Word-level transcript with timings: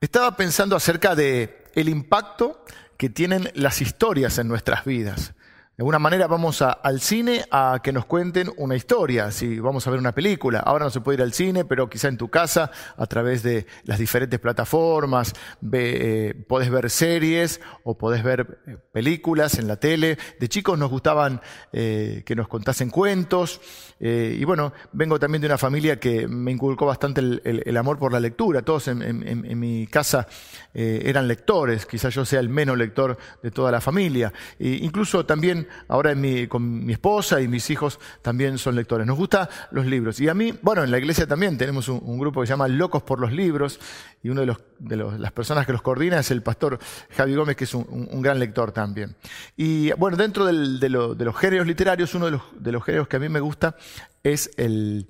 Estaba 0.00 0.36
pensando 0.36 0.76
acerca 0.76 1.16
de 1.16 1.64
el 1.74 1.88
impacto 1.88 2.64
que 2.96 3.10
tienen 3.10 3.50
las 3.54 3.80
historias 3.80 4.38
en 4.38 4.48
nuestras 4.48 4.84
vidas. 4.84 5.34
De 5.78 5.82
alguna 5.82 6.00
manera 6.00 6.26
vamos 6.26 6.60
al 6.60 7.00
cine 7.00 7.44
a 7.52 7.78
que 7.80 7.92
nos 7.92 8.04
cuenten 8.04 8.50
una 8.56 8.74
historia, 8.74 9.30
si 9.30 9.60
vamos 9.60 9.86
a 9.86 9.90
ver 9.90 10.00
una 10.00 10.10
película. 10.10 10.58
Ahora 10.58 10.86
no 10.86 10.90
se 10.90 11.00
puede 11.00 11.18
ir 11.18 11.22
al 11.22 11.32
cine, 11.32 11.64
pero 11.64 11.88
quizá 11.88 12.08
en 12.08 12.16
tu 12.16 12.28
casa, 12.30 12.72
a 12.96 13.06
través 13.06 13.44
de 13.44 13.64
las 13.84 14.00
diferentes 14.00 14.40
plataformas, 14.40 15.34
ve, 15.60 16.30
eh, 16.30 16.34
podés 16.34 16.68
ver 16.68 16.90
series 16.90 17.60
o 17.84 17.96
podés 17.96 18.24
ver 18.24 18.58
eh, 18.66 18.76
películas 18.90 19.56
en 19.60 19.68
la 19.68 19.76
tele. 19.76 20.18
De 20.40 20.48
chicos 20.48 20.76
nos 20.76 20.90
gustaban 20.90 21.40
eh, 21.72 22.24
que 22.26 22.34
nos 22.34 22.48
contasen 22.48 22.90
cuentos. 22.90 23.60
y 24.00 24.44
bueno, 24.44 24.72
vengo 24.92 25.18
también 25.20 25.42
de 25.42 25.46
una 25.46 25.58
familia 25.58 26.00
que 26.00 26.26
me 26.26 26.50
inculcó 26.50 26.86
bastante 26.86 27.20
el, 27.20 27.76
amor 27.76 28.00
por 28.00 28.12
la 28.12 28.18
lectura. 28.18 28.62
Todos 28.62 28.88
en, 28.88 29.58
mi 29.60 29.86
casa 29.86 30.26
eran 30.74 31.28
lectores, 31.28 31.86
quizá 31.86 32.08
yo 32.08 32.24
sea 32.24 32.40
el 32.40 32.48
menos 32.48 32.76
lector 32.76 33.16
de 33.42 33.50
toda 33.52 33.70
la 33.70 33.80
familia. 33.80 34.32
E 34.58 34.68
incluso 34.82 35.24
también 35.26 35.67
ahora 35.88 36.14
con 36.48 36.84
mi 36.84 36.92
esposa 36.92 37.40
y 37.40 37.48
mis 37.48 37.68
hijos 37.70 37.98
también 38.22 38.58
son 38.58 38.74
lectores. 38.76 39.06
Nos 39.06 39.16
gustan 39.16 39.48
los 39.70 39.86
libros. 39.86 40.20
Y 40.20 40.28
a 40.28 40.34
mí, 40.34 40.54
bueno, 40.62 40.84
en 40.84 40.90
la 40.90 40.98
iglesia 40.98 41.26
también 41.26 41.56
tenemos 41.58 41.88
un, 41.88 42.18
grupo 42.18 42.40
que 42.40 42.46
se 42.46 42.52
llama 42.52 42.68
Locos 42.68 43.02
por 43.02 43.20
los 43.20 43.32
Libros 43.32 43.78
y 44.22 44.28
una 44.28 44.42
de, 44.42 44.96
las 44.96 45.32
personas 45.32 45.66
que 45.66 45.72
los 45.72 45.82
coordina 45.82 46.18
es 46.18 46.30
el 46.30 46.42
pastor 46.42 46.78
Javi 47.10 47.34
Gómez, 47.34 47.56
que 47.56 47.64
es 47.64 47.74
un, 47.74 48.22
gran 48.22 48.38
lector 48.38 48.72
también. 48.72 49.14
Y 49.56 49.92
bueno, 49.92 50.16
dentro 50.16 50.44
de, 50.46 50.88
los 50.88 51.36
géneros 51.36 51.66
literarios, 51.66 52.14
uno 52.14 52.26
de 52.26 52.32
los, 52.32 52.42
de 52.58 52.72
los 52.72 52.84
géneros 52.84 53.08
que 53.08 53.16
a 53.16 53.20
mí 53.20 53.28
me 53.28 53.40
gusta 53.40 53.76
es 54.22 54.50
el 54.56 55.06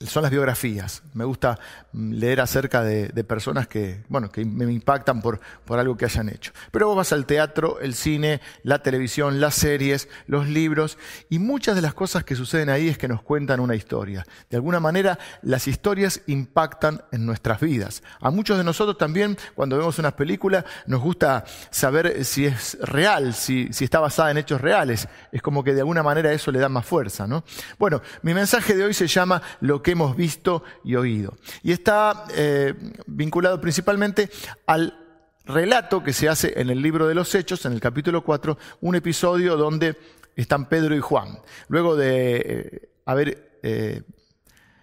son 0.00 0.22
las 0.22 0.30
biografías. 0.30 1.02
Me 1.14 1.24
gusta 1.24 1.58
mm, 1.92 2.12
leer 2.12 2.40
acerca 2.42 2.82
de, 2.82 3.08
personas 3.24 3.66
que, 3.66 4.04
bueno, 4.08 4.30
que 4.30 4.44
me 4.44 4.70
impactan 4.70 5.22
por, 5.22 5.40
por, 5.64 5.78
algo 5.78 5.96
que 5.96 6.04
hayan 6.04 6.28
hecho. 6.28 6.52
Pero 6.70 6.88
vos 6.88 6.96
vas 6.96 7.12
al 7.12 7.24
teatro, 7.24 7.80
el 7.80 7.94
cine, 7.94 8.40
la 8.62 8.82
televisión, 8.82 9.40
las 9.40 9.54
series, 9.54 10.08
los 10.26 10.48
libros, 10.48 10.98
y 11.30 11.38
muchas 11.38 11.76
de 11.76 11.82
las 11.82 11.94
cosas 11.94 12.24
que 12.24 12.36
suceden 12.36 12.68
ahí 12.68 12.88
es 12.88 12.98
que 12.98 13.08
nos 13.08 13.22
cuentan 13.22 13.58
una 13.58 13.74
historia. 13.74 14.26
De 14.50 14.56
alguna 14.56 14.80
manera, 14.80 15.18
las 15.42 15.66
historias 15.66 16.20
impactan 16.26 17.02
en 17.10 17.24
nuestras 17.24 17.60
vidas. 17.60 18.02
A 18.20 18.30
muchos 18.30 18.58
de 18.58 18.64
nosotros 18.64 18.98
también, 18.98 19.38
cuando 19.54 19.78
vemos 19.78 19.98
una 19.98 20.14
película, 20.14 20.64
nos 20.86 21.00
gusta 21.00 21.44
saber 21.70 22.24
si 22.24 22.44
es 22.44 22.76
real, 22.82 23.32
si, 23.32 23.72
si 23.72 23.84
está 23.84 24.00
basada 24.00 24.30
en 24.30 24.38
hechos 24.38 24.60
reales. 24.60 25.08
Es 25.32 25.40
como 25.40 25.64
que 25.64 25.72
de 25.72 25.80
alguna 25.80 26.02
manera 26.02 26.32
eso 26.32 26.52
le 26.52 26.58
da 26.58 26.68
más 26.68 26.84
fuerza, 26.84 27.26
¿no? 27.26 27.44
Bueno, 27.78 28.02
mi 28.22 28.34
mensaje 28.34 28.74
de 28.76 28.84
hoy 28.84 28.92
se 28.92 29.06
llama 29.06 29.40
Lo 29.60 29.82
que 29.86 29.92
hemos 29.92 30.16
visto 30.16 30.64
y 30.82 30.96
oído. 30.96 31.38
Y 31.62 31.70
está 31.70 32.24
eh, 32.34 32.74
vinculado 33.06 33.60
principalmente 33.60 34.28
al 34.66 34.98
relato 35.44 36.02
que 36.02 36.12
se 36.12 36.28
hace 36.28 36.60
en 36.60 36.70
el 36.70 36.82
libro 36.82 37.06
de 37.06 37.14
los 37.14 37.32
Hechos, 37.36 37.64
en 37.66 37.72
el 37.72 37.80
capítulo 37.80 38.24
4, 38.24 38.58
un 38.80 38.96
episodio 38.96 39.56
donde 39.56 39.96
están 40.34 40.68
Pedro 40.68 40.96
y 40.96 40.98
Juan. 40.98 41.38
Luego 41.68 41.94
de 41.94 42.36
eh, 42.36 42.88
haber 43.04 43.60
eh, 43.62 44.02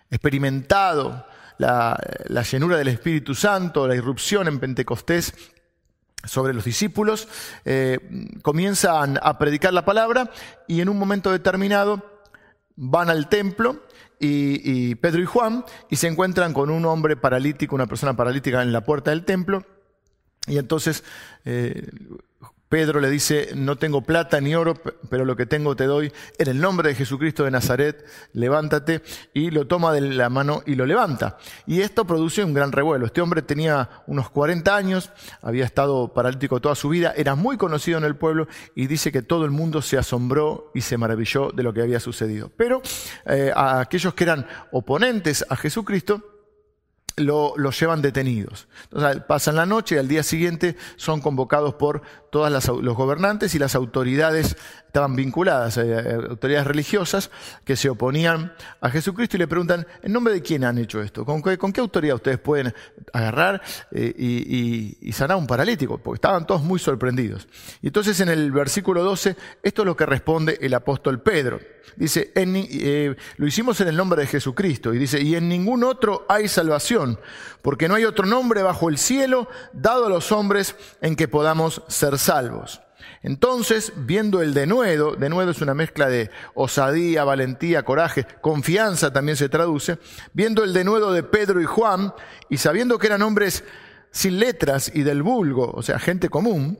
experimentado 0.09 1.25
la, 1.57 1.99
la, 2.27 2.43
llenura 2.43 2.77
del 2.77 2.87
Espíritu 2.87 3.35
Santo, 3.35 3.85
la 3.89 3.95
irrupción 3.95 4.47
en 4.47 4.57
Pentecostés 4.57 5.33
sobre 6.23 6.53
los 6.53 6.63
discípulos, 6.63 7.27
comienzan 8.41 9.19
a 9.21 9.37
predicar 9.37 9.73
la 9.73 9.83
palabra 9.83 10.31
y 10.65 10.79
en 10.79 10.87
un 10.87 10.97
momento 10.97 11.29
determinado 11.29 12.23
van 12.77 13.09
al 13.09 13.27
templo 13.27 13.81
y, 14.23 14.95
Pedro 14.95 15.21
y 15.21 15.25
Juan 15.25 15.65
y 15.89 15.97
se 15.97 16.07
encuentran 16.07 16.53
con 16.53 16.69
un 16.69 16.85
hombre 16.85 17.15
paralítico, 17.15 17.75
una 17.75 17.87
persona 17.87 18.15
paralítica 18.15 18.61
en 18.61 18.71
la 18.71 18.81
puerta 18.81 19.11
del 19.11 19.25
templo. 19.25 19.65
Y 20.47 20.57
entonces 20.57 21.03
eh, 21.45 21.89
Pedro 22.73 22.99
le 22.99 23.11
dice, 23.11 23.49
no 23.53 23.75
tengo 23.75 24.01
plata 24.01 24.41
ni 24.41 24.55
oro, 24.55 24.73
pero 25.07 25.25
lo 25.25 25.35
que 25.35 25.45
tengo 25.45 25.75
te 25.75 25.83
doy. 25.83 26.11
En 26.39 26.47
el 26.47 26.59
nombre 26.59 26.89
de 26.89 26.95
Jesucristo 26.95 27.43
de 27.43 27.51
Nazaret, 27.51 28.03
levántate. 28.33 29.03
Y 29.31 29.51
lo 29.51 29.67
toma 29.67 29.93
de 29.93 30.01
la 30.01 30.27
mano 30.31 30.63
y 30.65 30.73
lo 30.73 30.87
levanta. 30.87 31.37
Y 31.67 31.81
esto 31.81 32.07
produce 32.07 32.43
un 32.43 32.55
gran 32.55 32.71
revuelo. 32.71 33.05
Este 33.05 33.21
hombre 33.21 33.43
tenía 33.43 34.01
unos 34.07 34.31
40 34.31 34.75
años, 34.75 35.11
había 35.43 35.65
estado 35.65 36.15
paralítico 36.15 36.61
toda 36.61 36.73
su 36.73 36.89
vida, 36.89 37.13
era 37.15 37.35
muy 37.35 37.57
conocido 37.57 37.99
en 37.99 38.05
el 38.05 38.15
pueblo 38.15 38.47
y 38.73 38.87
dice 38.87 39.11
que 39.11 39.21
todo 39.21 39.45
el 39.45 39.51
mundo 39.51 39.83
se 39.83 39.99
asombró 39.99 40.71
y 40.73 40.81
se 40.81 40.97
maravilló 40.97 41.51
de 41.51 41.61
lo 41.61 41.75
que 41.75 41.83
había 41.83 41.99
sucedido. 41.99 42.51
Pero 42.57 42.81
eh, 43.27 43.51
a 43.55 43.81
aquellos 43.81 44.15
que 44.15 44.23
eran 44.23 44.47
oponentes 44.71 45.45
a 45.47 45.55
Jesucristo, 45.57 46.32
lo, 47.17 47.55
llevan 47.71 48.01
detenidos. 48.01 48.67
Entonces 48.85 49.23
pasan 49.23 49.55
la 49.55 49.65
noche 49.65 49.95
y 49.95 49.97
al 49.97 50.07
día 50.07 50.23
siguiente 50.23 50.75
son 50.95 51.21
convocados 51.21 51.75
por 51.75 52.01
todos 52.31 52.51
los 52.81 52.95
gobernantes 52.95 53.55
y 53.55 53.59
las 53.59 53.75
autoridades 53.75 54.57
estaban 54.93 55.15
vinculadas, 55.15 55.77
eh, 55.77 55.85
eh, 55.87 56.19
autoridades 56.29 56.67
religiosas 56.67 57.31
que 57.65 57.75
se 57.75 57.89
oponían 57.89 58.53
a 58.79 58.91
Jesucristo 58.91 59.37
y 59.37 59.39
le 59.39 59.47
preguntan, 59.47 59.87
¿en 60.03 60.13
nombre 60.13 60.35
de 60.35 60.43
quién 60.43 60.63
han 60.63 60.77
hecho 60.77 61.01
esto? 61.01 61.25
¿Con 61.25 61.41
qué, 61.41 61.81
autoridad 61.81 62.17
ustedes 62.17 62.37
pueden 62.37 62.71
agarrar 63.11 63.59
eh, 63.89 64.13
y, 64.15 65.11
sanar 65.11 65.33
a 65.33 65.37
un 65.37 65.47
paralítico? 65.47 65.97
Porque 65.97 66.17
estaban 66.17 66.45
todos 66.45 66.61
muy 66.61 66.77
sorprendidos. 66.77 67.47
Y 67.81 67.87
entonces 67.87 68.19
en 68.19 68.29
el 68.29 68.51
versículo 68.51 69.03
12, 69.03 69.35
esto 69.63 69.81
es 69.81 69.85
lo 69.87 69.97
que 69.97 70.05
responde 70.05 70.59
el 70.61 70.75
apóstol 70.75 71.23
Pedro. 71.23 71.59
Dice, 71.95 72.31
lo 73.37 73.47
hicimos 73.47 73.81
en 73.81 73.87
el 73.87 73.97
nombre 73.97 74.21
de 74.21 74.27
Jesucristo. 74.27 74.93
Y 74.93 74.99
dice, 74.99 75.19
y 75.19 75.33
en 75.33 75.49
ningún 75.49 75.83
otro 75.83 76.23
hay 76.29 76.47
salvación, 76.47 77.19
porque 77.63 77.87
no 77.87 77.95
hay 77.95 78.05
otro 78.05 78.27
nombre 78.27 78.61
bajo 78.61 78.89
el 78.89 78.99
cielo 78.99 79.47
dado 79.73 80.05
a 80.05 80.09
los 80.09 80.31
hombres 80.31 80.75
en 81.01 81.15
que 81.15 81.27
podamos 81.27 81.81
ser 81.87 82.19
salvos. 82.19 82.79
Entonces, 83.21 83.93
viendo 83.95 84.41
el 84.41 84.53
denuedo, 84.53 85.15
denuedo 85.15 85.51
es 85.51 85.61
una 85.61 85.73
mezcla 85.73 86.07
de 86.09 86.29
osadía, 86.53 87.23
valentía, 87.23 87.83
coraje, 87.83 88.25
confianza 88.41 89.13
también 89.13 89.37
se 89.37 89.49
traduce, 89.49 89.97
viendo 90.33 90.63
el 90.63 90.73
denuedo 90.73 91.13
de 91.13 91.23
Pedro 91.23 91.61
y 91.61 91.65
Juan, 91.65 92.13
y 92.49 92.57
sabiendo 92.57 92.99
que 92.99 93.07
eran 93.07 93.21
hombres 93.21 93.63
sin 94.11 94.39
letras 94.39 94.91
y 94.93 95.03
del 95.03 95.23
vulgo, 95.23 95.71
o 95.71 95.81
sea, 95.81 95.99
gente 95.99 96.29
común, 96.29 96.79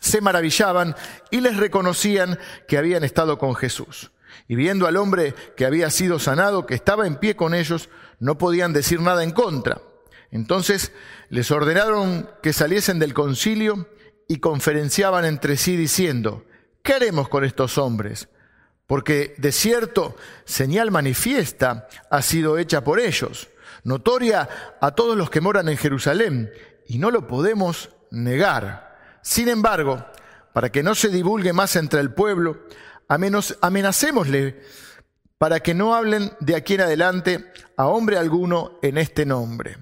se 0.00 0.20
maravillaban 0.20 0.96
y 1.30 1.40
les 1.40 1.56
reconocían 1.56 2.38
que 2.66 2.78
habían 2.78 3.04
estado 3.04 3.38
con 3.38 3.54
Jesús. 3.54 4.10
Y 4.48 4.56
viendo 4.56 4.86
al 4.86 4.96
hombre 4.96 5.34
que 5.56 5.66
había 5.66 5.90
sido 5.90 6.18
sanado, 6.18 6.66
que 6.66 6.74
estaba 6.74 7.06
en 7.06 7.16
pie 7.16 7.36
con 7.36 7.54
ellos, 7.54 7.88
no 8.18 8.38
podían 8.38 8.72
decir 8.72 9.00
nada 9.00 9.22
en 9.22 9.30
contra. 9.30 9.80
Entonces 10.30 10.92
les 11.28 11.50
ordenaron 11.50 12.28
que 12.42 12.52
saliesen 12.52 12.98
del 12.98 13.14
concilio 13.14 13.88
y 14.30 14.38
conferenciaban 14.38 15.24
entre 15.24 15.56
sí 15.56 15.76
diciendo, 15.76 16.44
¿qué 16.84 16.92
haremos 16.94 17.28
con 17.28 17.44
estos 17.44 17.78
hombres? 17.78 18.28
Porque 18.86 19.34
de 19.38 19.50
cierto 19.50 20.14
señal 20.44 20.92
manifiesta 20.92 21.88
ha 22.12 22.22
sido 22.22 22.56
hecha 22.56 22.84
por 22.84 23.00
ellos, 23.00 23.48
notoria 23.82 24.48
a 24.80 24.92
todos 24.92 25.16
los 25.16 25.30
que 25.30 25.40
moran 25.40 25.68
en 25.68 25.76
Jerusalén, 25.76 26.48
y 26.86 26.98
no 26.98 27.10
lo 27.10 27.26
podemos 27.26 27.90
negar. 28.12 29.18
Sin 29.20 29.48
embargo, 29.48 30.06
para 30.52 30.70
que 30.70 30.84
no 30.84 30.94
se 30.94 31.08
divulgue 31.08 31.52
más 31.52 31.74
entre 31.74 31.98
el 31.98 32.14
pueblo, 32.14 32.68
amenacémosle 33.08 34.62
para 35.38 35.58
que 35.58 35.74
no 35.74 35.92
hablen 35.96 36.30
de 36.38 36.54
aquí 36.54 36.74
en 36.74 36.82
adelante 36.82 37.52
a 37.76 37.88
hombre 37.88 38.16
alguno 38.16 38.78
en 38.80 38.96
este 38.96 39.26
nombre. 39.26 39.78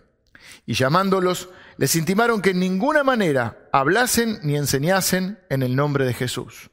Y 0.64 0.72
llamándolos, 0.72 1.50
les 1.78 1.94
intimaron 1.94 2.42
que 2.42 2.50
en 2.50 2.58
ninguna 2.58 3.04
manera 3.04 3.68
hablasen 3.72 4.40
ni 4.42 4.56
enseñasen 4.56 5.38
en 5.48 5.62
el 5.62 5.76
nombre 5.76 6.04
de 6.04 6.12
Jesús. 6.12 6.70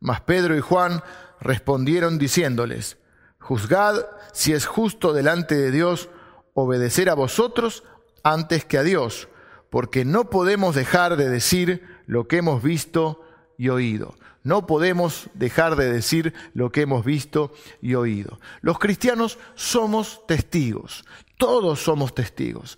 Mas 0.00 0.20
Pedro 0.20 0.56
y 0.56 0.60
Juan 0.60 1.02
respondieron 1.40 2.18
diciéndoles, 2.18 2.98
Juzgad 3.38 4.04
si 4.32 4.52
es 4.52 4.66
justo 4.66 5.12
delante 5.12 5.54
de 5.54 5.70
Dios 5.70 6.10
obedecer 6.54 7.08
a 7.08 7.14
vosotros 7.14 7.84
antes 8.24 8.64
que 8.64 8.78
a 8.78 8.82
Dios, 8.82 9.28
porque 9.70 10.04
no 10.04 10.28
podemos 10.28 10.74
dejar 10.74 11.16
de 11.16 11.28
decir 11.28 11.86
lo 12.06 12.26
que 12.26 12.38
hemos 12.38 12.60
visto 12.62 13.22
y 13.58 13.68
oído. 13.68 14.16
No 14.42 14.66
podemos 14.66 15.30
dejar 15.34 15.76
de 15.76 15.92
decir 15.92 16.34
lo 16.54 16.72
que 16.72 16.82
hemos 16.82 17.04
visto 17.04 17.52
y 17.80 17.94
oído. 17.94 18.40
Los 18.60 18.78
cristianos 18.78 19.38
somos 19.54 20.26
testigos. 20.26 21.04
Todos 21.38 21.80
somos 21.80 22.14
testigos. 22.14 22.76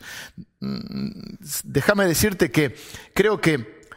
Mm, 0.60 1.10
déjame 1.64 2.06
decirte 2.06 2.52
que 2.52 2.76
creo 3.14 3.40
que, 3.40 3.88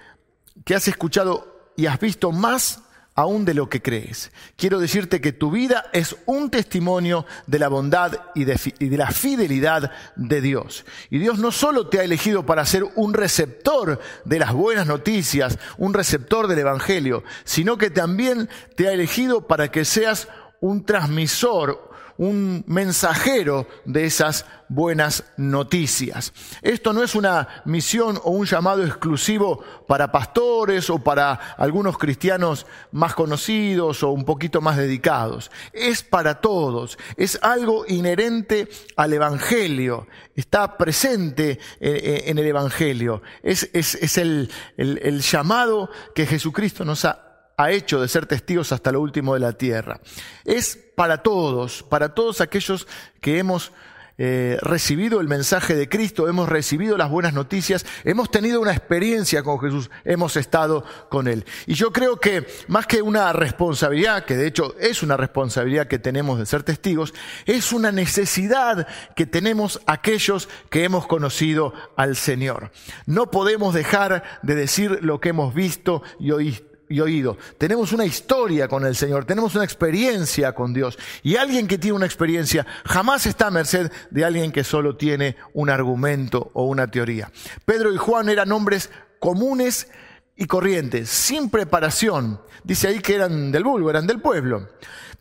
que 0.65 0.73
has 0.73 0.87
escuchado 0.87 1.71
y 1.75 1.85
has 1.85 1.99
visto 1.99 2.31
más 2.31 2.81
aún 3.15 3.45
de 3.45 3.53
lo 3.53 3.69
que 3.69 3.81
crees. 3.81 4.31
Quiero 4.55 4.79
decirte 4.79 5.21
que 5.21 5.31
tu 5.31 5.51
vida 5.51 5.85
es 5.93 6.15
un 6.25 6.49
testimonio 6.49 7.25
de 7.45 7.59
la 7.59 7.67
bondad 7.67 8.13
y 8.33 8.45
de, 8.45 8.59
y 8.79 8.89
de, 8.89 8.97
la 8.97 9.11
fidelidad 9.11 9.91
de 10.15 10.41
Dios. 10.41 10.85
Y 11.09 11.19
Dios 11.19 11.37
no 11.37 11.51
solo 11.51 11.89
te 11.89 11.99
ha 11.99 12.03
elegido 12.03 12.45
para 12.45 12.65
ser 12.65 12.83
un 12.95 13.13
receptor 13.13 13.99
de 14.25 14.39
las 14.39 14.53
buenas 14.53 14.87
noticias, 14.87 15.59
un 15.77 15.93
receptor 15.93 16.47
del 16.47 16.59
Evangelio, 16.59 17.23
sino 17.43 17.77
que 17.77 17.89
también 17.89 18.49
te 18.75 18.87
ha 18.87 18.93
elegido 18.93 19.47
para 19.47 19.69
que 19.69 19.85
seas 19.85 20.27
un 20.59 20.85
transmisor, 20.85 21.91
un 22.23 22.63
mensajero 22.67 23.67
de 23.83 24.05
esas 24.05 24.45
buenas 24.69 25.25
noticias. 25.35 26.31
Esto 26.61 26.93
no 26.93 27.03
es 27.03 27.15
una 27.15 27.63
misión 27.65 28.17
o 28.23 28.31
un 28.31 28.45
llamado 28.45 28.83
exclusivo 28.83 29.61
para 29.87 30.11
pastores 30.11 30.89
o 30.89 30.99
para 30.99 31.33
algunos 31.57 31.97
cristianos 31.97 32.65
más 32.91 33.13
conocidos 33.13 34.03
o 34.03 34.11
un 34.11 34.23
poquito 34.23 34.61
más 34.61 34.77
dedicados. 34.77 35.51
Es 35.73 36.01
para 36.01 36.39
todos. 36.39 36.97
Es 37.17 37.37
algo 37.41 37.85
inherente 37.87 38.69
al 38.95 39.11
Evangelio. 39.11 40.07
Está 40.33 40.77
presente 40.77 41.51
eh, 41.51 41.59
eh, 41.81 42.23
en 42.27 42.37
el 42.37 42.47
Evangelio. 42.47 43.21
Es, 43.43 43.69
el, 44.17 44.49
el 44.77 45.21
llamado 45.21 45.89
que 46.15 46.25
Jesucristo 46.25 46.85
nos 46.85 47.03
ha 47.03 47.32
ha 47.57 47.71
hecho 47.71 48.01
de 48.01 48.07
ser 48.07 48.25
testigos 48.25 48.71
hasta 48.71 48.91
lo 48.91 49.01
último 49.01 49.33
de 49.33 49.39
la 49.39 49.53
tierra. 49.53 49.99
Es 50.45 50.77
para 50.95 51.23
todos, 51.23 51.83
para 51.83 52.13
todos 52.13 52.41
aquellos 52.41 52.87
que 53.21 53.39
hemos 53.39 53.71
eh, 54.19 54.59
recibido 54.61 55.21
el 55.21 55.27
mensaje 55.27 55.73
de 55.73 55.89
Cristo, 55.89 56.29
hemos 56.29 56.47
recibido 56.47 56.97
las 56.97 57.09
buenas 57.09 57.33
noticias, 57.33 57.83
hemos 58.03 58.29
tenido 58.29 58.61
una 58.61 58.71
experiencia 58.71 59.41
con 59.41 59.59
Jesús, 59.59 59.89
hemos 60.05 60.37
estado 60.37 60.85
con 61.09 61.27
Él. 61.27 61.45
Y 61.65 61.73
yo 61.73 61.91
creo 61.91 62.19
que 62.19 62.45
más 62.67 62.85
que 62.85 63.01
una 63.01 63.33
responsabilidad, 63.33 64.25
que 64.25 64.37
de 64.37 64.45
hecho 64.45 64.75
es 64.79 65.01
una 65.01 65.17
responsabilidad 65.17 65.87
que 65.87 65.97
tenemos 65.97 66.37
de 66.37 66.45
ser 66.45 66.61
testigos, 66.61 67.11
es 67.47 67.73
una 67.73 67.91
necesidad 67.91 68.87
que 69.15 69.25
tenemos 69.25 69.81
aquellos 69.87 70.47
que 70.69 70.83
hemos 70.83 71.07
conocido 71.07 71.73
al 71.95 72.15
Señor. 72.15 72.71
No 73.07 73.31
podemos 73.31 73.73
dejar 73.73 74.23
de 74.43 74.53
decir 74.53 74.99
lo 75.01 75.19
que 75.19 75.29
hemos 75.29 75.55
visto 75.55 76.03
y 76.19 76.31
oído 76.31 76.72
y 76.93 76.99
oído. 76.99 77.39
Tenemos 77.57 77.91
una 77.91 78.05
historia 78.05 78.67
con 78.67 78.85
el 78.85 78.95
Señor, 78.95 79.25
tenemos 79.25 79.55
una 79.55 79.63
experiencia 79.63 80.53
con 80.53 80.75
Dios. 80.75 80.99
Y 81.23 81.37
alguien 81.37 81.67
que 81.67 81.79
tiene 81.79 81.97
una 81.97 82.05
experiencia 82.05 82.67
jamás 82.85 83.25
está 83.25 83.47
a 83.47 83.51
merced 83.51 83.91
de 84.11 84.23
alguien 84.23 84.51
que 84.51 84.63
solo 84.63 84.95
tiene 84.95 85.35
un 85.53 85.71
argumento 85.71 86.51
o 86.53 86.65
una 86.65 86.85
teoría. 86.91 87.31
Pedro 87.65 87.91
y 87.91 87.97
Juan 87.97 88.29
eran 88.29 88.51
hombres 88.51 88.91
comunes 89.17 89.87
y 90.35 90.45
corrientes, 90.45 91.09
sin 91.09 91.49
preparación. 91.49 92.39
Dice 92.63 92.89
ahí 92.89 92.99
que 92.99 93.15
eran 93.15 93.51
del 93.51 93.63
vulgo, 93.63 93.89
eran 93.89 94.05
del 94.05 94.21
pueblo. 94.21 94.69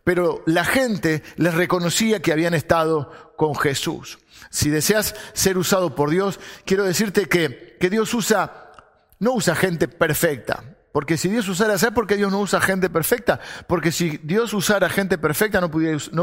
Pero 0.05 0.43
la 0.45 0.67
gente 0.67 1.23
les 1.37 1.55
reconocía 1.55 2.21
que 2.21 2.33
habían 2.33 2.53
estado 2.53 3.35
con 3.37 3.55
Jesús. 3.55 4.19
Si 4.51 4.69
deseas 4.69 5.15
ser 5.33 5.57
usado 5.57 5.95
por 5.95 6.11
Dios, 6.11 6.39
quiero 6.67 6.85
decirte 6.85 7.31
que, 7.31 7.79
que 7.81 7.89
Dios 7.89 8.13
usa, 8.13 8.73
no 9.21 9.33
usa 9.33 9.55
gente 9.55 9.89
perfecta. 9.89 10.72
Porque 10.93 11.17
si 11.17 11.29
Dios 11.31 11.49
usara, 11.49 11.79
¿sabes 11.79 11.95
por 11.95 12.07
qué 12.07 12.17
Dios 12.17 12.31
no 12.31 12.41
usa 12.41 12.61
gente 12.61 12.91
perfecta? 12.91 13.41
Porque 13.67 13.91
si 13.91 14.19
Dios 14.23 14.53
usara 14.53 14.91
gente 14.91 15.17
perfecta 15.17 15.61
no, 15.61 15.71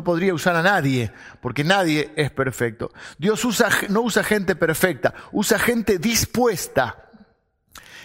podría 0.03 0.33
usar 0.33 0.55
a 0.55 0.61
nadie, 0.61 1.11
porque 1.41 1.63
nadie 1.63 2.13
es 2.15 2.29
perfecto. 2.29 2.91
Dios 3.17 3.43
usa, 3.43 3.69
no 3.89 4.01
usa 4.01 4.23
gente 4.23 4.55
perfecta, 4.55 5.15
usa 5.31 5.57
gente 5.57 5.97
dispuesta. 5.97 7.09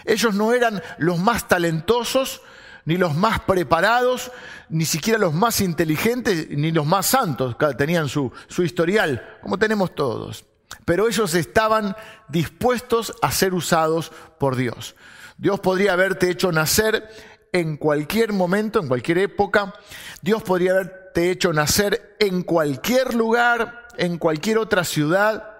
Ellos 0.05 0.33
no 0.33 0.53
eran 0.53 0.81
los 0.97 1.19
más 1.19 1.47
talentosos, 1.47 2.41
ni 2.85 2.97
los 2.97 3.15
más 3.15 3.41
preparados, 3.41 4.31
ni 4.69 4.85
siquiera 4.85 5.19
los 5.19 5.33
más 5.33 5.61
inteligentes, 5.61 6.49
ni 6.49 6.71
los 6.71 6.85
más 6.85 7.05
santos, 7.05 7.55
tenían 7.77 8.09
su, 8.09 8.31
su 8.47 8.63
historial, 8.63 9.37
como 9.41 9.57
tenemos 9.57 9.93
todos. 9.93 10.45
Pero 10.83 11.07
ellos 11.07 11.33
estaban 11.35 11.95
dispuestos 12.27 13.13
a 13.21 13.31
ser 13.31 13.53
usados 13.53 14.11
por 14.39 14.55
Dios. 14.55 14.95
Dios 15.37 15.59
podría 15.59 15.93
haberte 15.93 16.29
hecho 16.29 16.51
nacer 16.51 17.07
en 17.51 17.77
cualquier 17.77 18.33
momento, 18.33 18.79
en 18.79 18.87
cualquier 18.87 19.17
época. 19.19 19.73
Dios 20.21 20.43
podría 20.43 20.71
haberte 20.71 21.31
hecho 21.31 21.53
nacer 21.53 22.15
en 22.19 22.43
cualquier 22.43 23.13
lugar, 23.13 23.87
en 23.97 24.17
cualquier 24.17 24.57
otra 24.57 24.83
ciudad. 24.83 25.51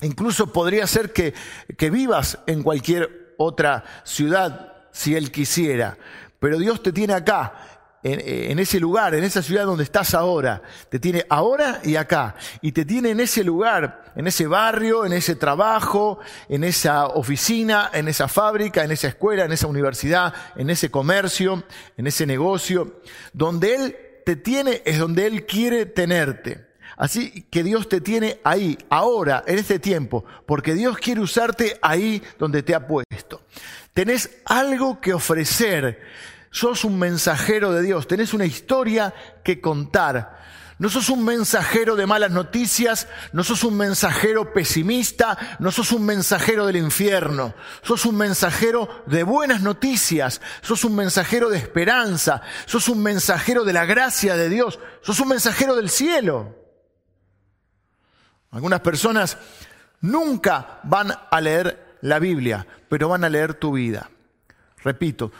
Incluso 0.00 0.52
podría 0.52 0.86
ser 0.86 1.12
que, 1.12 1.34
que 1.76 1.90
vivas 1.90 2.38
en 2.46 2.62
cualquier 2.62 3.34
otra 3.36 3.84
ciudad 4.04 4.72
si 4.92 5.14
Él 5.14 5.30
quisiera. 5.30 5.98
Pero 6.38 6.58
Dios 6.58 6.82
te 6.82 6.92
tiene 6.92 7.12
acá 7.12 7.69
en, 8.02 8.58
ese 8.58 8.80
lugar, 8.80 9.14
en 9.14 9.24
esa 9.24 9.42
ciudad 9.42 9.66
donde 9.66 9.84
estás 9.84 10.14
ahora. 10.14 10.62
Te 10.88 10.98
tiene 10.98 11.26
ahora 11.28 11.80
y 11.84 11.96
acá. 11.96 12.34
Y 12.62 12.72
te 12.72 12.84
tiene 12.84 13.10
en 13.10 13.20
ese 13.20 13.44
lugar, 13.44 14.04
en 14.16 14.26
ese 14.26 14.46
barrio, 14.46 15.04
en 15.04 15.12
ese 15.12 15.36
trabajo, 15.36 16.18
en 16.48 16.64
esa 16.64 17.06
oficina, 17.06 17.90
en 17.92 18.08
esa 18.08 18.28
fábrica, 18.28 18.84
en 18.84 18.92
esa 18.92 19.08
escuela, 19.08 19.44
en 19.44 19.52
esa 19.52 19.66
universidad, 19.66 20.32
en 20.56 20.70
ese 20.70 20.90
comercio, 20.90 21.64
en 21.96 22.06
ese 22.06 22.26
negocio. 22.26 23.00
Donde 23.32 23.74
Él 23.74 23.96
te 24.24 24.36
tiene 24.36 24.82
es 24.84 24.98
donde 24.98 25.26
Él 25.26 25.44
quiere 25.44 25.86
tenerte. 25.86 26.70
Así 26.96 27.46
que 27.50 27.62
Dios 27.62 27.88
te 27.88 28.02
tiene 28.02 28.40
ahí, 28.44 28.76
ahora, 28.90 29.42
en 29.46 29.58
este 29.58 29.78
tiempo, 29.78 30.24
porque 30.44 30.74
Dios 30.74 30.98
quiere 30.98 31.22
usarte 31.22 31.78
ahí 31.80 32.22
donde 32.38 32.62
te 32.62 32.74
ha 32.74 32.86
puesto. 32.86 33.42
Tenés 33.94 34.30
algo 34.44 35.00
que 35.00 35.14
ofrecer 35.14 35.98
sos 36.50 36.84
un 36.84 36.98
mensajero 36.98 37.72
de 37.72 37.82
Dios, 37.82 38.06
tenés 38.06 38.34
una 38.34 38.46
historia 38.46 39.14
que 39.44 39.60
contar. 39.60 40.40
No 40.78 40.88
sos 40.88 41.10
un 41.10 41.22
mensajero 41.26 41.94
de 41.94 42.06
malas 42.06 42.30
noticias, 42.30 43.06
no 43.34 43.44
sos 43.44 43.64
un 43.64 43.76
mensajero 43.76 44.54
pesimista, 44.54 45.56
no 45.58 45.70
sos 45.70 45.92
un 45.92 46.06
mensajero 46.06 46.66
del 46.66 46.76
infierno, 46.76 47.54
sos 47.82 48.06
un 48.06 48.16
mensajero 48.16 49.04
de 49.06 49.22
buenas 49.22 49.60
noticias, 49.60 50.40
sos 50.62 50.82
un 50.84 50.96
mensajero 50.96 51.50
de 51.50 51.58
esperanza, 51.58 52.40
sos 52.64 52.88
un 52.88 53.02
mensajero 53.02 53.64
de 53.64 53.74
la 53.74 53.84
gracia 53.84 54.36
de 54.36 54.48
Dios, 54.48 54.78
sos 55.02 55.20
un 55.20 55.28
mensajero 55.28 55.76
del 55.76 55.90
cielo. 55.90 56.56
Algunas 58.50 58.80
personas 58.80 59.36
nunca 60.00 60.80
van 60.84 61.12
a 61.30 61.40
leer 61.42 61.98
la 62.00 62.18
Biblia, 62.18 62.66
pero 62.88 63.10
van 63.10 63.24
a 63.24 63.28
leer 63.28 63.52
tu 63.52 63.72
vida. 63.72 64.10
Repito, 64.82 65.30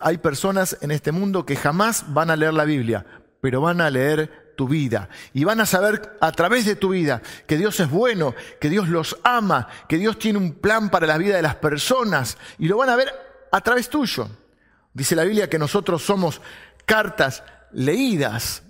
hay 0.00 0.18
personas 0.18 0.76
en 0.80 0.90
este 0.90 1.12
mundo 1.12 1.46
que 1.46 1.56
jamás 1.56 2.12
van 2.12 2.30
a 2.30 2.36
leer 2.36 2.54
la 2.54 2.64
Biblia, 2.64 3.06
pero 3.40 3.60
van 3.60 3.80
a 3.80 3.90
leer 3.90 4.52
tu 4.56 4.68
vida 4.68 5.08
y 5.32 5.44
van 5.44 5.60
a 5.60 5.66
saber 5.66 6.18
a 6.20 6.32
través 6.32 6.66
de 6.66 6.76
tu 6.76 6.90
vida 6.90 7.22
que 7.46 7.56
Dios 7.56 7.80
es 7.80 7.88
bueno, 7.88 8.34
que 8.60 8.68
Dios 8.68 8.88
los 8.88 9.18
ama, 9.24 9.68
que 9.88 9.96
Dios 9.96 10.18
tiene 10.18 10.38
un 10.38 10.52
plan 10.52 10.90
para 10.90 11.06
la 11.06 11.16
vida 11.16 11.36
de 11.36 11.42
las 11.42 11.54
personas 11.56 12.36
y 12.58 12.68
lo 12.68 12.76
van 12.76 12.90
a 12.90 12.96
ver 12.96 13.10
a 13.50 13.60
través 13.62 13.88
tuyo. 13.88 14.28
Dice 14.92 15.16
la 15.16 15.24
Biblia 15.24 15.48
que 15.48 15.58
nosotros 15.58 16.02
somos 16.02 16.42
cartas 16.84 17.42
leídas, 17.72 18.62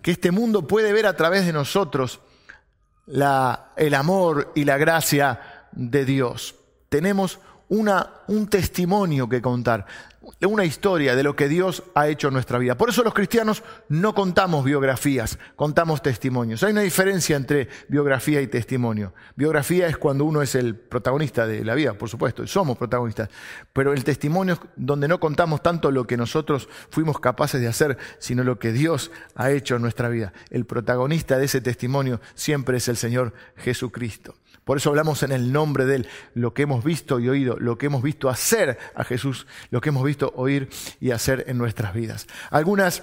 que 0.00 0.10
este 0.10 0.32
mundo 0.32 0.66
puede 0.66 0.92
ver 0.92 1.06
a 1.06 1.16
través 1.16 1.46
de 1.46 1.52
nosotros 1.52 2.20
la, 3.06 3.72
el 3.76 3.94
amor 3.94 4.50
y 4.56 4.64
la 4.64 4.76
gracia 4.76 5.68
de 5.70 6.04
Dios. 6.04 6.56
Tenemos 6.88 7.38
un 7.78 8.46
testimonio 8.48 9.28
que 9.28 9.40
contar 9.40 9.86
una 10.46 10.64
historia 10.64 11.16
de 11.16 11.22
lo 11.22 11.36
que 11.36 11.48
Dios 11.48 11.82
ha 11.94 12.08
hecho 12.08 12.28
en 12.28 12.34
nuestra 12.34 12.58
vida. 12.58 12.76
Por 12.76 12.88
eso 12.88 13.02
los 13.02 13.14
cristianos 13.14 13.62
no 13.88 14.14
contamos 14.14 14.64
biografías, 14.64 15.38
contamos 15.56 16.02
testimonios. 16.02 16.62
Hay 16.62 16.72
una 16.72 16.82
diferencia 16.82 17.36
entre 17.36 17.68
biografía 17.88 18.40
y 18.40 18.46
testimonio. 18.46 19.14
Biografía 19.36 19.86
es 19.86 19.96
cuando 19.96 20.24
uno 20.24 20.42
es 20.42 20.54
el 20.54 20.76
protagonista 20.76 21.46
de 21.46 21.64
la 21.64 21.74
vida, 21.74 21.94
por 21.94 22.08
supuesto, 22.08 22.46
somos 22.46 22.76
protagonistas. 22.76 23.28
Pero 23.72 23.92
el 23.92 24.04
testimonio 24.04 24.54
es 24.54 24.60
donde 24.76 25.08
no 25.08 25.20
contamos 25.20 25.62
tanto 25.62 25.90
lo 25.90 26.06
que 26.06 26.16
nosotros 26.16 26.68
fuimos 26.90 27.18
capaces 27.20 27.60
de 27.60 27.68
hacer, 27.68 27.98
sino 28.18 28.44
lo 28.44 28.58
que 28.58 28.72
Dios 28.72 29.10
ha 29.34 29.50
hecho 29.50 29.76
en 29.76 29.82
nuestra 29.82 30.08
vida. 30.08 30.32
El 30.50 30.66
protagonista 30.66 31.38
de 31.38 31.46
ese 31.46 31.60
testimonio 31.60 32.20
siempre 32.34 32.76
es 32.78 32.88
el 32.88 32.96
Señor 32.96 33.32
Jesucristo. 33.56 34.34
Por 34.64 34.76
eso 34.76 34.90
hablamos 34.90 35.22
en 35.22 35.32
el 35.32 35.52
nombre 35.52 35.86
de 35.86 35.96
Él, 35.96 36.08
lo 36.34 36.54
que 36.54 36.62
hemos 36.62 36.84
visto 36.84 37.18
y 37.18 37.28
oído, 37.28 37.56
lo 37.58 37.78
que 37.78 37.86
hemos 37.86 38.02
visto 38.02 38.28
hacer 38.28 38.78
a 38.94 39.04
Jesús, 39.04 39.46
lo 39.70 39.80
que 39.80 39.88
hemos 39.88 40.04
visto 40.04 40.32
oír 40.36 40.68
y 41.00 41.10
hacer 41.10 41.44
en 41.48 41.58
nuestras 41.58 41.94
vidas. 41.94 42.28
Algunas 42.50 43.02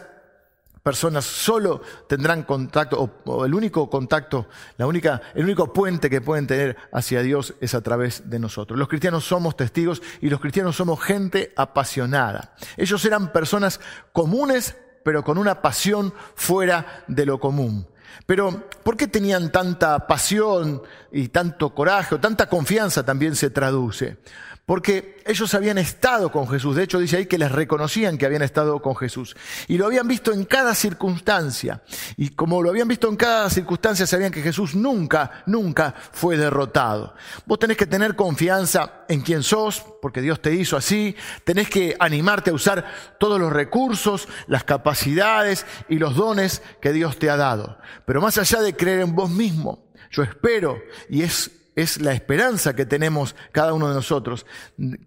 personas 0.83 1.25
solo 1.25 1.81
tendrán 2.07 2.43
contacto, 2.43 3.21
o, 3.25 3.45
el 3.45 3.53
único 3.53 3.89
contacto, 3.89 4.47
la 4.77 4.87
única, 4.87 5.21
el 5.35 5.43
único 5.43 5.73
puente 5.73 6.09
que 6.09 6.21
pueden 6.21 6.47
tener 6.47 6.77
hacia 6.91 7.21
Dios 7.21 7.53
es 7.59 7.75
a 7.75 7.81
través 7.81 8.29
de 8.29 8.39
nosotros. 8.39 8.79
Los 8.79 8.87
cristianos 8.87 9.25
somos 9.25 9.57
testigos 9.57 10.01
y 10.21 10.29
los 10.29 10.39
cristianos 10.39 10.77
somos 10.77 11.01
gente 11.01 11.53
apasionada. 11.55 12.55
Ellos 12.77 13.03
eran 13.05 13.31
personas 13.31 13.79
comunes, 14.13 14.77
pero 15.03 15.23
con 15.23 15.37
una 15.37 15.61
pasión 15.61 16.13
fuera 16.35 17.03
de 17.07 17.25
lo 17.25 17.39
común. 17.39 17.87
Pero, 18.25 18.69
¿por 18.83 18.95
qué 18.95 19.07
tenían 19.07 19.51
tanta 19.51 20.07
pasión 20.07 20.81
y 21.11 21.29
tanto 21.29 21.73
coraje 21.73 22.15
o 22.15 22.19
tanta 22.19 22.47
confianza 22.47 23.05
también 23.05 23.35
se 23.35 23.49
traduce? 23.49 24.17
Porque 24.69 25.17
ellos 25.25 25.55
habían 25.55 25.79
estado 25.79 26.31
con 26.31 26.47
Jesús. 26.47 26.75
De 26.75 26.83
hecho, 26.83 26.99
dice 26.99 27.17
ahí 27.17 27.25
que 27.25 27.39
les 27.39 27.51
reconocían 27.51 28.19
que 28.19 28.27
habían 28.27 28.43
estado 28.43 28.79
con 28.83 28.95
Jesús. 28.95 29.35
Y 29.67 29.79
lo 29.79 29.87
habían 29.87 30.07
visto 30.07 30.31
en 30.31 30.45
cada 30.45 30.75
circunstancia. 30.75 31.81
Y 32.17 32.29
como 32.29 32.61
lo 32.61 32.69
habían 32.69 32.87
visto 32.87 33.09
en 33.09 33.15
cada 33.15 33.49
circunstancia, 33.49 34.05
sabían 34.05 34.31
que 34.31 34.43
Jesús 34.43 34.75
nunca, 34.75 35.41
nunca 35.47 35.95
fue 36.11 36.37
derrotado. 36.37 37.15
Vos 37.47 37.57
tenés 37.57 37.77
que 37.77 37.87
tener 37.87 38.15
confianza 38.15 39.05
en 39.09 39.21
quién 39.21 39.41
sos, 39.41 39.83
porque 40.03 40.21
Dios 40.21 40.39
te 40.39 40.53
hizo 40.53 40.77
así. 40.77 41.15
Tenés 41.43 41.67
que 41.67 41.95
animarte 41.99 42.51
a 42.51 42.53
usar 42.53 42.85
todos 43.19 43.39
los 43.39 43.51
recursos, 43.51 44.27
las 44.45 44.65
capacidades 44.65 45.65
y 45.87 45.95
los 45.95 46.15
dones 46.15 46.61
que 46.79 46.93
Dios 46.93 47.17
te 47.17 47.31
ha 47.31 47.37
dado. 47.37 47.79
Pero 48.05 48.21
más 48.21 48.37
allá 48.37 48.61
de 48.61 48.75
creer 48.75 48.99
en 48.99 49.15
vos 49.15 49.31
mismo, 49.31 49.89
yo 50.11 50.21
espero, 50.21 50.77
y 51.09 51.23
es, 51.23 51.58
es 51.81 52.01
la 52.01 52.13
esperanza 52.13 52.75
que 52.75 52.85
tenemos 52.85 53.35
cada 53.51 53.73
uno 53.73 53.89
de 53.89 53.95
nosotros, 53.95 54.45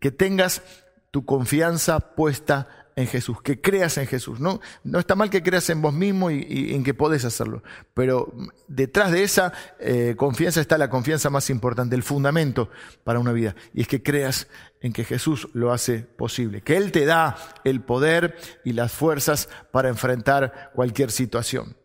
que 0.00 0.10
tengas 0.10 0.62
tu 1.10 1.24
confianza 1.24 2.00
puesta 2.00 2.68
en 2.96 3.06
Jesús, 3.06 3.40
que 3.42 3.60
creas 3.60 3.96
en 3.98 4.06
Jesús. 4.06 4.40
No, 4.40 4.60
no 4.84 4.98
está 4.98 5.14
mal 5.14 5.30
que 5.30 5.42
creas 5.42 5.68
en 5.70 5.80
vos 5.80 5.94
mismo 5.94 6.30
y, 6.30 6.74
en 6.74 6.84
que 6.84 6.94
podés 6.94 7.24
hacerlo, 7.24 7.62
pero 7.94 8.32
detrás 8.68 9.12
de 9.12 9.22
esa 9.22 9.52
eh, 9.78 10.14
confianza 10.16 10.60
está 10.60 10.78
la 10.78 10.90
confianza 10.90 11.30
más 11.30 11.50
importante, 11.50 11.94
el 11.94 12.02
fundamento 12.02 12.70
para 13.04 13.18
una 13.18 13.32
vida, 13.32 13.54
y 13.72 13.82
es 13.82 13.88
que 13.88 14.02
creas 14.02 14.48
en 14.80 14.92
que 14.92 15.04
Jesús 15.04 15.48
lo 15.52 15.72
hace 15.72 16.00
posible, 16.00 16.62
que 16.62 16.76
Él 16.76 16.92
te 16.92 17.04
da 17.04 17.36
el 17.64 17.80
poder 17.80 18.36
y 18.64 18.72
las 18.72 18.92
fuerzas 18.92 19.48
para 19.70 19.88
enfrentar 19.88 20.70
cualquier 20.74 21.10
situación. 21.10 21.76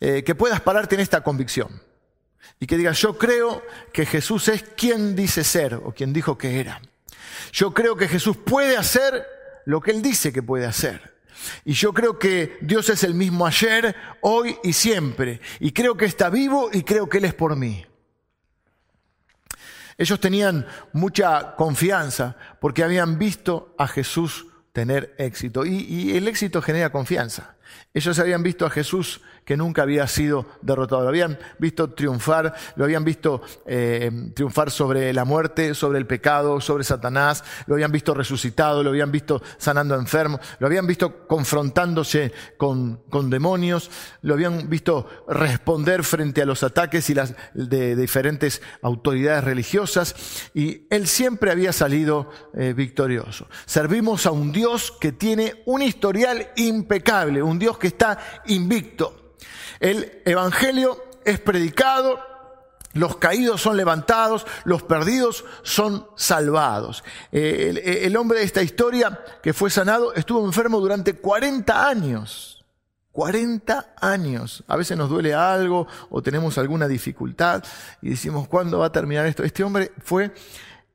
Eh, 0.00 0.22
que 0.24 0.34
puedas 0.34 0.60
pararte 0.60 0.94
en 0.94 1.00
esta 1.00 1.22
convicción 1.22 1.80
y 2.60 2.66
que 2.66 2.76
digas, 2.76 2.98
yo 2.98 3.18
creo 3.18 3.62
que 3.92 4.06
Jesús 4.06 4.48
es 4.48 4.62
quien 4.62 5.14
dice 5.14 5.44
ser 5.44 5.74
o 5.74 5.92
quien 5.92 6.12
dijo 6.12 6.38
que 6.38 6.60
era. 6.60 6.80
Yo 7.52 7.72
creo 7.72 7.96
que 7.96 8.08
Jesús 8.08 8.36
puede 8.36 8.76
hacer 8.76 9.26
lo 9.64 9.80
que 9.80 9.90
Él 9.90 10.02
dice 10.02 10.32
que 10.32 10.42
puede 10.42 10.66
hacer. 10.66 11.16
Y 11.64 11.74
yo 11.74 11.92
creo 11.92 12.18
que 12.18 12.58
Dios 12.60 12.88
es 12.88 13.04
el 13.04 13.14
mismo 13.14 13.46
ayer, 13.46 13.94
hoy 14.22 14.56
y 14.62 14.72
siempre. 14.72 15.40
Y 15.60 15.72
creo 15.72 15.96
que 15.96 16.06
está 16.06 16.30
vivo 16.30 16.70
y 16.72 16.82
creo 16.82 17.08
que 17.08 17.18
Él 17.18 17.26
es 17.26 17.34
por 17.34 17.56
mí. 17.56 17.84
Ellos 19.98 20.20
tenían 20.20 20.66
mucha 20.92 21.54
confianza 21.56 22.36
porque 22.60 22.84
habían 22.84 23.18
visto 23.18 23.74
a 23.78 23.88
Jesús 23.88 24.46
tener 24.72 25.14
éxito. 25.18 25.64
Y, 25.64 26.16
el 26.16 26.28
éxito 26.28 26.60
genera 26.60 26.90
confianza. 26.90 27.55
Ellos 27.94 28.18
habían 28.18 28.42
visto 28.42 28.66
a 28.66 28.70
Jesús 28.70 29.20
que 29.46 29.56
nunca 29.56 29.82
había 29.82 30.06
sido 30.08 30.44
derrotado. 30.60 31.02
Lo 31.02 31.08
habían 31.08 31.38
visto 31.58 31.90
triunfar, 31.90 32.52
lo 32.74 32.84
habían 32.84 33.04
visto 33.04 33.42
eh, 33.64 34.10
triunfar 34.34 34.72
sobre 34.72 35.12
la 35.12 35.24
muerte, 35.24 35.72
sobre 35.74 35.98
el 35.98 36.06
pecado, 36.06 36.60
sobre 36.60 36.82
Satanás, 36.82 37.44
lo 37.66 37.74
habían 37.74 37.92
visto 37.92 38.12
resucitado, 38.12 38.82
lo 38.82 38.90
habían 38.90 39.12
visto 39.12 39.40
sanando 39.56 39.94
enfermos, 39.94 40.40
lo 40.58 40.66
habían 40.66 40.86
visto 40.86 41.28
confrontándose 41.28 42.32
con, 42.56 43.02
con 43.08 43.30
demonios, 43.30 43.88
lo 44.22 44.34
habían 44.34 44.68
visto 44.68 45.08
responder 45.28 46.02
frente 46.02 46.42
a 46.42 46.46
los 46.46 46.64
ataques 46.64 47.08
y 47.10 47.14
las, 47.14 47.34
de, 47.54 47.94
diferentes 47.94 48.60
autoridades 48.82 49.44
religiosas 49.44 50.16
y 50.54 50.86
él 50.90 51.06
siempre 51.06 51.52
había 51.52 51.72
salido 51.72 52.30
eh, 52.54 52.72
victorioso. 52.76 53.46
Servimos 53.64 54.26
a 54.26 54.32
un 54.32 54.50
Dios 54.50 54.92
que 55.00 55.12
tiene 55.12 55.62
un 55.66 55.82
historial 55.82 56.48
impecable, 56.56 57.42
un 57.42 57.55
Dios 57.58 57.78
que 57.78 57.88
está 57.88 58.18
invicto. 58.46 59.34
El 59.80 60.22
Evangelio 60.24 61.04
es 61.24 61.40
predicado, 61.40 62.18
los 62.96 63.16
caídos 63.16 63.60
son 63.60 63.76
levantados, 63.76 64.46
los 64.64 64.82
perdidos 64.82 65.44
son 65.62 66.06
salvados. 66.16 67.04
Eh, 67.30 68.00
el, 68.04 68.16
hombre 68.16 68.38
de 68.38 68.44
esta 68.44 68.62
historia 68.62 69.20
que 69.42 69.52
fue 69.52 69.70
sanado 69.70 70.14
estuvo 70.14 70.44
enfermo 70.44 70.80
durante 70.80 71.14
40 71.14 71.88
años. 71.88 72.64
40 73.12 73.94
años. 74.00 74.64
A 74.66 74.76
veces 74.76 74.96
nos 74.96 75.08
duele 75.08 75.34
algo 75.34 75.86
o 76.10 76.22
tenemos 76.22 76.58
alguna 76.58 76.88
dificultad 76.88 77.62
y 78.02 78.10
decimos, 78.10 78.48
¿cuándo 78.48 78.78
va 78.78 78.86
a 78.86 78.92
terminar 78.92 79.26
esto? 79.26 79.42
Este 79.42 79.62
hombre 79.62 79.92
fue 80.02 80.32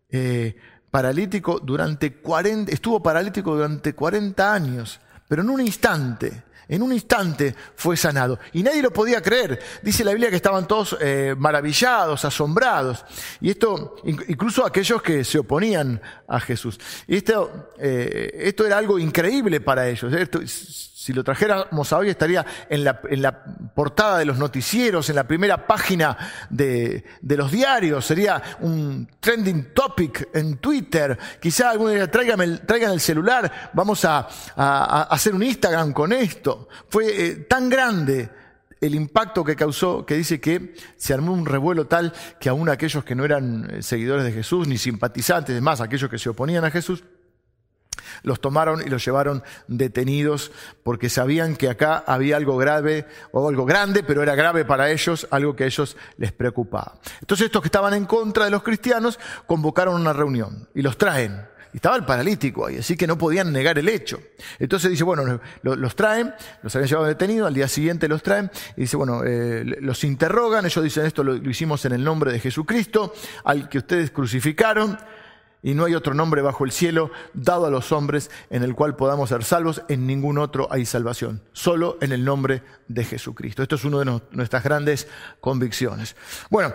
eh, 0.10 0.56
paralítico 0.90 1.60
durante 1.60 2.14
40, 2.14 2.72
estuvo 2.72 3.02
paralítico 3.02 3.56
durante 3.56 3.94
40 3.94 4.54
años, 4.54 5.00
pero 5.28 5.42
en 5.42 5.50
un 5.50 5.62
instante 5.62 6.44
en 6.72 6.82
un 6.82 6.94
instante 6.94 7.54
fue 7.76 7.98
sanado. 7.98 8.40
Y 8.54 8.64
nadie 8.64 8.82
lo 8.82 8.92
podía 8.92 9.22
creer. 9.22 9.62
Dice 9.82 10.06
la 10.06 10.12
Biblia 10.12 10.30
que 10.30 10.38
estaban 10.38 10.68
todos 10.68 10.98
eh, 11.02 11.36
maravillados, 11.38 12.24
asombrados. 12.24 13.04
Y 13.42 13.50
esto, 13.50 13.98
incluso 14.06 14.66
aquellos 14.66 15.02
que 15.02 15.26
se 15.26 15.40
oponían 15.40 16.02
a 16.30 16.40
Jesús. 16.40 16.80
Y 17.08 17.18
esto, 17.18 17.72
eh, 17.78 18.32
esto 18.36 18.66
era 18.66 18.78
algo 18.78 18.98
increíble 18.98 19.60
para 19.60 19.90
ellos. 19.90 20.14
Si 21.02 21.14
lo 21.14 21.24
trajéramos 21.24 21.92
a 21.92 21.98
hoy 21.98 22.10
estaría 22.10 22.46
en 22.70 22.84
la, 22.84 23.02
en 23.10 23.24
la, 23.24 23.44
portada 23.74 24.20
de 24.20 24.26
los 24.26 24.38
noticieros, 24.38 25.10
en 25.10 25.16
la 25.16 25.24
primera 25.24 25.66
página 25.66 26.16
de, 26.52 27.04
de, 27.20 27.38
los 27.38 27.52
diarios, 27.52 28.06
sería 28.06 28.40
un 28.60 29.10
trending 29.20 29.74
topic 29.74 30.30
en 30.32 30.58
Twitter. 30.58 31.18
Quizá 31.40 31.72
algún 31.72 31.94
día 31.94 32.12
traigan, 32.12 32.68
traigan 32.68 32.92
el 32.92 33.00
celular, 33.00 33.72
vamos 33.74 34.06
a, 34.06 34.28
a, 34.56 35.08
hacer 35.10 35.34
un 35.34 35.42
Instagram 35.42 35.92
con 35.92 36.14
esto. 36.14 36.70
Fue 36.88 37.06
eh, 37.08 37.36
tan 37.50 37.68
grande 37.68 38.30
el 38.80 38.94
impacto 38.94 39.44
que 39.44 39.56
causó 39.56 40.06
que 40.06 40.14
dice 40.14 40.40
que 40.40 40.76
se 40.98 41.16
armó 41.16 41.34
un 41.34 41.48
revuelo 41.48 41.88
tal 41.88 42.14
que 42.40 42.50
aún 42.50 42.70
aquellos 42.70 43.04
que 43.04 43.16
no 43.16 43.26
eran 43.26 43.68
eh, 43.72 43.82
seguidores 43.82 44.24
de 44.24 44.34
Jesús 44.34 44.68
ni 44.68 44.78
simpatizantes, 44.78 45.60
más 45.64 45.82
aquellos 45.82 46.12
que 46.12 46.20
se 46.20 46.30
oponían 46.30 46.64
a 46.64 46.70
Jesús, 46.70 47.04
los 48.24 48.42
tomaron 48.42 48.82
y 48.86 48.90
los 48.90 49.04
llevaron 49.06 49.44
detenidos 49.68 50.52
porque 50.84 51.10
sabían 51.10 51.56
que 51.56 51.70
acá 51.70 52.04
había 52.06 52.38
algo 52.38 52.58
grave 52.58 53.06
o 53.32 53.48
algo 53.48 53.66
grande, 53.66 54.04
pero 54.04 54.24
era 54.24 54.36
grave 54.36 54.66
para 54.66 54.92
ellos, 54.92 55.28
algo 55.32 55.56
que 55.56 55.64
a 55.64 55.68
ellos 55.68 55.98
les 56.18 56.32
preocupaba. 56.32 56.96
Entonces 57.20 57.46
estos 57.46 57.62
que 57.62 57.68
estaban 57.68 57.94
en 57.94 58.06
contra 58.06 58.46
de 58.46 58.52
los 58.52 58.64
cristianos 58.64 59.20
convocaron 59.46 60.00
una 60.00 60.14
reunión 60.14 60.68
y 60.74 60.82
los 60.82 60.98
traen. 60.98 61.52
Y 61.74 61.78
estaba 61.78 61.96
el 61.96 62.04
paralítico 62.04 62.66
ahí, 62.68 62.78
así 62.78 62.98
que 62.98 63.08
no 63.08 63.18
podían 63.18 63.54
negar 63.54 63.80
el 63.80 63.88
hecho. 63.88 64.20
Entonces 64.60 64.92
dice, 64.92 65.06
bueno, 65.06 65.40
los 65.64 65.96
traen, 65.96 66.34
los 66.64 66.76
habían 66.76 66.90
llevado 66.90 67.08
detenidos, 67.08 67.48
al 67.48 67.54
día 67.54 67.70
siguiente 67.70 68.10
los 68.10 68.22
traen, 68.22 68.52
y 68.76 68.82
dice, 68.82 68.98
bueno, 68.98 69.24
eh, 69.26 69.64
los 69.64 70.04
interrogan, 70.04 70.66
ellos 70.66 70.84
dicen, 70.84 71.06
esto 71.06 71.24
lo 71.24 71.36
hicimos 71.50 71.86
en 71.86 71.94
el 71.94 72.04
nombre 72.04 72.34
de 72.34 72.42
Jesucristo, 72.42 73.14
al 73.46 73.70
que 73.70 73.78
ustedes 73.78 74.12
crucificaron, 74.12 74.98
y 75.64 75.74
no 75.74 75.86
hay 75.86 75.96
otro 75.96 76.14
nombre 76.14 76.42
bajo 76.42 76.66
el 76.66 76.72
cielo 76.72 77.12
dado 77.34 77.66
a 77.66 77.70
los 77.70 77.92
hombres 77.92 78.32
en 78.50 78.64
el 78.64 78.76
cual 78.76 78.96
podamos 78.96 79.30
ser 79.30 79.44
salvos. 79.44 79.84
En 79.90 80.08
ningún 80.08 80.38
otro 80.38 80.68
hay 80.72 80.86
salvación, 80.86 81.44
solo 81.54 81.98
en 82.02 82.12
el 82.12 82.26
nombre 82.26 82.64
de 82.88 83.04
Jesucristo. 83.04 83.62
Esto 83.62 83.76
es 83.76 83.86
una 83.86 84.00
de 84.00 84.22
nuestras 84.32 84.64
grandes 84.64 85.08
convicciones. 85.40 86.16
Bueno, 86.50 86.74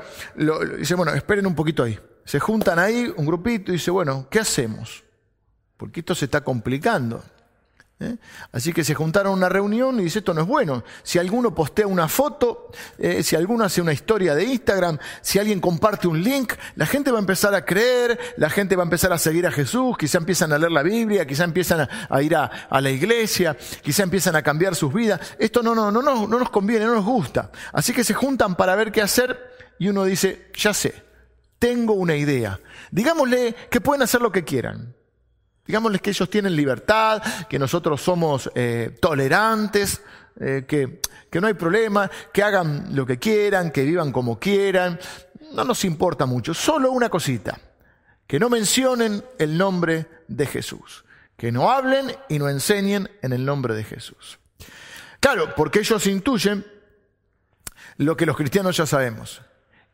dice, 0.78 0.95
bueno, 0.95 1.12
esperen 1.12 1.47
un 1.47 1.55
poquito 1.55 1.83
ahí. 1.83 1.99
Se 2.25 2.40
juntan 2.40 2.78
ahí 2.78 3.12
un 3.16 3.26
grupito 3.26 3.71
y 3.71 3.76
dice, 3.76 3.90
bueno, 3.90 4.28
¿qué 4.31 4.40
hacemos? 4.40 5.05
Porque 5.76 6.00
esto 6.00 6.14
se 6.14 6.25
está 6.25 6.43
complicando. 6.43 7.23
¿Eh? 8.00 8.17
Así 8.53 8.73
que 8.73 8.85
se 8.85 8.95
juntaron 8.95 9.33
a 9.33 9.37
una 9.37 9.49
reunión 9.49 9.99
y 10.00 10.05
dice, 10.05 10.19
esto 10.19 10.35
no 10.35 10.43
es 10.43 10.47
bueno. 10.47 10.85
Si 11.03 11.19
alguno 11.19 11.55
postea 11.55 11.87
una 11.87 12.09
foto, 12.09 12.71
eh, 12.99 13.23
si 13.23 13.37
alguno 13.37 13.65
hace 13.65 13.81
una 13.81 13.93
historia 13.93 14.35
de 14.35 14.45
Instagram, 14.45 14.99
si 15.23 15.38
alguien 15.38 15.61
comparte 15.61 16.09
un 16.09 16.23
link, 16.23 16.53
la 16.75 16.87
gente 16.87 17.11
va 17.11 17.19
a 17.19 17.21
empezar 17.21 17.55
a 17.55 17.65
creer, 17.65 18.19
la 18.37 18.50
gente 18.50 18.76
va 18.76 18.83
a 18.83 18.85
empezar 18.85 19.12
a 19.12 19.19
seguir 19.19 19.47
a 19.47 19.53
Jesús, 19.53 19.97
quizá 19.99 20.19
empiezan 20.19 20.53
a 20.53 20.59
leer 20.59 20.73
la 20.73 20.83
Biblia, 20.83 21.26
quizá 21.26 21.45
empiezan 21.45 21.88
a, 22.09 22.23
ir 22.23 22.37
a, 22.37 22.50
la 22.71 22.91
iglesia, 22.91 23.57
quizá 23.83 24.03
empiezan 24.03 24.37
a 24.37 24.43
cambiar 24.43 24.75
sus 24.75 24.93
vidas. 24.93 25.21
Esto 25.38 25.62
no, 25.62 25.75
no, 25.75 25.91
no, 25.91 26.03
no, 26.03 26.26
no 26.26 26.38
nos 26.38 26.50
conviene, 26.50 26.85
no 26.85 26.95
nos 26.95 27.05
gusta. 27.05 27.50
Así 27.73 27.93
que 27.93 28.05
se 28.05 28.15
juntan 28.15 28.57
para 28.57 28.75
ver 28.75 28.93
qué 28.93 29.03
hacer 29.03 29.55
y 29.79 29.88
uno 29.88 30.05
dice, 30.05 30.50
ya 30.55 30.75
sé, 30.75 30.95
tengo 31.59 31.95
una 31.95 32.17
idea. 32.17 32.61
Digámosle 32.91 33.55
que 33.71 33.81
pueden 33.81 34.03
hacer 34.03 34.21
lo 34.21 34.33
que 34.33 34.45
quieran. 34.45 34.96
Digámosles 35.66 36.00
que 36.00 36.11
ellos 36.11 36.30
tienen 36.30 36.54
libertad, 36.54 37.23
que 37.49 37.58
nosotros 37.58 38.00
somos 38.00 38.50
eh, 38.54 38.96
tolerantes, 39.00 40.00
eh, 40.38 40.64
que, 40.66 41.00
que 41.30 41.40
no 41.40 41.46
hay 41.46 41.54
problema, 41.54 42.11
que 42.32 42.42
hagan 42.42 42.94
lo 42.94 43.04
que 43.04 43.18
quieran, 43.18 43.70
que 43.70 43.85
vivan 43.85 44.12
como 44.12 44.38
quieran. 44.38 44.99
No 45.52 45.64
nos 45.64 45.85
importa 45.85 46.26
mucho. 46.26 46.54
Solo 46.54 46.92
una 46.92 47.08
cosita, 47.08 47.58
que 48.26 48.38
no 48.38 48.49
mencionen 48.49 49.25
el 49.38 49.56
nombre 49.56 50.06
de 50.28 50.46
Jesús. 50.46 51.04
Que 51.37 51.52
no 51.52 51.70
hablen 51.70 52.14
y 52.28 52.38
no 52.38 52.49
enseñen 52.49 53.11
en 53.23 53.32
el 53.32 53.44
nombre 53.44 53.75
de 53.75 53.85
Jesús. 53.85 54.38
Claro, 55.20 55.54
porque 55.54 55.80
ellos 55.80 56.06
intuyen 56.06 56.64
lo 57.99 58.16
que 58.16 58.26
los 58.26 58.37
cristianos 58.37 58.76
ya 58.76 58.87
sabemos, 58.87 59.42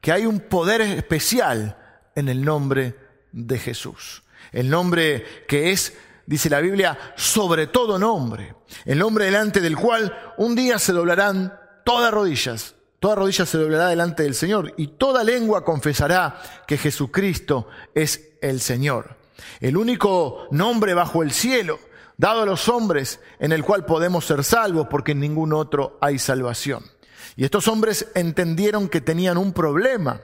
que 0.01 0.13
hay 0.13 0.27
un 0.27 0.41
poder 0.41 0.81
especial 0.81 1.79
en 2.15 2.29
el 2.29 2.45
nombre 2.45 2.97
de 3.33 3.59
Jesús. 3.59 4.23
El 4.53 4.69
nombre 4.69 5.25
que 5.49 5.73
es, 5.73 5.95
dice 6.27 6.51
la 6.51 6.61
Biblia, 6.61 6.99
sobre 7.17 7.67
todo 7.67 7.99
nombre. 7.99 8.55
El 8.85 8.99
nombre 8.99 9.25
delante 9.25 9.61
del 9.61 9.77
cual 9.77 10.35
un 10.37 10.55
día 10.55 10.79
se 10.79 10.93
doblarán 10.93 11.59
todas 11.85 12.13
rodillas. 12.13 12.75
Toda 13.01 13.17
rodilla 13.17 13.47
se 13.47 13.59
doblará 13.59 13.89
delante 13.89 14.23
del 14.23 14.35
Señor 14.35 14.75
y 14.77 14.87
toda 14.87 15.25
lengua 15.25 15.65
confesará 15.65 16.41
que 16.69 16.79
Jesucristo 16.79 17.67
es 17.95 18.31
el 18.41 18.61
Señor. 18.61 19.17
El 19.61 19.77
único 19.77 20.47
nombre 20.53 20.95
bajo 20.95 21.23
el 21.23 21.33
cielo 21.33 21.81
dado 22.17 22.43
a 22.43 22.47
los 22.47 22.69
hombres 22.69 23.19
en 23.41 23.51
el 23.51 23.65
cual 23.65 23.85
podemos 23.85 24.25
ser 24.25 24.45
salvos 24.45 24.87
porque 24.89 25.13
en 25.13 25.21
ningún 25.21 25.53
otro 25.53 25.99
hay 26.01 26.19
salvación. 26.21 26.85
Y 27.35 27.45
estos 27.45 27.67
hombres 27.67 28.09
entendieron 28.15 28.89
que 28.89 29.01
tenían 29.01 29.39
un 29.39 29.53
problema. 29.53 30.21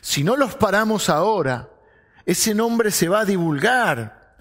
Si 0.00 0.24
no 0.24 0.36
los 0.36 0.54
paramos 0.54 1.08
ahora, 1.08 1.68
Ese 2.24 2.54
nombre 2.54 2.90
se 2.90 3.08
va 3.08 3.20
a 3.20 3.24
divulgar, 3.24 4.34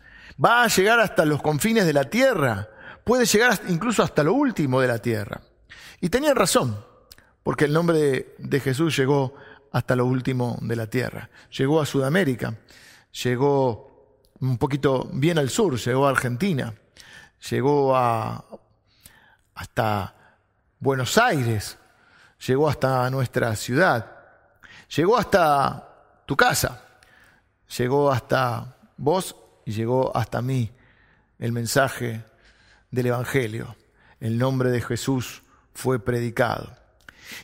va 0.43 0.63
a 0.63 0.67
llegar 0.67 0.99
hasta 0.99 1.25
los 1.25 1.41
confines 1.41 1.85
de 1.85 1.93
la 1.93 2.05
tierra, 2.05 2.69
puede 3.03 3.25
llegar 3.25 3.59
incluso 3.67 4.03
hasta 4.03 4.23
lo 4.23 4.33
último 4.33 4.81
de 4.81 4.87
la 4.87 4.99
tierra. 4.99 5.41
Y 5.99 6.09
tenían 6.09 6.35
razón, 6.35 6.83
porque 7.43 7.65
el 7.65 7.73
nombre 7.73 8.35
de, 8.37 8.59
Jesús 8.59 8.95
llegó 8.97 9.35
hasta 9.71 9.95
lo 9.95 10.05
último 10.05 10.57
de 10.61 10.75
la 10.75 10.87
tierra. 10.87 11.29
Llegó 11.57 11.81
a 11.81 11.85
Sudamérica, 11.85 12.55
llegó 13.23 14.19
un 14.39 14.57
poquito 14.57 15.09
bien 15.13 15.37
al 15.37 15.49
sur, 15.49 15.77
llegó 15.77 16.07
a 16.07 16.11
Argentina, 16.11 16.73
llegó 17.49 17.95
a, 17.95 18.45
hasta 19.55 20.15
Buenos 20.79 21.17
Aires, 21.17 21.77
llegó 22.45 22.67
hasta 22.67 23.09
nuestra 23.09 23.55
ciudad, 23.55 24.11
llegó 24.95 25.17
hasta 25.17 26.23
tu 26.25 26.35
casa, 26.35 26.83
llegó 27.77 28.11
hasta 28.11 28.77
vos 28.97 29.35
y 29.65 29.71
llegó 29.71 30.15
hasta 30.15 30.41
mí 30.41 30.71
el 31.39 31.51
mensaje 31.51 32.23
del 32.89 33.07
Evangelio. 33.07 33.75
El 34.19 34.37
nombre 34.37 34.69
de 34.69 34.81
Jesús 34.81 35.41
fue 35.73 35.99
predicado. 35.99 36.75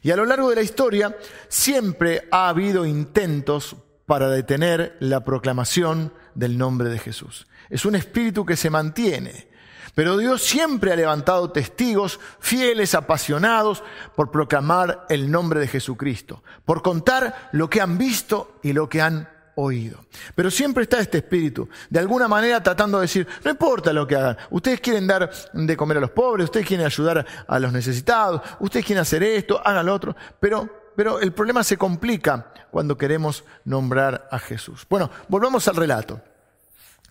Y 0.02 0.12
a 0.12 0.16
lo 0.16 0.26
largo 0.26 0.50
de 0.50 0.58
la 0.58 0.62
historia 0.62 1.16
siempre 1.48 2.28
ha 2.32 2.50
habido 2.50 2.86
intentos 2.86 3.76
para 4.06 4.30
detener 4.30 4.96
la 5.00 5.24
proclamación 5.24 6.14
del 6.36 6.58
nombre 6.58 6.90
de 6.90 7.00
Jesús. 7.00 7.48
Es 7.70 7.86
un 7.86 7.96
espíritu 7.96 8.46
que 8.46 8.56
se 8.56 8.70
mantiene, 8.70 9.48
pero 9.96 10.18
Dios 10.18 10.44
siempre 10.44 10.94
ha 10.94 10.96
levantado 10.96 11.52
testigos 11.52 12.20
fieles, 12.40 12.94
apasionados 12.94 13.84
por 14.16 14.30
proclamar 14.30 15.06
el 15.10 15.32
nombre 15.32 15.60
de 15.60 15.68
Jesucristo, 15.68 16.44
por 16.66 16.82
contar 16.82 17.50
lo 17.52 17.70
que 17.70 17.82
han 17.82 17.98
visto 17.98 18.60
y 18.62 18.74
lo 18.74 18.88
que 18.88 19.02
han 19.02 19.28
oído. 19.58 20.06
Pero 20.36 20.52
siempre 20.52 20.84
está 20.84 21.00
este 21.00 21.18
espíritu, 21.18 21.68
de 21.90 22.00
alguna 22.00 22.28
manera 22.28 22.62
tratando 22.62 23.00
de 23.00 23.04
decir, 23.04 23.28
no 23.44 23.52
importa 23.52 23.92
lo 23.92 24.06
que 24.06 24.16
hagan, 24.16 24.38
ustedes 24.52 24.80
quieren 24.80 25.08
dar 25.08 25.32
de 25.52 25.78
comer 25.78 25.98
a 25.98 26.02
los 26.02 26.12
pobres, 26.12 26.46
ustedes 26.46 26.66
quieren 26.66 26.86
ayudar 26.86 27.26
a 27.48 27.60
los 27.60 27.74
necesitados, 27.74 28.42
ustedes 28.60 28.86
quieren 28.86 29.02
hacer 29.02 29.24
esto, 29.24 29.60
hagan 29.66 29.88
lo 29.88 29.94
otro, 29.96 30.16
pero, 30.40 30.70
pero 30.96 31.20
el 31.20 31.34
problema 31.34 31.64
se 31.64 31.76
complica 31.76 32.54
cuando 32.70 32.98
queremos 32.98 33.44
nombrar 33.66 34.28
a 34.32 34.38
Jesús. 34.38 34.86
Bueno, 34.88 35.10
volvamos 35.28 35.68
al 35.68 35.76
relato. 35.76 36.22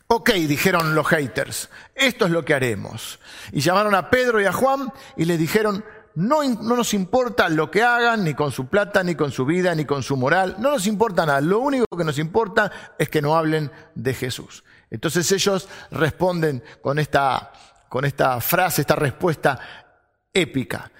Ok, 0.09 0.31
dijeron 0.35 0.95
los 0.95 1.09
haters, 1.09 1.69
esto 1.97 2.27
es 2.27 2.31
lo 2.31 2.45
que 2.45 2.55
haremos. 2.55 3.19
Y 3.51 3.61
llamaron 3.61 3.93
a 3.97 4.09
Pedro 4.09 4.41
y 4.41 4.45
a 4.45 4.53
Juan 4.53 4.93
y 5.17 5.25
les 5.25 5.37
dijeron, 5.37 5.85
no, 6.17 6.43
nos 6.43 6.95
importa 6.95 7.51
lo 7.51 7.71
que 7.71 7.83
hagan, 7.83 8.25
ni 8.25 8.33
con 8.33 8.51
su 8.51 8.69
plata, 8.69 9.03
ni 9.03 9.15
con 9.15 9.31
su 9.31 9.45
vida, 9.45 9.75
ni 9.75 9.85
con 9.85 10.03
su 10.03 10.17
moral. 10.17 10.57
No 10.59 10.71
nos 10.71 10.87
importa 10.87 11.27
nada. 11.27 11.43
Lo 11.43 11.61
único 11.61 11.85
que 11.95 12.05
nos 12.05 12.19
importa 12.19 12.73
es 12.99 13.11
que 13.11 13.21
no 13.21 13.37
hablen 13.37 13.71
de 13.95 14.15
Jesús. 14.15 14.65
Entonces 14.91 15.31
ellos 15.31 15.69
responden 15.91 16.65
con 16.81 16.99
esta, 16.99 17.53
frase, 18.41 18.81
esta 18.81 18.97
respuesta 18.97 19.61
épica. 20.33 20.91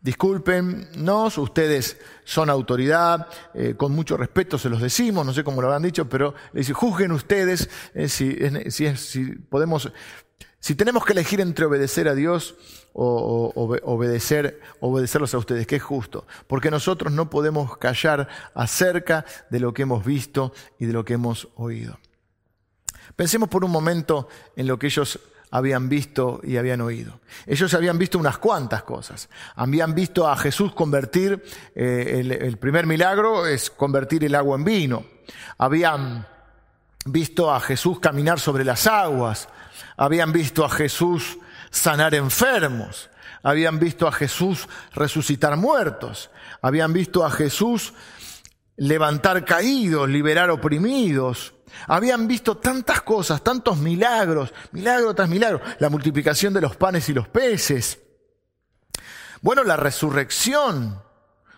Discúlpenos, 0.00 1.36
ustedes 1.36 1.98
son 2.24 2.48
autoridad, 2.48 3.26
eh, 3.52 3.74
con 3.76 3.92
mucho 3.92 4.16
respeto 4.16 4.56
se 4.56 4.70
los 4.70 4.80
decimos, 4.80 5.26
no 5.26 5.34
sé 5.34 5.44
cómo 5.44 5.60
lo 5.60 5.66
habrán 5.66 5.82
dicho, 5.82 6.08
pero 6.08 6.32
les 6.52 6.66
dice, 6.66 6.72
juzguen 6.72 7.12
ustedes 7.12 7.68
eh, 7.92 8.08
si 8.08 9.26
podemos 9.50 9.90
si 10.66 10.74
tenemos 10.74 11.04
que 11.04 11.12
elegir 11.12 11.40
entre 11.40 11.64
obedecer 11.64 12.08
a 12.08 12.14
Dios 12.14 12.56
o, 12.98 13.78
obedecer, 13.82 14.60
obedecerlos 14.80 15.34
a 15.34 15.38
ustedes, 15.38 15.66
que 15.66 15.76
es 15.76 15.82
justo, 15.82 16.26
porque 16.46 16.70
nosotros 16.70 17.12
no 17.12 17.28
podemos 17.28 17.76
callar 17.76 18.28
acerca 18.54 19.24
de 19.50 19.60
lo 19.60 19.74
que 19.74 19.82
hemos 19.82 20.04
visto 20.04 20.52
y 20.78 20.86
de 20.86 20.92
lo 20.92 21.04
que 21.04 21.14
hemos 21.14 21.48
oído. 21.56 21.98
Pensemos 23.14 23.48
por 23.48 23.64
un 23.64 23.70
momento 23.70 24.28
en 24.56 24.66
lo 24.66 24.78
que 24.78 24.86
ellos 24.86 25.20
habían 25.50 25.88
visto 25.88 26.40
y 26.42 26.56
habían 26.56 26.80
oído. 26.80 27.20
Ellos 27.46 27.72
habían 27.74 27.98
visto 27.98 28.18
unas 28.18 28.38
cuantas 28.38 28.82
cosas. 28.82 29.28
Habían 29.54 29.94
visto 29.94 30.26
a 30.26 30.36
Jesús 30.36 30.72
convertir, 30.72 31.42
eh, 31.74 32.16
el, 32.20 32.32
el 32.32 32.56
primer 32.56 32.86
milagro 32.86 33.46
es 33.46 33.70
convertir 33.70 34.24
el 34.24 34.34
agua 34.34 34.56
en 34.56 34.64
vino. 34.64 35.04
Habían 35.58 36.26
visto 37.04 37.52
a 37.52 37.60
Jesús 37.60 38.00
caminar 38.00 38.40
sobre 38.40 38.64
las 38.64 38.86
aguas 38.86 39.48
habían 39.96 40.32
visto 40.32 40.64
a 40.64 40.68
Jesús 40.68 41.38
sanar 41.70 42.14
enfermos, 42.14 43.10
habían 43.42 43.78
visto 43.78 44.08
a 44.08 44.12
Jesús 44.12 44.68
resucitar 44.92 45.56
muertos, 45.56 46.30
habían 46.62 46.92
visto 46.92 47.24
a 47.24 47.30
Jesús 47.30 47.94
levantar 48.76 49.44
caídos, 49.44 50.08
liberar 50.08 50.50
oprimidos, 50.50 51.54
habían 51.86 52.26
visto 52.26 52.56
tantas 52.56 53.02
cosas, 53.02 53.42
tantos 53.42 53.78
milagros, 53.78 54.52
milagro 54.72 55.14
tras 55.14 55.28
milagro, 55.28 55.60
la 55.78 55.88
multiplicación 55.88 56.52
de 56.52 56.60
los 56.60 56.76
panes 56.76 57.08
y 57.08 57.12
los 57.12 57.28
peces, 57.28 58.00
bueno, 59.42 59.62
la 59.62 59.76
resurrección, 59.76 61.02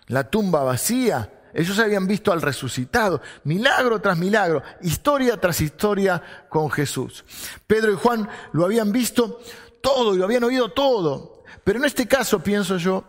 la 0.08 0.28
tumba 0.28 0.62
vacía, 0.62 1.32
ellos 1.54 1.78
habían 1.78 2.06
visto 2.06 2.32
al 2.32 2.42
resucitado, 2.42 3.22
milagro 3.44 4.00
tras 4.00 4.18
milagro, 4.18 4.62
historia 4.82 5.40
tras 5.40 5.60
historia 5.60 6.22
con 6.48 6.70
Jesús. 6.70 7.24
Pedro 7.66 7.92
y 7.92 7.96
Juan 7.96 8.28
lo 8.52 8.64
habían 8.64 8.92
visto 8.92 9.40
todo 9.80 10.14
y 10.14 10.18
lo 10.18 10.24
habían 10.24 10.44
oído 10.44 10.70
todo. 10.70 11.42
Pero 11.64 11.78
en 11.78 11.84
este 11.84 12.06
caso 12.06 12.42
pienso 12.42 12.76
yo 12.76 13.04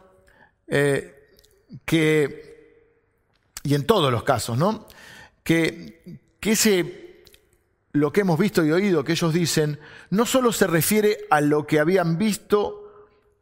eh, 0.68 1.36
que, 1.86 2.86
y 3.64 3.76
en 3.76 3.86
todos 3.86 4.12
los 4.12 4.24
casos, 4.24 4.58
¿no? 4.58 4.88
Que, 5.44 6.22
que 6.40 6.52
ese, 6.52 7.24
lo 7.92 8.12
que 8.12 8.22
hemos 8.22 8.40
visto 8.40 8.64
y 8.64 8.72
oído 8.72 9.04
que 9.04 9.14
ellos 9.14 9.34
dicen, 9.34 9.80
no 10.10 10.26
solo 10.26 10.52
se 10.52 10.68
refiere 10.68 11.20
a 11.30 11.42
lo 11.42 11.66
que 11.66 11.80
habían 11.80 12.18
visto 12.18 12.80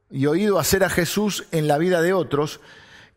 y 0.10 0.26
oído 0.26 0.60
hacer 0.60 0.84
a 0.84 0.90
Jesús 0.90 1.46
en 1.52 1.68
la 1.68 1.78
vida 1.78 2.02
de 2.02 2.14
otros, 2.14 2.62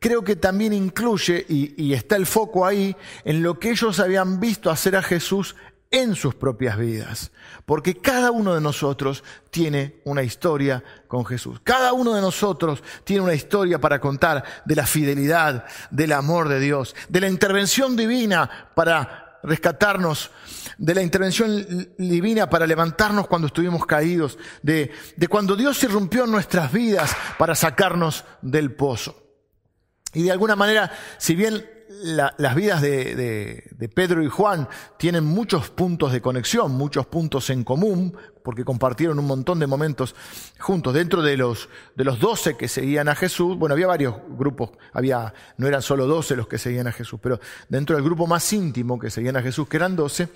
creo 0.01 0.25
que 0.25 0.35
también 0.35 0.73
incluye, 0.73 1.45
y, 1.49 1.93
está 1.93 2.17
el 2.17 2.27
foco 2.27 2.67
ahí, 2.67 2.97
en 3.25 3.43
lo 3.43 3.59
que 3.59 3.71
ellos 3.71 4.01
habían 4.01 4.41
visto 4.41 4.71
hacer 4.71 4.97
a 4.97 5.03
Jesús 5.03 5.55
en 5.91 6.15
sus 6.15 6.35
propias 6.35 6.79
vidas. 6.79 7.33
Porque 7.67 7.97
cada 7.97 8.31
uno 8.31 8.55
de 8.55 8.61
nosotros 8.61 9.25
tiene 9.51 10.01
una 10.05 10.23
historia 10.23 10.83
con 11.09 11.25
Jesús. 11.25 11.61
Cada 11.65 11.93
uno 11.93 12.15
de 12.15 12.21
nosotros 12.21 12.83
tiene 13.05 13.23
una 13.23 13.35
historia 13.35 13.81
para 13.81 14.01
contar 14.01 14.45
de 14.65 14.77
la 14.77 14.87
fidelidad, 14.87 15.65
del 15.91 16.13
amor 16.13 16.49
de 16.49 16.61
Dios, 16.61 16.95
de 17.09 17.21
la 17.21 17.29
intervención 17.29 17.97
divina 17.97 18.71
para 18.75 19.41
rescatarnos, 19.43 20.31
de 20.79 20.95
la 20.95 21.03
intervención 21.03 21.89
divina 21.97 22.49
para 22.49 22.67
levantarnos 22.67 23.27
cuando 23.27 23.47
estuvimos 23.47 23.87
caídos, 23.87 24.39
de, 24.63 24.93
de 25.17 25.29
cuando 25.29 25.57
Dios 25.57 25.83
irrumpió 25.83 26.25
en 26.25 26.31
nuestras 26.31 26.71
vidas 26.71 27.17
para 27.39 27.55
sacarnos 27.55 28.25
del 28.43 28.73
pozo. 28.75 29.17
Y 30.13 30.25
de 30.25 30.33
alguna 30.33 30.57
manera, 30.57 30.93
si 31.19 31.35
bien 31.35 31.65
las 31.91 32.55
vidas 32.55 32.81
de, 32.81 33.91
Pedro 33.93 34.23
y 34.23 34.29
Juan 34.29 34.69
tienen 34.97 35.25
muchos 35.25 35.71
puntos 35.71 36.13
de 36.13 36.21
conexión, 36.21 36.73
muchos 36.73 37.07
puntos 37.07 37.51
en 37.51 37.65
común, 37.65 38.17
porque 38.45 38.65
compartieron 38.65 39.19
un 39.19 39.27
montón 39.27 39.59
de 39.59 39.67
momentos 39.67 40.15
juntos. 40.61 40.95
Dentro 40.95 41.21
de 41.21 41.37
los, 41.37 41.69
de 41.97 42.05
los 42.05 42.21
12 42.21 42.57
que 42.57 42.69
seguían 42.69 43.09
a 43.09 43.17
Jesús, 43.17 43.59
bueno, 43.59 43.73
había 43.73 43.89
varios 43.89 44.15
grupos, 44.29 44.71
había, 44.93 45.35
no 45.57 45.67
eran 45.67 45.83
solo 45.83 46.07
12 46.07 46.37
los 46.37 46.47
que 46.47 46.59
seguían 46.59 46.87
a 46.87 46.93
Jesús, 46.93 47.19
pero 47.21 47.41
dentro 47.69 47.97
del 47.97 48.05
grupo 48.05 48.27
más 48.29 48.53
íntimo 48.53 48.97
que 48.97 49.11
seguían 49.11 49.37
a 49.37 49.43
Jesús, 49.43 49.69
que 49.69 49.77
eran 49.77 49.97
12, 49.97 50.29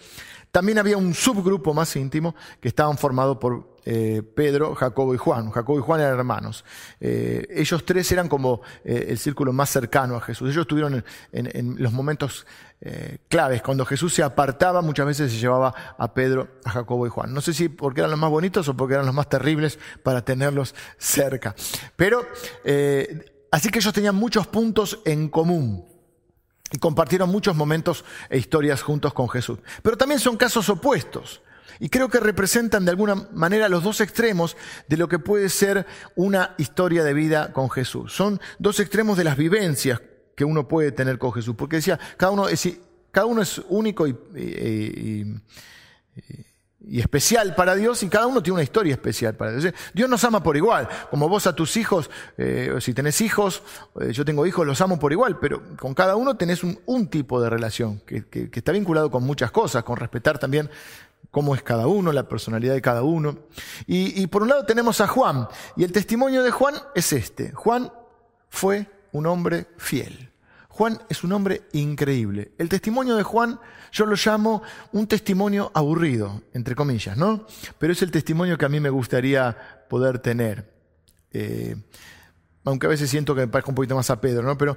también 0.54 0.78
había 0.78 0.96
un 0.96 1.14
subgrupo 1.14 1.74
más 1.74 1.96
íntimo 1.96 2.36
que 2.60 2.68
estaban 2.68 2.96
formados 2.96 3.38
por 3.38 3.74
eh, 3.84 4.22
Pedro, 4.22 4.76
Jacobo 4.76 5.12
y 5.12 5.18
Juan. 5.18 5.50
Jacobo 5.50 5.80
y 5.80 5.82
Juan 5.82 6.00
eran 6.00 6.16
hermanos. 6.16 6.64
Eh, 7.00 7.44
ellos 7.50 7.84
tres 7.84 8.12
eran 8.12 8.28
como 8.28 8.60
eh, 8.84 9.06
el 9.08 9.18
círculo 9.18 9.52
más 9.52 9.70
cercano 9.70 10.14
a 10.14 10.20
Jesús. 10.20 10.50
Ellos 10.50 10.62
estuvieron 10.62 11.04
en, 11.32 11.74
los 11.82 11.92
momentos 11.92 12.46
claves. 13.28 13.62
Cuando 13.62 13.84
Jesús 13.84 14.14
se 14.14 14.22
apartaba, 14.22 14.80
muchas 14.80 15.06
veces 15.06 15.32
se 15.32 15.38
llevaba 15.38 15.74
a 15.98 16.14
Pedro, 16.14 16.46
a 16.64 16.70
Jacobo 16.70 17.04
y 17.04 17.10
Juan. 17.10 17.34
No 17.34 17.40
sé 17.40 17.52
si 17.52 17.68
porque 17.68 18.02
eran 18.02 18.12
los 18.12 18.20
más 18.20 18.30
bonitos 18.30 18.68
o 18.68 18.76
porque 18.76 18.94
eran 18.94 19.06
los 19.06 19.14
más 19.14 19.28
terribles 19.28 19.80
para 20.04 20.24
tenerlos 20.24 20.76
cerca. 20.98 21.56
Pero, 21.96 22.24
así 23.50 23.70
que 23.70 23.80
ellos 23.80 23.92
tenían 23.92 24.14
muchos 24.14 24.46
puntos 24.46 25.00
en 25.04 25.28
común 25.30 25.93
y 26.74 26.78
compartieron 26.78 27.30
muchos 27.30 27.54
momentos 27.54 28.04
e 28.28 28.36
historias 28.36 28.82
juntos 28.82 29.14
con 29.14 29.28
Jesús. 29.28 29.60
Pero 29.80 29.96
también 29.96 30.18
son 30.18 30.36
casos 30.36 30.68
opuestos. 30.68 31.40
Y 31.78 31.88
creo 31.88 32.08
que 32.08 32.18
representan 32.18 32.84
de 32.84 32.90
alguna 32.90 33.14
manera 33.14 33.68
los 33.68 33.84
dos 33.84 34.00
extremos 34.00 34.56
de 34.88 34.96
lo 34.96 35.08
que 35.08 35.20
puede 35.20 35.48
ser 35.50 35.86
una 36.16 36.56
historia 36.58 37.04
de 37.04 37.14
vida 37.14 37.52
con 37.52 37.70
Jesús. 37.70 38.12
Son 38.12 38.40
dos 38.58 38.80
extremos 38.80 39.16
de 39.16 39.22
las 39.22 39.36
vivencias 39.36 40.02
que 40.34 40.44
uno 40.44 40.66
puede 40.66 40.90
tener 40.90 41.16
con 41.18 41.32
Jesús. 41.32 41.54
Porque 41.56 41.76
decía, 41.76 42.00
cada 42.16 42.32
uno 42.32 42.48
es, 42.48 42.68
cada 43.12 43.26
uno 43.26 43.40
es 43.40 43.62
único 43.68 44.08
y, 44.08 44.16
y 44.34 45.40
especial 46.92 47.54
para 47.54 47.74
Dios 47.74 48.02
y 48.02 48.08
cada 48.08 48.26
uno 48.26 48.42
tiene 48.42 48.54
una 48.54 48.62
historia 48.62 48.92
especial 48.92 49.34
para 49.34 49.52
Dios. 49.52 49.74
Dios 49.92 50.08
nos 50.08 50.22
ama 50.24 50.42
por 50.42 50.56
igual, 50.56 50.88
como 51.10 51.28
vos 51.28 51.46
a 51.46 51.54
tus 51.54 51.76
hijos, 51.76 52.10
eh, 52.36 52.74
si 52.80 52.94
tenés 52.94 53.20
hijos, 53.20 53.62
eh, 54.00 54.12
yo 54.12 54.24
tengo 54.24 54.46
hijos, 54.46 54.66
los 54.66 54.80
amo 54.80 54.98
por 54.98 55.12
igual, 55.12 55.38
pero 55.38 55.62
con 55.78 55.94
cada 55.94 56.16
uno 56.16 56.36
tenés 56.36 56.62
un, 56.62 57.08
tipo 57.08 57.40
de 57.40 57.50
relación 57.50 58.00
que, 58.06 58.24
está 58.52 58.72
vinculado 58.72 59.10
con 59.10 59.24
muchas 59.24 59.50
cosas, 59.50 59.84
con 59.84 59.96
respetar 59.96 60.38
también 60.38 60.70
cómo 61.30 61.54
es 61.54 61.62
cada 61.62 61.86
uno, 61.86 62.12
la 62.12 62.28
personalidad 62.28 62.74
de 62.74 62.80
cada 62.80 63.02
uno. 63.02 63.38
Y, 63.86 64.22
y 64.22 64.26
por 64.26 64.42
un 64.42 64.48
lado 64.48 64.64
tenemos 64.64 65.00
a 65.00 65.06
Juan, 65.06 65.48
y 65.76 65.84
el 65.84 65.92
testimonio 65.92 66.42
de 66.42 66.50
Juan 66.50 66.74
es 66.94 67.12
este. 67.12 67.52
Juan 67.52 67.92
fue 68.48 68.86
un 69.12 69.26
hombre 69.26 69.66
fiel. 69.76 70.33
Juan 70.74 70.98
es 71.08 71.22
un 71.22 71.30
hombre 71.30 71.62
increíble. 71.72 72.50
El 72.58 72.68
testimonio 72.68 73.14
de 73.14 73.22
Juan 73.22 73.60
yo 73.92 74.06
lo 74.06 74.16
llamo 74.16 74.60
un 74.90 75.06
testimonio 75.06 75.70
aburrido, 75.72 76.42
entre 76.52 76.74
comillas, 76.74 77.16
¿no? 77.16 77.46
Pero 77.78 77.92
es 77.92 78.02
el 78.02 78.10
testimonio 78.10 78.58
que 78.58 78.64
a 78.64 78.68
mí 78.68 78.80
me 78.80 78.90
gustaría 78.90 79.56
poder 79.88 80.18
tener. 80.18 80.68
Eh, 81.30 81.76
aunque 82.64 82.86
a 82.86 82.90
veces 82.90 83.08
siento 83.08 83.36
que 83.36 83.42
me 83.42 83.46
parezca 83.46 83.70
un 83.70 83.76
poquito 83.76 83.94
más 83.94 84.10
a 84.10 84.20
Pedro, 84.20 84.42
¿no? 84.42 84.58
Pero 84.58 84.76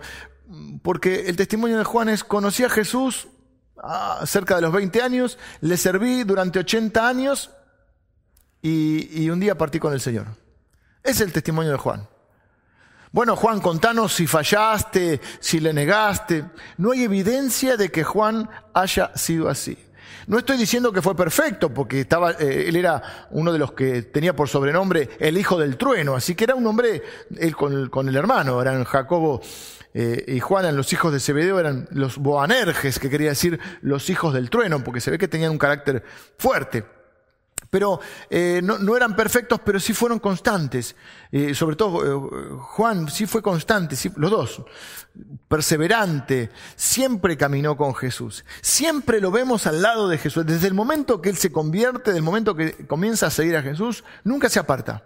porque 0.83 1.27
el 1.29 1.35
testimonio 1.35 1.79
de 1.79 1.83
Juan 1.83 2.09
es, 2.09 2.23
conocí 2.23 2.63
a 2.63 2.69
Jesús 2.69 3.27
a 3.81 4.23
cerca 4.27 4.55
de 4.55 4.61
los 4.61 4.71
20 4.71 5.01
años, 5.01 5.39
le 5.61 5.77
serví 5.77 6.25
durante 6.25 6.59
80 6.59 7.07
años 7.07 7.49
y 8.61 9.27
un 9.31 9.39
día 9.39 9.57
partí 9.57 9.79
con 9.79 9.93
el 9.93 9.99
Señor. 9.99 10.27
Es 11.01 11.21
el 11.21 11.33
testimonio 11.33 11.71
de 11.71 11.77
Juan. 11.77 12.07
Bueno, 13.17 13.35
Juan, 13.35 13.61
contanos 13.61 14.13
si 14.13 14.27
fallaste, 14.27 15.19
si 15.39 15.59
le 15.59 15.73
negaste. 15.73 16.45
No 16.77 16.91
hay 16.91 17.01
evidencia 17.01 17.75
de 17.75 17.89
que 17.89 18.03
Juan 18.03 18.47
haya 18.75 19.11
sido 19.17 19.49
así. 19.49 19.75
No 20.27 20.37
estoy 20.37 20.55
diciendo 20.55 20.93
que 20.93 21.01
fue 21.01 21.15
perfecto, 21.15 21.73
porque 21.73 22.01
estaba, 22.01 22.33
eh, 22.33 22.65
él 22.67 22.75
era 22.75 23.27
uno 23.31 23.51
de 23.51 23.57
los 23.57 23.71
que 23.71 24.03
tenía 24.03 24.35
por 24.35 24.49
sobrenombre 24.49 25.09
el 25.19 25.35
hijo 25.35 25.57
del 25.57 25.77
trueno, 25.77 26.15
así 26.15 26.35
que 26.35 26.43
era 26.43 26.53
un 26.53 26.67
hombre, 26.67 27.01
él 27.39 27.55
con, 27.55 28.07
el 28.07 28.15
hermano, 28.15 28.61
eran 28.61 28.83
Jacobo 28.83 29.41
eh, 29.95 30.23
y 30.27 30.39
Juan, 30.39 30.65
eran 30.65 30.77
los 30.77 30.93
hijos 30.93 31.11
de 31.11 31.19
Zebedeo, 31.19 31.59
eran 31.59 31.87
los 31.89 32.19
Boanerges, 32.19 32.99
que 32.99 33.09
quería 33.09 33.29
decir 33.29 33.59
los 33.81 34.11
hijos 34.11 34.31
del 34.31 34.51
trueno, 34.51 34.83
porque 34.83 35.01
se 35.01 35.09
ve 35.09 35.17
que 35.17 35.27
tenían 35.27 35.49
un 35.49 35.57
carácter 35.57 36.03
fuerte. 36.37 36.85
Pero 37.69 37.99
eh, 38.29 38.61
no, 38.63 38.95
eran 38.95 39.15
perfectos, 39.15 39.59
pero 39.63 39.79
sí 39.79 39.93
fueron 39.93 40.19
constantes. 40.19 40.95
Eh, 41.31 41.53
sobre 41.53 41.75
todo 41.75 42.05
eh, 42.05 42.57
Juan 42.59 43.09
sí 43.09 43.25
fue 43.25 43.41
constante, 43.41 43.95
los 44.15 44.31
dos. 44.31 44.61
Perseverante, 45.47 46.49
siempre 46.75 47.37
caminó 47.37 47.75
con 47.75 47.93
Jesús. 47.93 48.45
Siempre 48.61 49.19
lo 49.19 49.31
vemos 49.31 49.67
al 49.67 49.81
lado 49.81 50.07
de 50.07 50.17
Jesús. 50.17 50.45
Desde 50.45 50.67
el 50.67 50.73
momento 50.73 51.21
que 51.21 51.29
él 51.29 51.37
se 51.37 51.51
convierte, 51.51 52.11
desde 52.11 52.19
el 52.19 52.23
momento 52.23 52.55
que 52.55 52.87
comienza 52.87 53.27
a 53.27 53.31
seguir 53.31 53.57
a 53.57 53.63
Jesús, 53.63 54.03
nunca 54.23 54.49
se 54.49 54.59
aparta. 54.59 55.03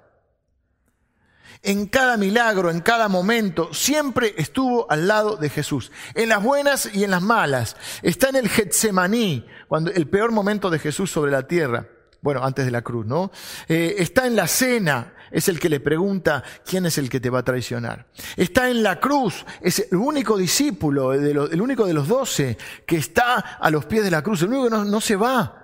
En 1.64 1.86
cada 1.86 2.18
milagro, 2.18 2.72
en 2.72 2.82
cada 2.82 3.08
momento, 3.08 3.72
siempre 3.72 4.34
estuvo 4.38 4.90
al 4.90 5.08
lado 5.08 5.38
de 5.38 5.50
Jesús. 5.50 5.92
En 6.16 6.30
las 6.30 6.42
buenas 6.42 6.90
y 6.92 7.04
en 7.04 7.12
las 7.12 7.22
malas. 7.22 7.76
Está 8.02 8.30
en 8.30 8.36
el 8.36 8.50
Getsemaní, 8.50 9.46
cuando 9.68 9.92
el 9.92 10.08
peor 10.08 10.32
momento 10.32 10.72
de 10.72 10.80
Jesús 10.80 11.12
sobre 11.12 11.32
la 11.32 11.48
tierra 11.48 11.88
bueno, 12.22 12.44
antes 12.44 12.66
de 12.66 12.72
la 12.72 12.84
cruz, 12.84 13.06
¿no? 13.06 13.32
Eh, 13.68 13.96
está 13.98 14.28
en 14.28 14.36
la 14.36 14.48
cena, 14.48 15.14
es 15.32 15.48
el 15.48 15.60
que 15.60 15.70
le 15.70 15.80
pregunta 15.80 16.44
quién 16.64 16.86
es 16.86 16.98
el 16.98 17.10
que 17.10 17.20
te 17.20 17.30
va 17.30 17.40
a 17.40 17.44
traicionar. 17.44 18.06
Está 18.38 18.70
en 18.70 18.84
la 18.84 19.00
cruz, 19.00 19.46
es 19.62 19.88
el 19.92 19.98
único 19.98 20.38
discípulo, 20.38 21.14
el 21.14 21.62
único 21.62 21.86
de 21.86 21.94
los 21.94 22.08
doce 22.08 22.58
que 22.86 22.98
está 22.98 23.58
a 23.60 23.70
los 23.72 23.86
pies 23.86 24.04
de 24.04 24.12
la 24.12 24.22
cruz, 24.22 24.42
el 24.44 24.50
único 24.50 24.66
que 24.66 24.86
no, 24.90 25.02
se 25.02 25.16
va. 25.16 25.58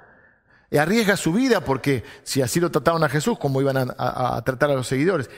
Arriesga 0.78 1.16
su 1.16 1.32
vida 1.32 1.62
porque 1.62 2.04
si 2.24 2.42
así 2.42 2.60
lo 2.60 2.72
trataban 2.72 3.04
a 3.04 3.10
Jesús, 3.10 3.38
como 3.40 3.62
iban 3.62 3.78
a, 3.78 4.42
tratar 4.44 4.72
a 4.72 4.74
los 4.74 4.88
seguidores. 4.88 5.30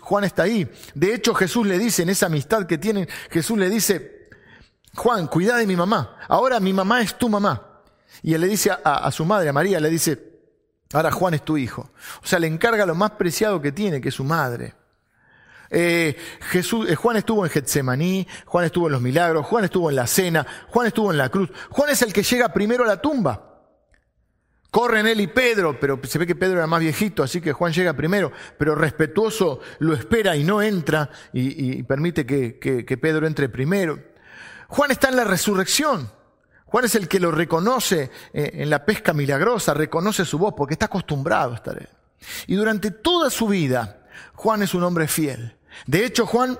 Juan 0.00 0.24
está 0.24 0.44
ahí. 0.44 0.68
De 0.94 1.14
hecho, 1.14 1.34
Jesús 1.34 1.66
le 1.66 1.78
dice, 1.78 2.02
en 2.02 2.08
esa 2.08 2.26
amistad 2.26 2.66
que 2.66 2.78
tienen, 2.78 3.06
Jesús 3.30 3.58
le 3.58 3.68
dice, 3.68 4.30
Juan, 4.96 5.26
cuida 5.26 5.56
de 5.58 5.66
mi 5.66 5.76
mamá. 5.76 6.16
Ahora 6.26 6.58
mi 6.58 6.72
mamá 6.72 7.02
es 7.02 7.18
tu 7.18 7.28
mamá. 7.28 7.82
Y 8.22 8.32
él 8.34 8.40
le 8.40 8.48
dice 8.48 8.70
a 8.82 9.10
su 9.10 9.24
madre, 9.24 9.48
a 9.48 9.52
María, 9.52 9.78
le 9.78 9.90
dice, 9.90 10.33
Ahora 10.92 11.10
Juan 11.10 11.34
es 11.34 11.44
tu 11.44 11.56
hijo. 11.56 11.90
O 12.22 12.26
sea, 12.26 12.38
le 12.38 12.46
encarga 12.46 12.86
lo 12.86 12.94
más 12.94 13.12
preciado 13.12 13.60
que 13.60 13.72
tiene, 13.72 14.00
que 14.00 14.10
es 14.10 14.14
su 14.14 14.24
madre. 14.24 14.74
Eh, 15.70 16.16
Jesús, 16.50 16.88
eh, 16.88 16.94
Juan 16.94 17.16
estuvo 17.16 17.44
en 17.44 17.50
Getsemaní, 17.50 18.26
Juan 18.46 18.66
estuvo 18.66 18.86
en 18.86 18.92
los 18.92 19.02
milagros, 19.02 19.46
Juan 19.46 19.64
estuvo 19.64 19.90
en 19.90 19.96
la 19.96 20.06
cena, 20.06 20.46
Juan 20.68 20.86
estuvo 20.86 21.10
en 21.10 21.18
la 21.18 21.28
cruz. 21.30 21.50
Juan 21.70 21.90
es 21.90 22.02
el 22.02 22.12
que 22.12 22.22
llega 22.22 22.52
primero 22.52 22.84
a 22.84 22.86
la 22.86 23.00
tumba. 23.00 23.50
Corren 24.70 25.06
él 25.06 25.20
y 25.20 25.28
Pedro, 25.28 25.78
pero 25.78 26.00
se 26.02 26.18
ve 26.18 26.26
que 26.26 26.34
Pedro 26.34 26.58
era 26.58 26.66
más 26.66 26.80
viejito, 26.80 27.22
así 27.22 27.40
que 27.40 27.52
Juan 27.52 27.72
llega 27.72 27.92
primero, 27.92 28.32
pero 28.58 28.74
respetuoso 28.74 29.60
lo 29.78 29.94
espera 29.94 30.36
y 30.36 30.42
no 30.42 30.62
entra 30.62 31.10
y, 31.32 31.80
permite 31.84 32.26
que 32.26 32.98
Pedro 33.00 33.26
entre 33.26 33.48
primero. 33.48 34.00
Juan 34.68 34.90
está 34.90 35.08
en 35.08 35.16
la 35.16 35.24
resurrección. 35.24 36.10
Juan 36.74 36.86
es 36.86 36.96
el 36.96 37.06
que 37.06 37.20
lo 37.20 37.30
reconoce 37.30 38.10
eh, 38.32 38.50
en 38.54 38.68
la 38.68 38.84
pesca 38.84 39.12
milagrosa, 39.12 39.74
reconoce 39.74 40.24
su 40.24 40.40
voz 40.40 40.54
porque 40.56 40.74
está 40.74 40.86
acostumbrado 40.86 41.52
a 41.52 41.54
estar 41.54 41.78
él. 41.78 41.88
Y 42.48 42.56
durante 42.56 42.90
toda 42.90 43.30
su 43.30 43.46
vida, 43.46 44.08
Juan 44.34 44.60
es 44.60 44.74
un 44.74 44.82
hombre 44.82 45.06
fiel. 45.06 45.54
De 45.86 46.04
hecho, 46.04 46.26
Juan 46.26 46.58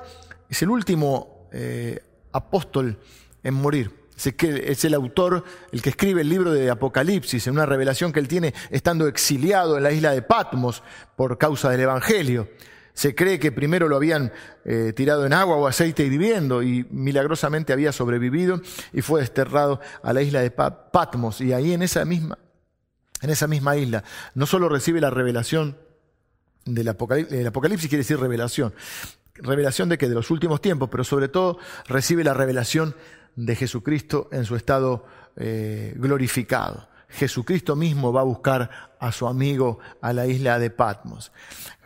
es 0.48 0.62
el 0.62 0.70
último 0.70 1.48
eh, 1.53 2.00
apóstol 2.31 2.96
en 3.42 3.55
morir. 3.55 4.07
Es 4.16 4.85
el 4.85 4.94
autor, 4.94 5.42
el 5.72 5.83
que 5.83 5.90
escribe 5.90 6.20
el 6.20 6.29
libro 6.29 6.53
de 6.53 6.70
Apocalipsis, 6.70 7.48
en 7.48 7.55
una 7.55 7.66
revelación 7.66 8.12
que 8.12 8.20
él 8.20 8.29
tiene 8.29 8.55
estando 8.70 9.09
exiliado 9.09 9.77
en 9.77 9.83
la 9.83 9.90
isla 9.90 10.12
de 10.12 10.22
Patmos 10.22 10.85
por 11.16 11.38
causa 11.38 11.70
del 11.70 11.81
Evangelio. 11.81 12.50
Se 12.94 13.16
cree 13.16 13.40
que 13.40 13.50
primero 13.50 13.88
lo 13.88 13.96
habían 13.96 14.33
eh, 14.64 14.92
tirado 14.94 15.26
en 15.26 15.33
agua 15.33 15.57
o 15.57 15.66
aceite 15.66 16.04
hirviendo 16.04 16.62
y 16.62 16.87
milagrosamente 16.90 17.72
había 17.72 17.90
sobrevivido 17.90 18.61
y 18.92 19.02
fue 19.02 19.20
desterrado 19.20 19.80
a 20.02 20.12
la 20.12 20.22
isla 20.22 20.40
de 20.40 20.52
Patmos. 20.52 21.40
Y 21.40 21.52
ahí 21.52 21.72
en 21.72 21.83
esa 21.83 22.04
misma, 22.04 22.38
en 23.20 23.30
esa 23.30 23.48
misma 23.48 23.76
isla, 23.76 24.04
no 24.35 24.46
solo 24.46 24.68
recibe 24.68 25.00
la 25.00 25.11
revelación 25.11 25.76
del 26.64 26.88
Apocalipsis, 26.88 27.88
quiere 27.88 28.02
decir 28.02 28.18
revelación, 28.18 28.72
revelación 29.35 29.88
de 29.88 29.98
que 29.98 30.09
de 30.09 30.14
los 30.14 30.30
últimos 30.30 30.61
tiempos, 30.61 30.88
pero 30.88 31.02
sobre 31.02 31.28
todo 31.28 31.59
recibe 31.87 32.22
la 32.22 32.33
revelación 32.33 32.94
de 33.35 33.57
Jesucristo 33.57 34.28
en 34.30 34.44
su 34.44 34.54
estado 34.54 35.04
eh, 35.37 35.94
glorificado. 35.96 36.88
Jesucristo 37.09 37.76
mismo 37.76 38.12
va 38.12 38.22
a 38.22 38.24
buscar 38.24 38.70
a 38.98 39.12
su 39.12 39.26
amigo 39.26 39.78
a 40.00 40.12
la 40.12 40.26
isla 40.26 40.59
de 40.59 40.70
Patmos. 40.70 41.33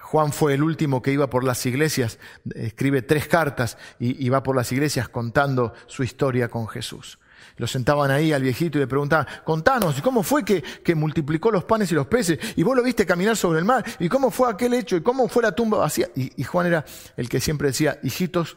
Juan 0.08 0.32
fue 0.32 0.54
el 0.54 0.62
último 0.62 1.02
que 1.02 1.12
iba 1.12 1.28
por 1.28 1.44
las 1.44 1.66
iglesias, 1.66 2.18
escribe 2.54 3.02
tres 3.02 3.28
cartas 3.28 3.76
y, 3.98 4.26
va 4.30 4.42
por 4.42 4.56
las 4.56 4.72
iglesias 4.72 5.10
contando 5.10 5.74
su 5.86 6.02
historia 6.02 6.48
con 6.48 6.66
Jesús. 6.66 7.18
Lo 7.58 7.66
sentaban 7.66 8.10
ahí 8.10 8.32
al 8.32 8.40
viejito 8.40 8.78
y 8.78 8.80
le 8.80 8.86
preguntaban, 8.86 9.26
contanos, 9.44 10.00
¿cómo 10.00 10.22
fue 10.22 10.46
que, 10.46 10.94
multiplicó 10.94 11.50
los 11.50 11.64
panes 11.64 11.92
y 11.92 11.94
los 11.94 12.06
peces? 12.06 12.38
¿Y 12.56 12.62
vos 12.62 12.74
lo 12.74 12.82
viste 12.82 13.04
caminar 13.04 13.36
sobre 13.36 13.58
el 13.58 13.66
mar? 13.66 13.84
¿Y 13.98 14.08
cómo 14.08 14.30
fue 14.30 14.50
aquel 14.50 14.72
hecho? 14.72 14.96
¿Y 14.96 15.02
cómo 15.02 15.28
fue 15.28 15.42
la 15.42 15.52
tumba 15.52 15.76
vacía? 15.76 16.08
Y, 16.16 16.42
Juan 16.42 16.68
era 16.68 16.86
el 17.18 17.28
que 17.28 17.38
siempre 17.38 17.68
decía, 17.68 18.00
hijitos, 18.02 18.56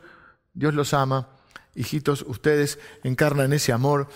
Dios 0.53 0.73
los 0.73 0.93
ama, 0.93 1.31
hijitos, 1.75 2.21
ustedes 2.21 2.79
encarnan 3.03 3.51
ese 3.51 3.73
amor. 3.73 4.07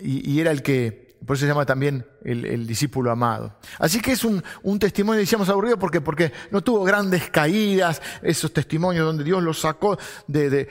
y 0.00 0.40
era 0.40 0.50
el 0.50 0.62
que 0.62 1.11
por 1.26 1.36
eso 1.36 1.42
se 1.44 1.48
llama 1.48 1.64
también 1.64 2.04
el, 2.24 2.66
discípulo 2.66 3.10
amado. 3.10 3.56
Así 3.78 4.00
que 4.00 4.12
es 4.12 4.24
un, 4.24 4.42
testimonio, 4.78 5.20
decíamos, 5.20 5.48
aburrido 5.48 5.78
porque, 5.78 6.00
porque 6.00 6.32
no 6.50 6.62
tuvo 6.62 6.82
grandes 6.84 7.30
caídas, 7.30 8.02
esos 8.22 8.52
testimonios 8.52 9.06
donde 9.06 9.22
Dios 9.22 9.42
lo 9.42 9.54
sacó 9.54 9.98
de, 10.26 10.68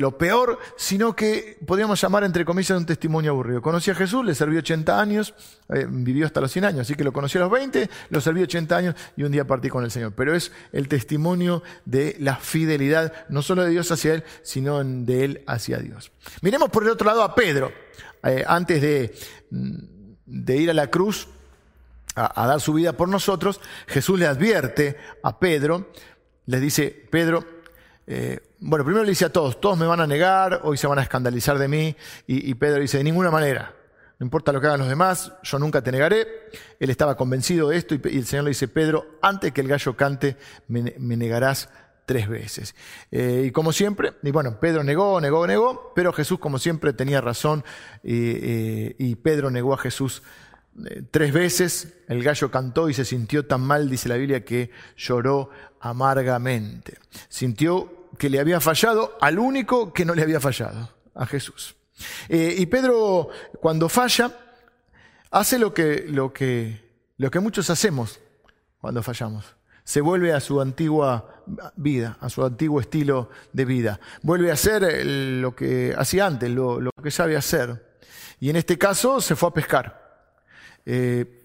lo 0.00 0.18
peor, 0.18 0.58
sino 0.76 1.16
que 1.16 1.58
podríamos 1.66 2.00
llamar, 2.00 2.24
entre 2.24 2.44
comillas, 2.44 2.76
un 2.76 2.86
testimonio 2.86 3.30
aburrido. 3.30 3.62
Conocí 3.62 3.90
a 3.90 3.94
Jesús, 3.94 4.24
le 4.24 4.34
serví 4.34 4.58
80 4.58 5.00
años, 5.00 5.34
eh, 5.70 5.86
vivió 5.88 6.26
hasta 6.26 6.40
los 6.40 6.52
100 6.52 6.64
años, 6.66 6.80
así 6.82 6.94
que 6.94 7.04
lo 7.04 7.12
conocí 7.12 7.38
a 7.38 7.42
los 7.42 7.50
20, 7.50 7.88
lo 8.10 8.20
serví 8.20 8.42
80 8.42 8.76
años 8.76 8.94
y 9.16 9.22
un 9.22 9.32
día 9.32 9.46
partí 9.46 9.68
con 9.70 9.84
el 9.84 9.90
Señor. 9.90 10.12
Pero 10.14 10.34
es 10.34 10.52
el 10.72 10.88
testimonio 10.88 11.62
de 11.86 12.16
la 12.20 12.36
fidelidad, 12.36 13.12
no 13.30 13.40
solo 13.40 13.62
de 13.62 13.70
Dios 13.70 13.90
hacia 13.90 14.14
Él, 14.14 14.24
sino 14.42 14.82
de 14.84 15.24
Él 15.24 15.44
hacia 15.46 15.78
Dios. 15.78 16.12
Miremos 16.42 16.68
por 16.68 16.82
el 16.82 16.90
otro 16.90 17.06
lado 17.06 17.22
a 17.22 17.34
Pedro. 17.34 17.72
Eh, 18.24 18.42
antes 18.46 18.80
de 18.80 19.14
mm, 19.50 19.93
de 20.26 20.56
ir 20.56 20.70
a 20.70 20.74
la 20.74 20.88
cruz 20.88 21.28
a, 22.16 22.46
dar 22.46 22.60
su 22.60 22.72
vida 22.72 22.92
por 22.92 23.08
nosotros, 23.08 23.60
Jesús 23.86 24.18
le 24.18 24.26
advierte 24.26 24.96
a 25.22 25.38
Pedro, 25.38 25.90
le 26.46 26.60
dice, 26.60 27.06
Pedro, 27.10 27.44
eh, 28.06 28.40
bueno, 28.60 28.84
primero 28.84 29.04
le 29.04 29.10
dice 29.10 29.24
a 29.24 29.32
todos, 29.32 29.60
todos 29.60 29.76
me 29.76 29.86
van 29.86 30.00
a 30.00 30.06
negar, 30.06 30.60
hoy 30.62 30.76
se 30.76 30.86
van 30.86 30.98
a 30.98 31.02
escandalizar 31.02 31.58
de 31.58 31.68
mí, 31.68 31.96
y, 32.26 32.54
Pedro 32.54 32.80
dice, 32.80 32.98
de 32.98 33.04
ninguna 33.04 33.30
manera, 33.30 33.74
no 34.18 34.24
importa 34.24 34.52
lo 34.52 34.60
que 34.60 34.68
hagan 34.68 34.80
los 34.80 34.88
demás, 34.88 35.32
yo 35.42 35.58
nunca 35.58 35.82
te 35.82 35.90
negaré. 35.90 36.26
Él 36.78 36.88
estaba 36.88 37.16
convencido 37.16 37.70
de 37.70 37.76
esto 37.76 37.94
y, 37.94 38.00
el 38.16 38.26
Señor 38.26 38.44
le 38.44 38.50
dice, 38.50 38.68
Pedro, 38.68 39.18
antes 39.20 39.52
que 39.52 39.60
el 39.60 39.68
gallo 39.68 39.96
cante, 39.96 40.36
me, 40.68 40.82
negarás 40.98 41.68
tres 42.06 42.28
veces. 42.28 42.74
Eh, 43.10 43.44
y 43.46 43.50
como 43.50 43.72
siempre, 43.72 44.14
y 44.22 44.30
bueno, 44.30 44.58
Pedro 44.60 44.84
negó, 44.84 45.20
negó, 45.20 45.46
negó, 45.46 45.92
pero 45.94 46.12
Jesús 46.12 46.38
como 46.38 46.58
siempre 46.58 46.92
tenía 46.92 47.20
razón 47.20 47.64
y, 48.02 49.14
Pedro 49.16 49.50
negó 49.50 49.74
a 49.74 49.78
Jesús 49.78 50.22
eh, 50.84 51.02
tres 51.10 51.32
veces 51.32 51.94
el 52.08 52.22
gallo 52.22 52.50
cantó 52.50 52.88
y 52.88 52.94
se 52.94 53.04
sintió 53.04 53.46
tan 53.46 53.62
mal, 53.62 53.88
dice 53.88 54.08
la 54.08 54.16
Biblia, 54.16 54.44
que 54.44 54.70
lloró 54.96 55.50
amargamente. 55.80 56.98
Sintió 57.28 58.08
que 58.18 58.28
le 58.28 58.40
había 58.40 58.60
fallado 58.60 59.16
al 59.20 59.38
único 59.38 59.92
que 59.92 60.04
no 60.04 60.14
le 60.14 60.22
había 60.22 60.40
fallado, 60.40 60.94
a 61.14 61.26
Jesús. 61.26 61.76
Eh, 62.28 62.54
y 62.58 62.66
Pedro, 62.66 63.28
cuando 63.60 63.88
falla, 63.88 64.36
hace 65.30 65.58
lo 65.58 65.72
que, 65.72 66.04
lo, 66.08 66.32
que, 66.32 66.84
lo 67.16 67.30
que 67.30 67.40
muchos 67.40 67.70
hacemos 67.70 68.20
cuando 68.80 69.02
fallamos. 69.02 69.56
Se 69.84 70.00
vuelve 70.00 70.32
a 70.32 70.40
su 70.40 70.60
antigua 70.60 71.42
vida, 71.76 72.16
a 72.20 72.30
su 72.30 72.44
antiguo 72.44 72.80
estilo 72.80 73.28
de 73.52 73.64
vida. 73.64 74.00
Vuelve 74.22 74.50
a 74.50 74.54
hacer 74.54 75.04
lo 75.06 75.54
que 75.54 75.94
hacía 75.96 76.26
antes, 76.26 76.50
lo, 76.50 76.80
lo 76.80 76.90
que 77.02 77.10
sabe 77.10 77.36
hacer. 77.36 77.94
Y 78.40 78.50
en 78.50 78.56
este 78.56 78.78
caso 78.78 79.20
se 79.20 79.36
fue 79.36 79.50
a 79.50 79.52
pescar. 79.52 80.04
Eh, 80.86 81.44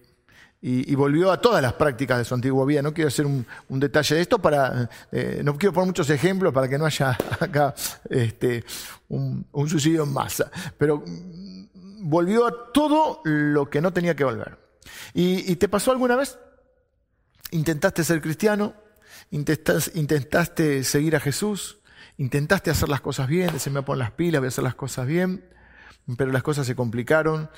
y, 0.61 0.93
volvió 0.95 1.31
a 1.31 1.39
todas 1.39 1.61
las 1.61 1.73
prácticas 1.73 2.17
de 2.17 2.25
su 2.25 2.33
antigua 2.33 2.65
vida. 2.65 2.81
No 2.81 2.93
quiero 2.93 3.07
hacer 3.07 3.25
un, 3.25 3.45
detalle 3.69 4.15
de 4.15 4.21
esto 4.21 4.39
para, 4.39 4.89
eh, 5.11 5.41
no 5.43 5.57
quiero 5.57 5.71
poner 5.71 5.87
muchos 5.87 6.09
ejemplos 6.09 6.53
para 6.53 6.67
que 6.67 6.77
no 6.77 6.85
haya 6.85 7.17
acá 7.39 7.73
este, 8.09 8.65
un, 9.07 9.45
suicidio 9.67 10.03
en 10.03 10.11
masa, 10.11 10.51
pero 10.77 10.97
mm, 11.05 12.09
volvió 12.09 12.45
a 12.45 12.71
todo 12.73 13.21
lo 13.23 13.69
que 13.69 13.79
no 13.79 13.93
tenía 13.93 14.15
que 14.15 14.25
volver. 14.25 14.57
¿Y, 15.13 15.55
te 15.55 15.69
pasó 15.69 15.91
alguna 15.91 16.15
vez? 16.15 16.37
¿Intentaste 17.51 18.03
ser 18.03 18.21
cristiano? 18.21 18.73
¿Intentaste, 19.31 20.83
seguir 20.83 21.15
a 21.15 21.19
Jesús? 21.19 21.79
¿Intentaste 22.17 22.69
hacer 22.69 22.89
las 22.89 23.01
cosas 23.01 23.27
bien? 23.27 23.59
Se 23.59 23.69
me 23.69 23.81
poner 23.81 23.99
las 23.99 24.11
pilas, 24.11 24.39
voy 24.39 24.47
a 24.47 24.49
hacer 24.49 24.63
las 24.63 24.75
cosas 24.75 25.07
bien, 25.07 25.45
pero 26.17 26.31
las 26.31 26.43
cosas 26.43 26.67
se 26.67 26.75
complicaron 26.75 27.49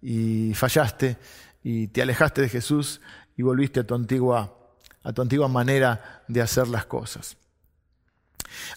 y 0.00 0.54
fallaste 0.54 1.18
y 1.62 1.88
te 1.88 2.02
alejaste 2.02 2.42
de 2.42 2.48
Jesús 2.48 3.00
y 3.36 3.42
volviste 3.42 3.80
a 3.80 3.86
tu 3.86 3.94
antigua, 3.94 4.56
a 5.02 5.12
tu 5.12 5.22
antigua 5.22 5.48
manera 5.48 6.22
de 6.28 6.42
hacer 6.42 6.68
las 6.68 6.86
cosas. 6.86 7.36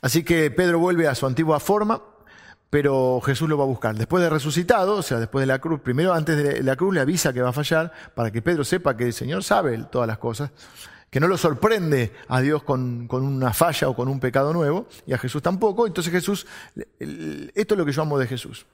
Así 0.01 0.23
que 0.23 0.49
Pedro 0.51 0.79
vuelve 0.79 1.07
a 1.07 1.15
su 1.15 1.25
antigua 1.25 1.59
forma, 1.59 2.01
pero 2.69 3.21
Jesús 3.21 3.47
lo 3.47 3.57
va 3.57 3.63
a 3.63 3.67
buscar. 3.67 3.95
Después 3.95 4.21
de 4.21 4.29
resucitado, 4.29 4.95
o 4.95 5.01
sea, 5.01 5.19
después 5.19 5.43
de 5.43 5.47
la 5.47 5.59
cruz, 5.59 5.79
primero 5.81 6.13
antes 6.13 6.37
de 6.37 6.63
la 6.63 6.75
cruz 6.75 6.93
le 6.93 6.99
avisa 6.99 7.31
que 7.33 7.41
va 7.41 7.49
a 7.49 7.53
fallar 7.53 7.91
para 8.13 8.31
que 8.31 8.41
Pedro 8.41 8.63
sepa 8.63 8.97
que 8.97 9.05
el 9.05 9.13
Señor 9.13 9.43
sabe 9.43 9.77
todas 9.89 10.07
las 10.07 10.17
cosas, 10.17 10.51
que 11.09 11.19
no 11.19 11.27
lo 11.27 11.37
sorprende 11.37 12.13
a 12.27 12.41
Dios 12.41 12.63
con, 12.63 13.07
una 13.09 13.53
falla 13.53 13.87
o 13.87 13.95
con 13.95 14.09
un 14.09 14.19
pecado 14.19 14.51
nuevo, 14.53 14.87
y 15.05 15.13
a 15.13 15.17
Jesús 15.17 15.41
tampoco. 15.41 15.87
Entonces 15.87 16.11
Jesús, 16.11 16.45
esto 16.75 17.73
es 17.73 17.77
lo 17.77 17.85
que 17.85 17.93
yo 17.93 18.01
amo 18.01 18.19
de 18.19 18.27
Jesús. 18.27 18.65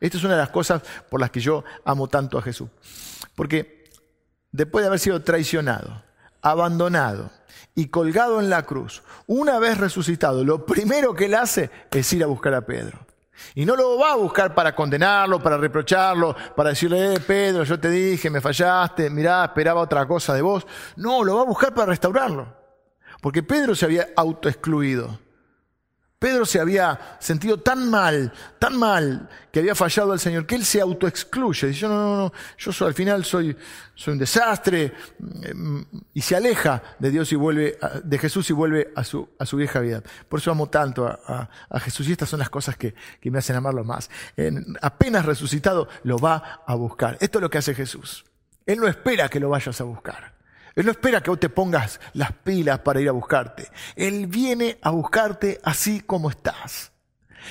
Esta 0.00 0.18
es 0.18 0.24
una 0.24 0.34
de 0.34 0.40
las 0.40 0.50
cosas 0.50 0.82
por 1.08 1.20
las 1.20 1.30
que 1.30 1.40
yo 1.40 1.64
amo 1.84 2.08
tanto 2.08 2.38
a 2.38 2.42
Jesús. 2.42 2.68
Porque 3.34 3.90
después 4.52 4.82
de 4.82 4.88
haber 4.88 5.00
sido 5.00 5.22
traicionado, 5.22 6.04
abandonado 6.42 7.30
y 7.74 7.88
colgado 7.88 8.40
en 8.40 8.50
la 8.50 8.64
cruz, 8.64 9.02
una 9.26 9.58
vez 9.58 9.78
resucitado, 9.78 10.44
lo 10.44 10.66
primero 10.66 11.14
que 11.14 11.24
él 11.24 11.34
hace 11.34 11.70
es 11.90 12.12
ir 12.12 12.22
a 12.22 12.26
buscar 12.26 12.54
a 12.54 12.66
Pedro. 12.66 13.07
Y 13.54 13.64
no 13.64 13.76
lo 13.76 13.98
va 13.98 14.12
a 14.12 14.16
buscar 14.16 14.54
para 14.54 14.74
condenarlo, 14.74 15.42
para 15.42 15.56
reprocharlo, 15.56 16.34
para 16.56 16.70
decirle, 16.70 17.14
eh, 17.14 17.20
Pedro, 17.20 17.64
yo 17.64 17.78
te 17.78 17.90
dije, 17.90 18.30
me 18.30 18.40
fallaste, 18.40 19.10
mirá, 19.10 19.44
esperaba 19.44 19.80
otra 19.80 20.06
cosa 20.06 20.34
de 20.34 20.42
vos. 20.42 20.66
No, 20.96 21.24
lo 21.24 21.36
va 21.36 21.42
a 21.42 21.46
buscar 21.46 21.74
para 21.74 21.86
restaurarlo. 21.86 22.56
Porque 23.20 23.42
Pedro 23.42 23.74
se 23.74 23.84
había 23.84 24.08
autoexcluido. 24.16 25.18
Pedro 26.18 26.44
se 26.44 26.58
había 26.58 27.16
sentido 27.20 27.60
tan 27.60 27.88
mal, 27.88 28.32
tan 28.58 28.76
mal, 28.76 29.28
que 29.52 29.60
había 29.60 29.76
fallado 29.76 30.12
al 30.12 30.18
Señor, 30.18 30.46
que 30.46 30.56
él 30.56 30.64
se 30.64 30.80
autoexcluye. 30.80 31.68
Dice, 31.68 31.86
no, 31.86 31.94
no, 31.94 32.16
no, 32.16 32.32
yo 32.58 32.72
soy, 32.72 32.88
al 32.88 32.94
final 32.94 33.24
soy, 33.24 33.56
soy 33.94 34.14
un 34.14 34.18
desastre, 34.18 34.94
mm, 35.20 35.80
y 36.14 36.20
se 36.20 36.34
aleja 36.34 36.82
de 36.98 37.12
Dios 37.12 37.30
y 37.30 37.36
vuelve, 37.36 37.78
de 38.02 38.18
Jesús 38.18 38.50
y 38.50 38.52
vuelve 38.52 38.92
a 38.96 39.04
su, 39.04 39.28
a 39.38 39.46
su 39.46 39.56
vieja 39.58 39.78
vida. 39.78 40.02
Por 40.28 40.40
eso 40.40 40.50
amo 40.50 40.68
tanto 40.68 41.06
a, 41.06 41.48
Jesús 41.78 42.08
y 42.08 42.12
estas 42.12 42.28
son 42.28 42.40
las 42.40 42.50
cosas 42.50 42.76
que, 42.76 42.94
que 43.20 43.30
me 43.30 43.38
hacen 43.38 43.54
amarlo 43.54 43.84
más. 43.84 44.10
apenas 44.82 45.24
resucitado, 45.24 45.88
lo 46.02 46.18
va 46.18 46.62
a 46.66 46.74
buscar. 46.74 47.16
Esto 47.20 47.38
es 47.38 47.42
lo 47.42 47.50
que 47.50 47.58
hace 47.58 47.76
Jesús. 47.76 48.24
Él 48.66 48.80
no 48.80 48.88
espera 48.88 49.28
que 49.28 49.38
lo 49.38 49.50
vayas 49.50 49.80
a 49.80 49.84
buscar. 49.84 50.37
Él 50.78 50.86
no 50.86 50.92
espera 50.92 51.20
que 51.20 51.30
vos 51.30 51.40
te 51.40 51.48
pongas 51.48 51.98
las 52.12 52.30
pilas 52.30 52.78
para 52.78 53.00
ir 53.00 53.08
a 53.08 53.12
buscarte. 53.12 53.68
Él 53.96 54.28
viene 54.28 54.78
a 54.80 54.90
buscarte 54.90 55.58
así 55.64 56.02
como 56.02 56.30
estás. 56.30 56.92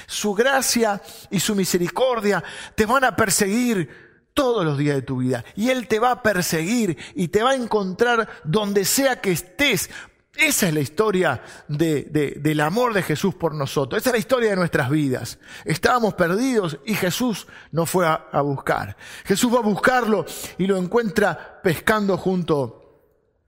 Su 0.06 0.34
gracia 0.34 1.02
y 1.30 1.42
su 1.42 1.54
misericordia 1.54 2.42
te 2.74 2.86
van 2.86 3.04
a 3.04 3.18
perseguir 3.18 4.30
todos 4.34 4.64
los 4.64 4.78
días 4.78 4.96
de 4.96 5.02
tu 5.02 5.18
vida. 5.18 5.44
Y 5.58 5.72
Él 5.72 5.90
te 5.90 6.00
va 6.00 6.12
a 6.12 6.24
perseguir 6.24 6.98
y 7.16 7.28
te 7.28 7.44
va 7.44 7.50
a 7.50 7.56
encontrar 7.56 8.30
donde 8.46 8.86
sea 8.86 9.20
que 9.20 9.34
estés. 9.34 9.90
Esa 10.34 10.70
es 10.70 10.74
la 10.74 10.80
historia 10.80 11.42
del 11.68 12.62
amor 12.62 12.94
de 12.94 13.04
Jesús 13.04 13.36
por 13.36 13.54
nosotros. 13.54 14.00
Esa 14.00 14.12
es 14.12 14.14
la 14.14 14.20
historia 14.20 14.52
de 14.52 14.56
nuestras 14.56 14.90
vidas. 14.90 15.38
Estábamos 15.66 16.14
perdidos 16.14 16.78
y 16.86 16.94
Jesús 16.94 17.46
nos 17.74 17.90
fue 17.90 18.08
a, 18.08 18.40
buscar. 18.40 18.96
Jesús 19.26 19.54
va 19.54 19.58
a 19.58 19.64
buscarlo 19.64 20.26
y 20.58 20.66
lo 20.66 20.78
encuentra 20.78 21.60
pescando 21.62 22.18
junto 22.18 22.87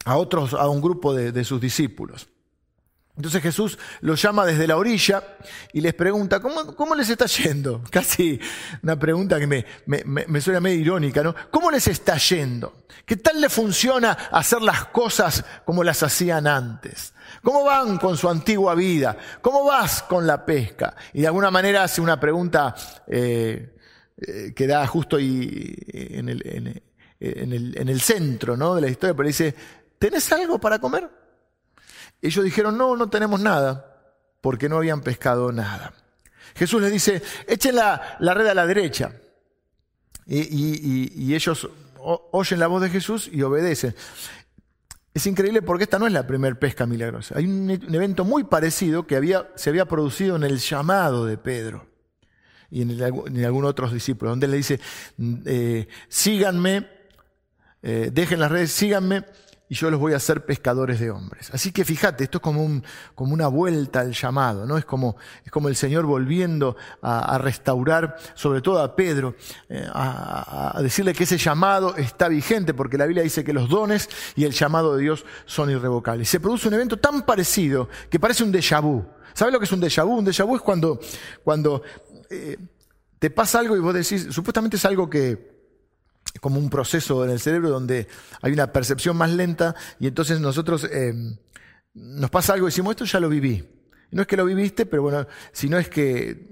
a 0.06 0.18
otros, 0.18 0.54
a 0.54 0.68
un 0.68 0.82
grupo 0.82 1.14
de, 1.14 1.44
sus 1.44 1.60
discípulos. 1.60 2.30
Entonces 3.16 3.42
Jesús 3.42 3.78
los 4.00 4.22
llama 4.22 4.46
desde 4.46 4.66
la 4.66 4.78
orilla 4.78 5.22
y 5.74 5.82
les 5.82 5.94
pregunta, 5.94 6.40
¿cómo, 6.40 6.74
cómo 6.76 6.96
les 6.96 7.10
está 7.10 7.26
yendo? 7.26 7.84
Casi 7.92 8.40
una 8.82 8.98
pregunta 8.98 9.38
que 9.40 9.48
me, 9.48 9.66
me, 9.86 10.04
me, 10.06 10.40
suena 10.40 10.62
medio 10.62 10.80
irónica, 10.80 11.22
¿no? 11.22 11.36
¿Cómo 11.52 11.70
les 11.70 11.88
está 11.90 12.16
yendo? 12.16 12.86
¿Qué 13.06 13.18
tal 13.18 13.42
le 13.42 13.50
funciona 13.50 14.12
hacer 14.32 14.62
las 14.62 14.86
cosas 14.86 15.44
como 15.66 15.84
las 15.84 16.02
hacían 16.02 16.48
antes? 16.48 17.14
¿Cómo 17.44 17.66
van 17.66 17.98
con 17.98 18.16
su 18.16 18.30
antigua 18.30 18.74
vida? 18.76 19.18
¿Cómo 19.42 19.66
vas 19.66 20.02
con 20.04 20.26
la 20.26 20.46
pesca? 20.46 20.96
Y 21.14 21.22
de 21.22 21.28
alguna 21.28 21.52
manera 21.52 21.84
hace 21.84 22.00
una 22.00 22.20
pregunta 22.20 22.74
eh, 23.08 23.76
eh, 24.18 24.54
que 24.56 24.68
da 24.68 24.86
justo 24.88 25.18
ahí 25.18 25.76
en 25.88 26.30
el, 26.30 26.42
en, 27.20 27.54
el, 27.54 27.78
en 27.78 27.90
el 27.90 28.02
centro 28.02 28.56
¿no? 28.56 28.76
de 28.76 28.82
la 28.82 28.90
historia, 28.90 29.16
pero 29.16 29.28
dice, 29.28 29.56
¿tenés 30.00 30.32
algo 30.32 30.60
para 30.60 30.80
comer? 30.80 31.10
Ellos 32.22 32.44
dijeron, 32.44 32.78
no, 32.78 32.96
no 32.96 33.10
tenemos 33.10 33.40
nada, 33.40 34.16
porque 34.42 34.68
no 34.68 34.78
habían 34.78 35.02
pescado 35.02 35.52
nada. 35.52 35.94
Jesús 36.56 36.82
les 36.82 36.92
dice, 36.92 37.22
echen 37.48 37.76
la, 37.76 38.18
red 38.20 38.48
a 38.48 38.54
la 38.54 38.66
derecha. 38.66 39.14
Y, 40.26 41.34
ellos 41.34 41.70
oyen 41.98 42.60
la 42.60 42.68
voz 42.68 42.82
de 42.82 42.90
Jesús 42.90 43.30
y 43.32 43.42
obedecen. 43.42 43.96
Es 45.14 45.26
increíble 45.26 45.62
porque 45.62 45.84
esta 45.84 46.00
no 46.00 46.08
es 46.08 46.14
la 46.14 46.28
primera 46.28 46.58
pesca 46.58 46.86
milagrosa. 46.86 47.38
Hay 47.38 47.46
un, 47.46 47.70
evento 47.70 48.26
muy 48.26 48.44
parecido 48.44 49.08
que 49.08 49.16
había, 49.16 49.50
se 49.56 49.70
había 49.70 49.86
producido 49.86 50.36
en 50.36 50.44
el 50.44 50.60
llamado 50.60 51.26
de 51.26 51.38
Pedro 51.38 51.88
y 52.70 52.84
en, 52.84 53.02
algunos 53.44 53.72
otros 53.72 53.92
discípulos, 53.92 54.34
donde 54.34 54.48
le 54.48 54.58
dice, 54.58 54.80
eh, 55.46 55.88
síganme, 56.08 56.88
eh, 57.82 58.12
dejen 58.14 58.40
las 58.40 58.52
redes, 58.52 58.72
síganme 58.72 59.26
y 59.70 59.76
yo 59.76 59.92
los 59.92 60.00
voy 60.00 60.14
a 60.14 60.18
hacer 60.18 60.46
pescadores 60.46 61.00
de 61.00 61.12
hombres. 61.12 61.52
Así 61.54 61.72
que 61.72 61.86
fíjate, 61.86 62.24
esto 62.24 62.40
es 62.40 62.42
como, 62.42 62.64
un, 62.64 62.84
como 63.14 63.34
una 63.34 63.48
vuelta 63.48 64.00
al 64.00 64.14
llamado, 64.14 64.66
¿no? 64.66 64.80
Es 64.80 64.86
como, 64.86 65.16
es 65.46 65.52
como 65.52 65.70
el 65.70 65.76
Señor 65.76 66.08
volviendo 66.08 66.76
a, 67.04 67.38
restaurar, 67.38 68.18
sobre 68.34 68.62
todo 68.62 68.82
a 68.82 68.96
Pedro, 68.96 69.36
eh, 69.70 69.88
a, 69.94 70.78
a, 70.78 70.82
decirle 70.82 71.14
que 71.14 71.26
ese 71.26 71.38
llamado 71.38 71.96
está 71.96 72.28
vigente, 72.28 72.74
porque 72.74 72.98
la 72.98 73.06
Biblia 73.06 73.22
dice 73.22 73.44
que 73.44 73.54
los 73.54 73.70
dones 73.70 74.10
y 74.36 74.44
el 74.46 74.54
llamado 74.54 74.96
de 74.96 75.04
Dios 75.04 75.24
son 75.46 75.70
irrevocables. 75.70 76.28
Se 76.28 76.40
produce 76.40 76.68
un 76.68 76.74
evento 76.74 76.98
tan 76.98 77.22
parecido 77.22 77.90
que 78.10 78.20
parece 78.20 78.44
un 78.44 78.52
déjà 78.52 78.82
vu. 78.82 79.06
¿Sabes 79.36 79.54
lo 79.54 79.60
que 79.60 79.66
es 79.66 79.72
un 79.72 79.82
déjà 79.82 80.04
vu? 80.04 80.18
Un 80.18 80.26
déjà 80.26 80.46
vu 80.46 80.56
es 80.56 80.62
cuando, 80.64 81.00
cuando 81.44 81.84
eh, 82.32 82.58
te 83.20 83.30
pasa 83.30 83.60
algo 83.60 83.78
y 83.78 83.80
vos 83.80 83.94
decís, 83.94 84.30
supuestamente 84.32 84.78
es 84.78 84.86
algo 84.86 85.10
que 85.10 85.59
como 86.40 86.60
un 86.60 86.70
proceso 86.70 87.24
en 87.26 87.32
el 87.32 87.40
cerebro 87.40 87.70
donde 87.70 88.08
hay 88.42 88.54
una 88.54 88.72
percepción 88.72 89.18
más 89.18 89.32
lenta 89.32 89.76
y 90.00 90.08
entonces 90.08 90.40
nosotros 90.40 90.88
eh, 90.92 91.14
nos 91.94 92.30
pasa 92.30 92.54
algo 92.54 92.68
y 92.68 92.72
decimos, 92.72 92.92
esto 92.92 93.06
ya 93.06 93.20
lo 93.20 93.30
viví. 93.30 93.68
no 94.12 94.22
es 94.22 94.28
que 94.28 94.38
lo 94.38 94.46
viviste, 94.46 94.86
pero 94.86 95.02
bueno, 95.02 95.28
sino 95.52 95.78
es 95.78 95.90
que 95.90 96.49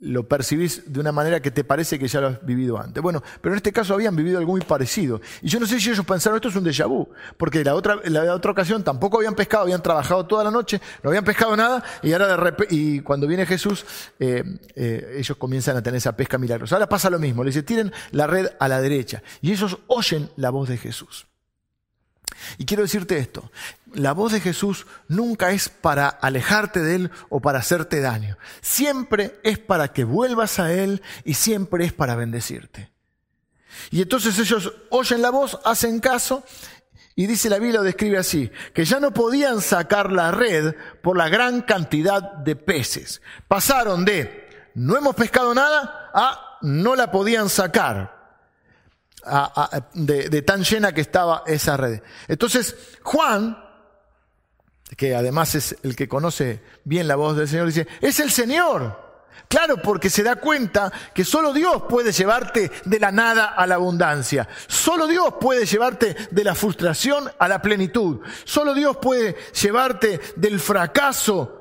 lo 0.00 0.28
percibís 0.28 0.92
de 0.92 1.00
una 1.00 1.10
manera 1.10 1.40
que 1.40 1.50
te 1.50 1.64
parece 1.64 1.98
que 1.98 2.06
ya 2.06 2.20
lo 2.20 2.28
has 2.28 2.46
vivido 2.46 2.78
antes. 2.78 3.02
Bueno, 3.02 3.22
pero 3.40 3.54
en 3.54 3.56
este 3.56 3.72
caso 3.72 3.94
habían 3.94 4.14
vivido 4.14 4.38
algo 4.38 4.52
muy 4.52 4.60
parecido. 4.60 5.20
Y 5.42 5.48
yo 5.48 5.58
no 5.58 5.66
sé 5.66 5.80
si 5.80 5.90
ellos 5.90 6.04
pensaron 6.04 6.36
esto 6.36 6.48
es 6.48 6.56
un 6.56 6.64
déjà 6.64 6.86
vu, 6.86 7.08
porque 7.36 7.64
la 7.64 7.74
otra, 7.74 7.98
la 8.04 8.34
otra 8.34 8.52
ocasión 8.52 8.84
tampoco 8.84 9.18
habían 9.18 9.34
pescado, 9.34 9.64
habían 9.64 9.82
trabajado 9.82 10.26
toda 10.26 10.44
la 10.44 10.50
noche, 10.50 10.80
no 11.02 11.10
habían 11.10 11.24
pescado 11.24 11.56
nada, 11.56 11.82
y 12.02 12.12
ahora 12.12 12.28
de 12.28 12.36
repente, 12.36 12.74
y 12.74 13.00
cuando 13.00 13.26
viene 13.26 13.44
Jesús, 13.44 13.84
eh, 14.20 14.44
eh, 14.74 15.16
ellos 15.18 15.36
comienzan 15.36 15.76
a 15.76 15.82
tener 15.82 15.98
esa 15.98 16.16
pesca 16.16 16.38
milagrosa. 16.38 16.76
Ahora 16.76 16.88
pasa 16.88 17.10
lo 17.10 17.18
mismo, 17.18 17.42
le 17.42 17.50
dice, 17.50 17.62
tiren 17.62 17.92
la 18.12 18.26
red 18.26 18.48
a 18.58 18.68
la 18.68 18.80
derecha, 18.80 19.22
y 19.40 19.52
ellos 19.52 19.78
oyen 19.88 20.30
la 20.36 20.50
voz 20.50 20.68
de 20.68 20.76
Jesús. 20.76 21.26
Y 22.56 22.64
quiero 22.64 22.82
decirte 22.82 23.18
esto, 23.18 23.50
la 23.94 24.12
voz 24.12 24.32
de 24.32 24.40
Jesús 24.40 24.86
nunca 25.08 25.52
es 25.52 25.68
para 25.68 26.08
alejarte 26.08 26.80
de 26.80 26.94
Él 26.94 27.10
o 27.28 27.40
para 27.40 27.58
hacerte 27.58 28.00
daño. 28.00 28.36
Siempre 28.60 29.40
es 29.42 29.58
para 29.58 29.88
que 29.88 30.04
vuelvas 30.04 30.58
a 30.58 30.72
Él 30.72 31.02
y 31.24 31.34
siempre 31.34 31.84
es 31.84 31.92
para 31.92 32.14
bendecirte. 32.14 32.90
Y 33.90 34.02
entonces 34.02 34.38
ellos 34.38 34.72
oyen 34.90 35.22
la 35.22 35.30
voz, 35.30 35.58
hacen 35.64 36.00
caso, 36.00 36.44
y 37.14 37.26
dice 37.26 37.50
la 37.50 37.58
Biblia, 37.58 37.80
lo 37.80 37.84
describe 37.84 38.18
así, 38.18 38.50
que 38.72 38.84
ya 38.84 39.00
no 39.00 39.12
podían 39.12 39.60
sacar 39.60 40.12
la 40.12 40.30
red 40.30 40.76
por 41.02 41.16
la 41.16 41.28
gran 41.28 41.62
cantidad 41.62 42.22
de 42.22 42.54
peces. 42.54 43.20
Pasaron 43.48 44.04
de 44.04 44.70
no 44.74 44.96
hemos 44.96 45.16
pescado 45.16 45.52
nada 45.54 46.10
a 46.14 46.58
no 46.62 46.94
la 46.94 47.10
podían 47.10 47.48
sacar. 47.48 48.17
De, 49.94 50.28
de 50.28 50.42
tan 50.42 50.64
llena 50.64 50.92
que 50.92 51.00
estaba 51.00 51.42
esa 51.46 51.76
red. 51.76 52.02
Entonces, 52.28 52.76
Juan, 53.02 53.58
que 54.96 55.14
además 55.14 55.54
es 55.54 55.76
el 55.82 55.96
que 55.96 56.08
conoce 56.08 56.62
bien 56.84 57.08
la 57.08 57.16
voz 57.16 57.36
del 57.36 57.48
Señor, 57.48 57.66
dice, 57.66 57.86
es 58.00 58.20
el 58.20 58.30
Señor. 58.30 59.08
Claro, 59.48 59.78
porque 59.80 60.10
se 60.10 60.22
da 60.22 60.36
cuenta 60.36 60.92
que 61.14 61.24
solo 61.24 61.52
Dios 61.52 61.84
puede 61.88 62.12
llevarte 62.12 62.70
de 62.84 63.00
la 63.00 63.10
nada 63.10 63.46
a 63.46 63.66
la 63.66 63.76
abundancia. 63.76 64.46
Solo 64.66 65.06
Dios 65.06 65.34
puede 65.40 65.64
llevarte 65.64 66.16
de 66.30 66.44
la 66.44 66.54
frustración 66.54 67.30
a 67.38 67.48
la 67.48 67.62
plenitud. 67.62 68.20
Solo 68.44 68.74
Dios 68.74 68.98
puede 68.98 69.36
llevarte 69.60 70.20
del 70.36 70.60
fracaso 70.60 71.54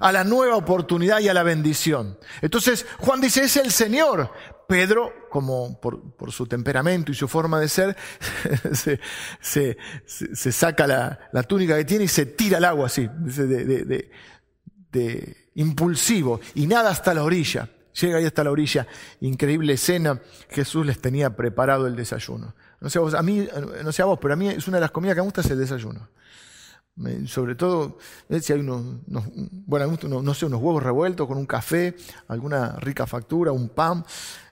a 0.00 0.12
la 0.12 0.22
nueva 0.22 0.56
oportunidad 0.56 1.20
y 1.20 1.28
a 1.28 1.34
la 1.34 1.42
bendición. 1.42 2.18
Entonces 2.42 2.84
Juan 2.98 3.22
dice, 3.22 3.44
es 3.44 3.56
el 3.56 3.72
Señor. 3.72 4.30
Pedro, 4.66 5.12
como 5.30 5.80
por, 5.80 6.32
su 6.32 6.46
temperamento 6.46 7.12
y 7.12 7.14
su 7.14 7.28
forma 7.28 7.60
de 7.60 7.68
ser, 7.68 7.96
se, 9.40 9.76
saca 10.52 10.86
la, 10.86 11.42
túnica 11.42 11.76
que 11.76 11.84
tiene 11.84 12.04
y 12.04 12.08
se 12.08 12.26
tira 12.26 12.58
al 12.58 12.64
agua 12.64 12.86
así, 12.86 13.08
de, 14.90 15.36
impulsivo, 15.54 16.40
y 16.54 16.66
nada 16.66 16.90
hasta 16.90 17.14
la 17.14 17.22
orilla. 17.22 17.68
Llega 18.00 18.18
ahí 18.18 18.24
hasta 18.24 18.42
la 18.42 18.50
orilla, 18.50 18.88
increíble 19.20 19.74
escena, 19.74 20.20
Jesús 20.50 20.84
les 20.84 21.00
tenía 21.00 21.36
preparado 21.36 21.86
el 21.86 21.94
desayuno. 21.94 22.54
No 22.80 22.90
sé 22.90 22.98
a 22.98 23.02
vos, 23.02 23.14
a 23.14 23.22
mí, 23.22 23.46
no 23.84 23.92
sé 23.92 24.02
a 24.02 24.06
vos, 24.06 24.18
pero 24.20 24.34
a 24.34 24.36
mí 24.36 24.48
es 24.48 24.66
una 24.66 24.78
de 24.78 24.80
las 24.80 24.90
comidas 24.90 25.14
que 25.14 25.20
me 25.20 25.26
gusta 25.26 25.42
es 25.42 25.50
el 25.50 25.58
desayuno. 25.60 26.08
Sobre 27.26 27.56
todo, 27.56 27.98
si 28.40 28.52
hay 28.52 28.60
unos, 28.60 29.00
bueno, 29.66 29.96
no 30.22 30.34
sé, 30.34 30.46
unos 30.46 30.60
huevos 30.60 30.80
revueltos 30.82 31.26
con 31.26 31.36
un 31.36 31.46
café, 31.46 31.96
alguna 32.28 32.76
rica 32.76 33.04
factura, 33.04 33.50
un 33.50 33.68
pan, 33.68 34.04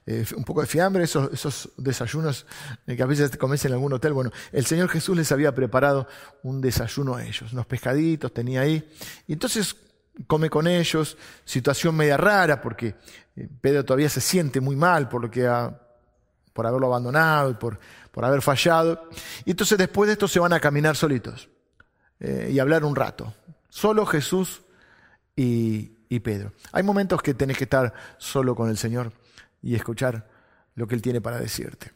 eh, 0.04 0.26
un 0.36 0.42
poco 0.42 0.60
de 0.60 0.66
fiambre, 0.66 1.04
esos, 1.04 1.70
desayunos 1.76 2.44
que 2.86 3.00
a 3.00 3.06
veces 3.06 3.30
te 3.30 3.38
en 3.38 3.72
algún 3.72 3.92
hotel. 3.92 4.12
Bueno, 4.12 4.32
el 4.50 4.66
Señor 4.66 4.88
Jesús 4.88 5.16
les 5.16 5.30
había 5.30 5.54
preparado 5.54 6.08
un 6.42 6.60
desayuno 6.60 7.14
a 7.14 7.24
ellos, 7.24 7.52
unos 7.52 7.66
pescaditos 7.66 8.32
tenía 8.34 8.62
ahí. 8.62 8.90
Y 9.28 9.34
entonces 9.34 9.76
come 10.26 10.50
con 10.50 10.66
ellos, 10.66 11.16
situación 11.44 11.94
media 11.94 12.16
rara 12.16 12.60
porque 12.60 12.96
eh, 13.36 13.48
Pedro 13.60 13.84
todavía 13.84 14.08
se 14.08 14.20
siente 14.20 14.60
muy 14.60 14.76
mal 14.76 15.08
por 15.08 15.22
lo 15.22 15.30
que 15.30 15.46
ha, 15.46 15.80
por 16.52 16.66
haberlo 16.66 16.88
abandonado 16.88 17.58
por, 17.58 17.78
por 18.10 18.24
haber 18.24 18.42
fallado. 18.42 19.08
Y 19.44 19.52
entonces 19.52 19.78
después 19.78 20.08
de 20.08 20.14
esto 20.14 20.26
se 20.26 20.40
van 20.40 20.52
a 20.52 20.60
caminar 20.60 20.96
solitos 20.96 21.48
eh, 22.18 22.50
y 22.52 22.58
hablar 22.58 22.84
un 22.84 22.96
rato. 22.96 23.32
Solo 23.68 24.04
Jesús 24.04 24.62
y, 25.36 25.92
y 26.08 26.20
Pedro. 26.20 26.52
Hay 26.72 26.82
momentos 26.82 27.22
que 27.22 27.34
tenés 27.34 27.56
que 27.56 27.64
estar 27.64 27.94
solo 28.18 28.54
con 28.56 28.68
el 28.68 28.76
Señor 28.76 29.12
y 29.62 29.74
escuchar 29.74 30.28
lo 30.74 30.86
que 30.86 30.94
Él 30.94 31.02
tiene 31.02 31.20
para 31.20 31.38
decirte. 31.38 31.92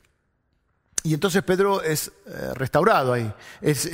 Y 1.03 1.15
entonces 1.15 1.43
Pedro 1.43 1.83
es 1.83 2.09
eh, 2.27 2.55
restaurado 2.55 3.13
ahí. 3.13 3.33
Es 3.61 3.89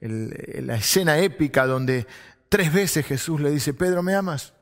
la 0.00 0.76
escena 0.76 1.18
épica 1.18 1.66
donde 1.66 2.06
Tres 2.48 2.72
veces 2.72 3.04
Jesús 3.04 3.40
le 3.40 3.50
dice, 3.50 3.74
Pedro, 3.74 4.02
¿me 4.02 4.14
amas? 4.14 4.52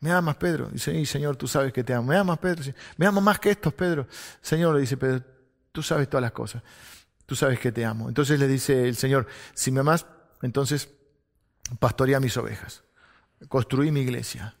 ¿Me 0.00 0.12
amas, 0.12 0.36
Pedro? 0.36 0.68
Dice, 0.70 0.92
sí, 0.92 1.04
Señor, 1.04 1.36
tú 1.36 1.46
sabes 1.46 1.72
que 1.72 1.84
te 1.84 1.92
amo. 1.92 2.08
¿Me 2.08 2.16
amas, 2.16 2.38
Pedro? 2.38 2.72
¿Me 2.96 3.06
amas 3.06 3.22
más 3.22 3.38
que 3.38 3.50
estos, 3.50 3.74
Pedro? 3.74 4.06
Señor, 4.40 4.74
le 4.74 4.80
dice 4.80 4.96
Pedro, 4.96 5.22
tú 5.72 5.82
sabes 5.82 6.08
todas 6.08 6.22
las 6.22 6.32
cosas. 6.32 6.62
Tú 7.26 7.34
sabes 7.34 7.58
que 7.58 7.72
te 7.72 7.84
amo. 7.84 8.08
Entonces 8.08 8.38
le 8.38 8.46
dice 8.46 8.88
el 8.88 8.96
Señor, 8.96 9.26
si 9.52 9.70
me 9.70 9.80
amas, 9.80 10.06
entonces 10.42 10.88
pastorea 11.78 12.20
mis 12.20 12.36
ovejas. 12.36 12.82
Construí 13.48 13.90
mi 13.90 14.00
iglesia. 14.00 14.54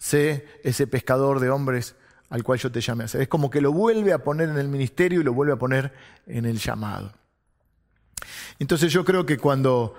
Sé 0.00 0.48
ese 0.64 0.86
pescador 0.86 1.40
de 1.40 1.50
hombres 1.50 1.94
al 2.30 2.42
cual 2.42 2.58
yo 2.58 2.72
te 2.72 2.80
llamé 2.80 3.04
a 3.04 3.08
ser. 3.08 3.20
Es 3.20 3.28
como 3.28 3.50
que 3.50 3.60
lo 3.60 3.70
vuelve 3.70 4.14
a 4.14 4.24
poner 4.24 4.48
en 4.48 4.56
el 4.56 4.68
ministerio 4.68 5.20
y 5.20 5.24
lo 5.24 5.34
vuelve 5.34 5.52
a 5.52 5.56
poner 5.56 5.92
en 6.26 6.46
el 6.46 6.58
llamado. 6.58 7.12
Entonces 8.58 8.90
yo 8.92 9.04
creo 9.04 9.26
que 9.26 9.36
cuando 9.36 9.94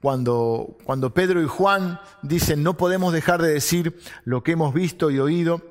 cuando, 0.00 0.76
cuando 0.84 1.14
Pedro 1.14 1.40
y 1.40 1.46
Juan 1.46 2.00
dicen 2.22 2.62
no 2.62 2.76
podemos 2.76 3.12
dejar 3.12 3.40
de 3.40 3.52
decir 3.52 3.98
lo 4.24 4.42
que 4.42 4.52
hemos 4.52 4.74
visto 4.74 5.10
y 5.10 5.20
oído, 5.20 5.62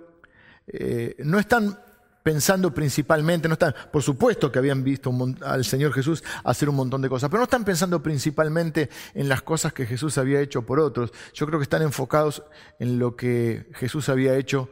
eh, 0.68 1.16
no 1.20 1.38
están 1.38 1.78
pensando 2.24 2.74
principalmente, 2.74 3.48
no 3.48 3.54
están, 3.54 3.74
por 3.92 4.04
supuesto 4.04 4.52
que 4.52 4.60
habían 4.60 4.84
visto 4.84 5.12
al 5.42 5.66
Señor 5.66 5.94
Jesús 5.94 6.24
hacer 6.44 6.70
un 6.70 6.76
montón 6.76 7.02
de 7.02 7.10
cosas, 7.10 7.30
pero 7.30 7.40
no 7.40 7.46
están 7.46 7.66
pensando 7.66 8.02
principalmente 8.04 8.90
en 9.14 9.30
las 9.30 9.42
cosas 9.42 9.74
que 9.74 9.86
Jesús 9.86 10.18
había 10.18 10.42
hecho 10.42 10.66
por 10.66 10.80
otros. 10.80 11.12
Yo 11.34 11.46
creo 11.48 11.60
que 11.60 11.64
están 11.64 11.82
enfocados 11.82 12.44
en 12.80 13.00
lo 13.00 13.16
que 13.16 13.70
Jesús 13.74 14.10
había 14.10 14.36
hecho 14.36 14.70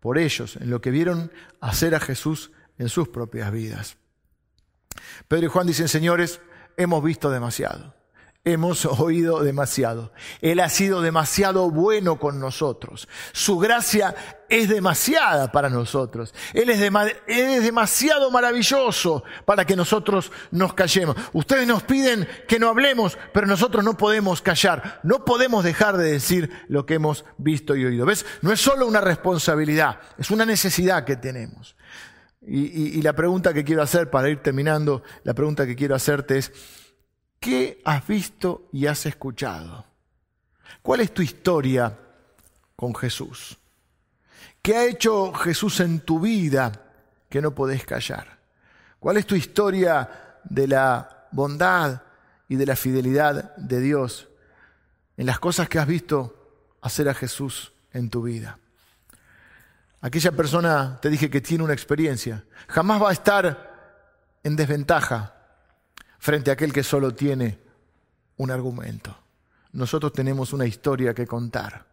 por 0.00 0.18
ellos, 0.18 0.56
en 0.56 0.70
lo 0.70 0.80
que 0.80 0.90
vieron 0.90 1.32
hacer 1.60 1.94
a 1.94 2.00
Jesús 2.00 2.52
en 2.78 2.88
sus 2.88 3.08
propias 3.08 3.52
vidas. 3.52 3.96
Pedro 5.26 5.46
y 5.46 5.48
Juan 5.48 5.66
dicen, 5.66 5.88
señores, 5.88 6.40
hemos 6.76 7.02
visto 7.02 7.30
demasiado 7.30 7.97
hemos 8.44 8.84
oído 8.86 9.42
demasiado. 9.42 10.12
Él 10.40 10.60
ha 10.60 10.68
sido 10.68 11.02
demasiado 11.02 11.70
bueno 11.70 12.18
con 12.18 12.40
nosotros. 12.40 13.08
Su 13.32 13.58
gracia 13.58 14.14
es 14.48 14.68
demasiada 14.68 15.52
para 15.52 15.68
nosotros. 15.68 16.34
Él 16.54 16.70
es, 16.70 16.80
demasiado 17.62 18.30
maravilloso 18.30 19.24
para 19.44 19.64
que 19.64 19.76
nosotros 19.76 20.32
nos 20.50 20.74
callemos. 20.74 21.16
Ustedes 21.32 21.66
nos 21.66 21.82
piden 21.82 22.26
que 22.46 22.58
no 22.58 22.68
hablemos, 22.68 23.18
pero 23.32 23.46
nosotros 23.46 23.84
no 23.84 23.96
podemos 23.96 24.40
callar. 24.40 25.00
No 25.02 25.24
podemos 25.24 25.64
dejar 25.64 25.96
de 25.96 26.12
decir 26.12 26.50
lo 26.68 26.86
que 26.86 26.94
hemos 26.94 27.24
visto 27.36 27.76
y 27.76 27.84
oído. 27.84 28.06
¿Ves? 28.06 28.24
No 28.40 28.52
es 28.52 28.60
solo 28.60 28.86
una 28.86 29.00
responsabilidad, 29.00 30.00
es 30.16 30.30
una 30.30 30.46
necesidad 30.46 31.04
que 31.04 31.16
tenemos. 31.16 31.76
y 32.40 33.02
la 33.02 33.12
pregunta 33.12 33.52
que 33.52 33.64
quiero 33.64 33.82
hacer 33.82 34.08
para 34.08 34.30
ir 34.30 34.42
terminando, 34.42 35.02
la 35.22 35.34
pregunta 35.34 35.66
que 35.66 35.76
quiero 35.76 35.94
hacerte 35.94 36.38
es, 36.38 36.52
¿Qué 37.40 37.80
has 37.84 38.06
visto 38.06 38.68
y 38.72 38.86
has 38.86 39.06
escuchado? 39.06 39.84
¿Cuál 40.82 41.00
es 41.00 41.14
tu 41.14 41.22
historia 41.22 41.96
con 42.74 42.94
Jesús? 42.94 43.56
¿Qué 44.60 44.76
ha 44.76 44.84
hecho 44.86 45.32
Jesús 45.32 45.80
en 45.80 46.00
tu 46.00 46.20
vida 46.20 46.72
que 47.28 47.40
no 47.40 47.54
podés 47.54 47.84
callar? 47.84 48.38
¿Cuál 48.98 49.16
es 49.18 49.26
tu 49.26 49.34
historia 49.34 50.40
de 50.44 50.66
la 50.66 51.28
bondad 51.30 52.02
y 52.48 52.56
de 52.56 52.66
la 52.66 52.76
fidelidad 52.76 53.54
de 53.56 53.80
Dios 53.80 54.28
en 55.16 55.26
las 55.26 55.38
cosas 55.38 55.68
que 55.68 55.78
has 55.78 55.86
visto 55.86 56.76
hacer 56.82 57.08
a 57.08 57.14
Jesús 57.14 57.72
en 57.92 58.10
tu 58.10 58.22
vida? 58.22 58.58
Aquella 60.00 60.32
persona, 60.32 60.98
te 61.00 61.10
dije 61.10 61.30
que 61.30 61.40
tiene 61.40 61.64
una 61.64 61.72
experiencia, 61.72 62.44
jamás 62.68 63.02
va 63.02 63.10
a 63.10 63.12
estar 63.12 64.38
en 64.42 64.56
desventaja 64.56 65.37
frente 66.18 66.50
a 66.50 66.54
aquel 66.54 66.72
que 66.72 66.82
solo 66.82 67.14
tiene 67.14 67.58
un 68.36 68.50
argumento. 68.50 69.16
Nosotros 69.72 70.12
tenemos 70.12 70.52
una 70.52 70.66
historia 70.66 71.14
que 71.14 71.26
contar, 71.26 71.86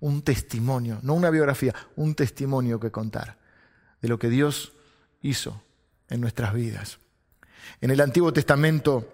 un 0.00 0.22
testimonio, 0.22 0.98
no 1.02 1.14
una 1.14 1.30
biografía, 1.30 1.74
un 1.96 2.14
testimonio 2.14 2.78
que 2.78 2.90
contar 2.90 3.38
de 4.00 4.08
lo 4.08 4.18
que 4.18 4.28
Dios 4.28 4.72
hizo 5.22 5.62
en 6.08 6.20
nuestras 6.20 6.54
vidas. 6.54 6.98
En 7.80 7.90
el 7.90 8.00
Antiguo 8.00 8.32
Testamento, 8.32 9.12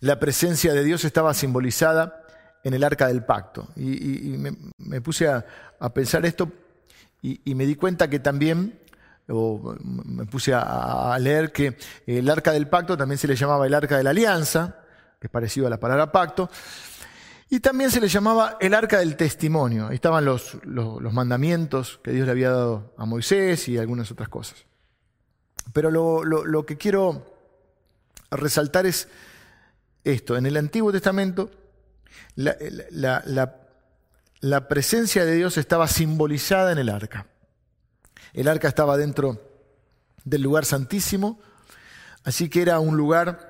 la 0.00 0.20
presencia 0.20 0.72
de 0.72 0.84
Dios 0.84 1.04
estaba 1.04 1.34
simbolizada 1.34 2.24
en 2.62 2.74
el 2.74 2.84
arca 2.84 3.08
del 3.08 3.24
pacto. 3.24 3.68
Y, 3.76 4.36
me, 4.78 5.00
puse 5.00 5.28
a, 5.28 5.44
pensar 5.92 6.24
esto 6.26 6.50
y, 7.22 7.54
me 7.54 7.66
di 7.66 7.74
cuenta 7.74 8.08
que 8.08 8.20
también 8.20 8.78
o 9.28 9.74
me 9.82 10.24
puse 10.26 10.52
a, 10.54 11.16
leer 11.20 11.52
que 11.52 11.76
el 12.06 12.28
arca 12.30 12.52
del 12.52 12.68
pacto 12.68 12.96
también 12.96 13.18
se 13.18 13.28
le 13.28 13.36
llamaba 13.36 13.66
el 13.66 13.74
arca 13.74 13.96
de 13.96 14.04
la 14.04 14.10
alianza, 14.10 14.76
que 15.20 15.26
es 15.26 15.30
parecido 15.30 15.66
a 15.66 15.70
la 15.70 15.80
palabra 15.80 16.12
pacto, 16.12 16.50
y 17.50 17.60
también 17.60 17.90
se 17.90 18.00
le 18.00 18.08
llamaba 18.08 18.56
el 18.60 18.74
arca 18.74 18.98
del 18.98 19.16
testimonio. 19.16 19.90
Estaban 19.90 20.24
los, 20.24 20.58
los, 20.64 21.12
mandamientos 21.12 21.98
que 22.02 22.12
Dios 22.12 22.26
le 22.26 22.32
había 22.32 22.50
dado 22.50 22.94
a 22.98 23.06
Moisés 23.06 23.68
y 23.68 23.78
algunas 23.78 24.10
otras 24.10 24.28
cosas. 24.28 24.66
Pero 25.72 25.90
lo, 25.90 26.24
lo 26.24 26.66
que 26.66 26.76
quiero 26.76 27.34
resaltar 28.30 28.84
es 28.84 29.08
esto. 30.04 30.36
En 30.36 30.44
el 30.46 30.56
Antiguo 30.56 30.92
Testamento 30.92 31.50
la, 32.34 32.56
la, 32.90 33.56
la 34.40 34.68
presencia 34.68 35.24
de 35.24 35.34
Dios 35.34 35.56
estaba 35.56 35.88
simbolizada 35.88 36.72
en 36.72 36.78
el 36.78 36.88
arca. 36.88 37.26
El 38.32 38.48
arca 38.48 38.68
estaba 38.68 38.96
dentro 38.96 39.40
del 40.24 40.42
lugar 40.42 40.64
santísimo, 40.64 41.40
así 42.24 42.48
que 42.48 42.62
era 42.62 42.78
un 42.80 42.96
lugar 42.96 43.48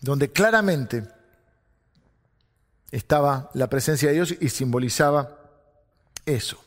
donde 0.00 0.32
claramente 0.32 1.06
estaba 2.90 3.50
la 3.54 3.68
presencia 3.68 4.08
de 4.08 4.14
Dios 4.14 4.34
y 4.40 4.48
simbolizaba 4.48 5.38
eso. 6.26 6.62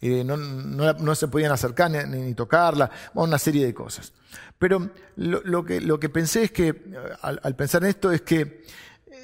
y 0.00 0.24
no, 0.24 1.14
se 1.14 1.28
podían 1.28 1.52
acercar 1.52 1.90
ni, 1.90 2.34
tocarla, 2.34 2.90
una 3.14 3.38
serie 3.38 3.66
de 3.66 3.74
cosas. 3.74 4.12
Pero 4.58 4.90
lo, 5.16 5.64
que, 5.64 5.80
lo 5.80 5.98
que, 5.98 6.08
pensé 6.08 6.44
es 6.44 6.52
que, 6.52 6.82
al, 7.22 7.56
pensar 7.56 7.82
en 7.82 7.90
esto, 7.90 8.12
es 8.12 8.22
que 8.22 8.64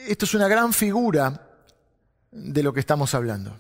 esto 0.06 0.24
es 0.24 0.34
una 0.34 0.48
gran 0.48 0.72
figura 0.72 1.48
de 2.30 2.62
lo 2.62 2.72
que 2.72 2.80
estamos 2.80 3.14
hablando. 3.14 3.58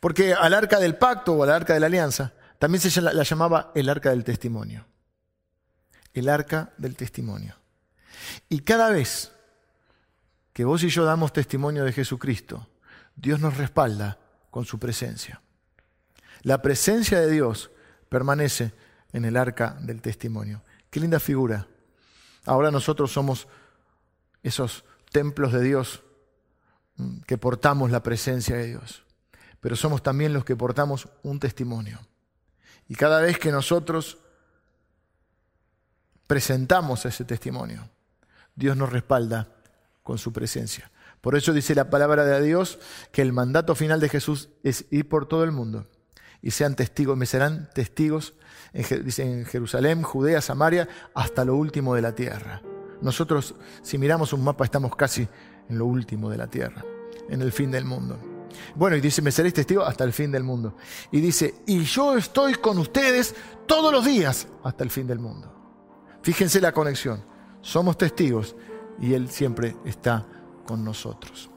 Porque 0.00 0.34
al 0.34 0.54
arca 0.54 0.78
del 0.78 0.96
pacto 0.96 1.34
o 1.34 1.42
al 1.42 1.50
arca 1.50 1.74
de 1.74 1.80
la 1.80 1.86
alianza 1.86 2.32
también 2.58 2.80
se 2.80 3.00
la 3.00 3.22
llamaba 3.22 3.72
el 3.74 3.88
arca 3.88 4.10
del 4.10 4.24
testimonio. 4.24 4.86
El 6.14 6.28
arca 6.28 6.72
del 6.78 6.96
testimonio. 6.96 7.56
Y 8.48 8.60
cada 8.60 8.90
vez 8.90 9.32
que 10.52 10.64
vos 10.64 10.82
y 10.82 10.88
yo 10.88 11.04
damos 11.04 11.32
testimonio 11.32 11.84
de 11.84 11.92
Jesucristo, 11.92 12.66
Dios 13.14 13.40
nos 13.40 13.56
respalda 13.56 14.18
con 14.50 14.64
su 14.64 14.78
presencia. 14.78 15.42
La 16.42 16.62
presencia 16.62 17.20
de 17.20 17.30
Dios 17.30 17.70
permanece 18.08 18.72
en 19.12 19.24
el 19.24 19.36
arca 19.36 19.76
del 19.80 20.00
testimonio. 20.00 20.62
Qué 20.90 21.00
linda 21.00 21.20
figura. 21.20 21.66
Ahora 22.44 22.70
nosotros 22.70 23.12
somos 23.12 23.48
esos 24.42 24.84
templos 25.10 25.52
de 25.52 25.62
Dios 25.62 26.02
mm, 26.96 27.18
que 27.26 27.36
portamos 27.36 27.90
la 27.90 28.02
presencia 28.02 28.56
de 28.56 28.68
Dios, 28.68 29.04
pero 29.60 29.76
somos 29.76 30.02
también 30.02 30.32
los 30.32 30.44
que 30.44 30.56
portamos 30.56 31.08
un 31.22 31.40
testimonio. 31.40 31.98
Y 32.88 32.94
cada 32.94 33.20
vez 33.20 33.38
que 33.38 33.50
nosotros 33.50 34.18
presentamos 36.26 37.04
ese 37.04 37.24
testimonio, 37.24 37.88
Dios 38.54 38.76
nos 38.76 38.92
respalda 38.92 39.48
con 40.02 40.18
su 40.18 40.32
presencia. 40.32 40.90
Por 41.20 41.36
eso 41.36 41.52
dice 41.52 41.74
la 41.74 41.90
palabra 41.90 42.24
de 42.24 42.42
Dios 42.42 42.78
que 43.10 43.22
el 43.22 43.32
mandato 43.32 43.74
final 43.74 44.00
de 44.00 44.08
Jesús 44.08 44.48
es 44.62 44.86
ir 44.90 45.08
por 45.08 45.26
todo 45.26 45.44
el 45.44 45.52
mundo 45.52 45.88
y 46.40 46.52
sean 46.52 46.76
testigos, 46.76 47.16
me 47.16 47.26
serán 47.26 47.68
testigos, 47.74 48.34
dice 48.72 49.22
en 49.22 49.44
Jerusalén, 49.46 50.02
Judea, 50.02 50.40
Samaria, 50.40 50.88
hasta 51.14 51.44
lo 51.44 51.56
último 51.56 51.94
de 51.94 52.02
la 52.02 52.14
tierra. 52.14 52.62
Nosotros, 53.00 53.56
si 53.82 53.98
miramos 53.98 54.32
un 54.32 54.44
mapa, 54.44 54.64
estamos 54.64 54.94
casi 54.94 55.28
en 55.68 55.78
lo 55.78 55.86
último 55.86 56.30
de 56.30 56.36
la 56.36 56.46
tierra, 56.46 56.84
en 57.28 57.42
el 57.42 57.50
fin 57.50 57.70
del 57.70 57.84
mundo. 57.84 58.35
Bueno, 58.74 58.96
y 58.96 59.00
dice, 59.00 59.22
me 59.22 59.32
seréis 59.32 59.54
testigos 59.54 59.88
hasta 59.88 60.04
el 60.04 60.12
fin 60.12 60.30
del 60.30 60.42
mundo. 60.42 60.76
Y 61.10 61.20
dice, 61.20 61.54
y 61.66 61.84
yo 61.84 62.16
estoy 62.16 62.54
con 62.54 62.78
ustedes 62.78 63.34
todos 63.66 63.92
los 63.92 64.04
días 64.04 64.48
hasta 64.62 64.84
el 64.84 64.90
fin 64.90 65.06
del 65.06 65.18
mundo. 65.18 65.52
Fíjense 66.22 66.60
la 66.60 66.72
conexión. 66.72 67.24
Somos 67.60 67.98
testigos 67.98 68.56
y 69.00 69.14
Él 69.14 69.28
siempre 69.28 69.76
está 69.84 70.26
con 70.66 70.84
nosotros. 70.84 71.50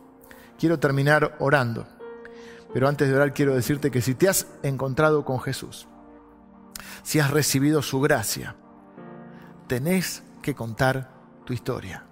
Quiero 0.58 0.80
terminar 0.80 1.38
orando, 1.40 1.88
pero 2.74 2.88
antes 2.88 3.08
de 3.08 3.16
orar 3.16 3.34
quiero 3.34 3.56
decirte 3.56 3.92
que 3.92 4.02
si 4.02 4.14
te 4.14 4.28
has 4.28 4.48
encontrado 4.62 5.24
con 5.26 5.40
Jesús, 5.40 5.88
si 7.04 7.20
has 7.20 7.32
recibido 7.32 7.82
su 7.82 8.02
gracia, 8.02 8.56
tenés 9.68 10.24
que 10.42 10.56
contar 10.56 11.12
tu 11.46 11.54
historia, 11.54 12.06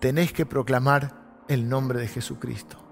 tenés 0.00 0.32
que 0.32 0.46
proclamar 0.46 1.44
el 1.48 1.68
nombre 1.68 2.00
de 2.00 2.08
Jesucristo. 2.08 2.87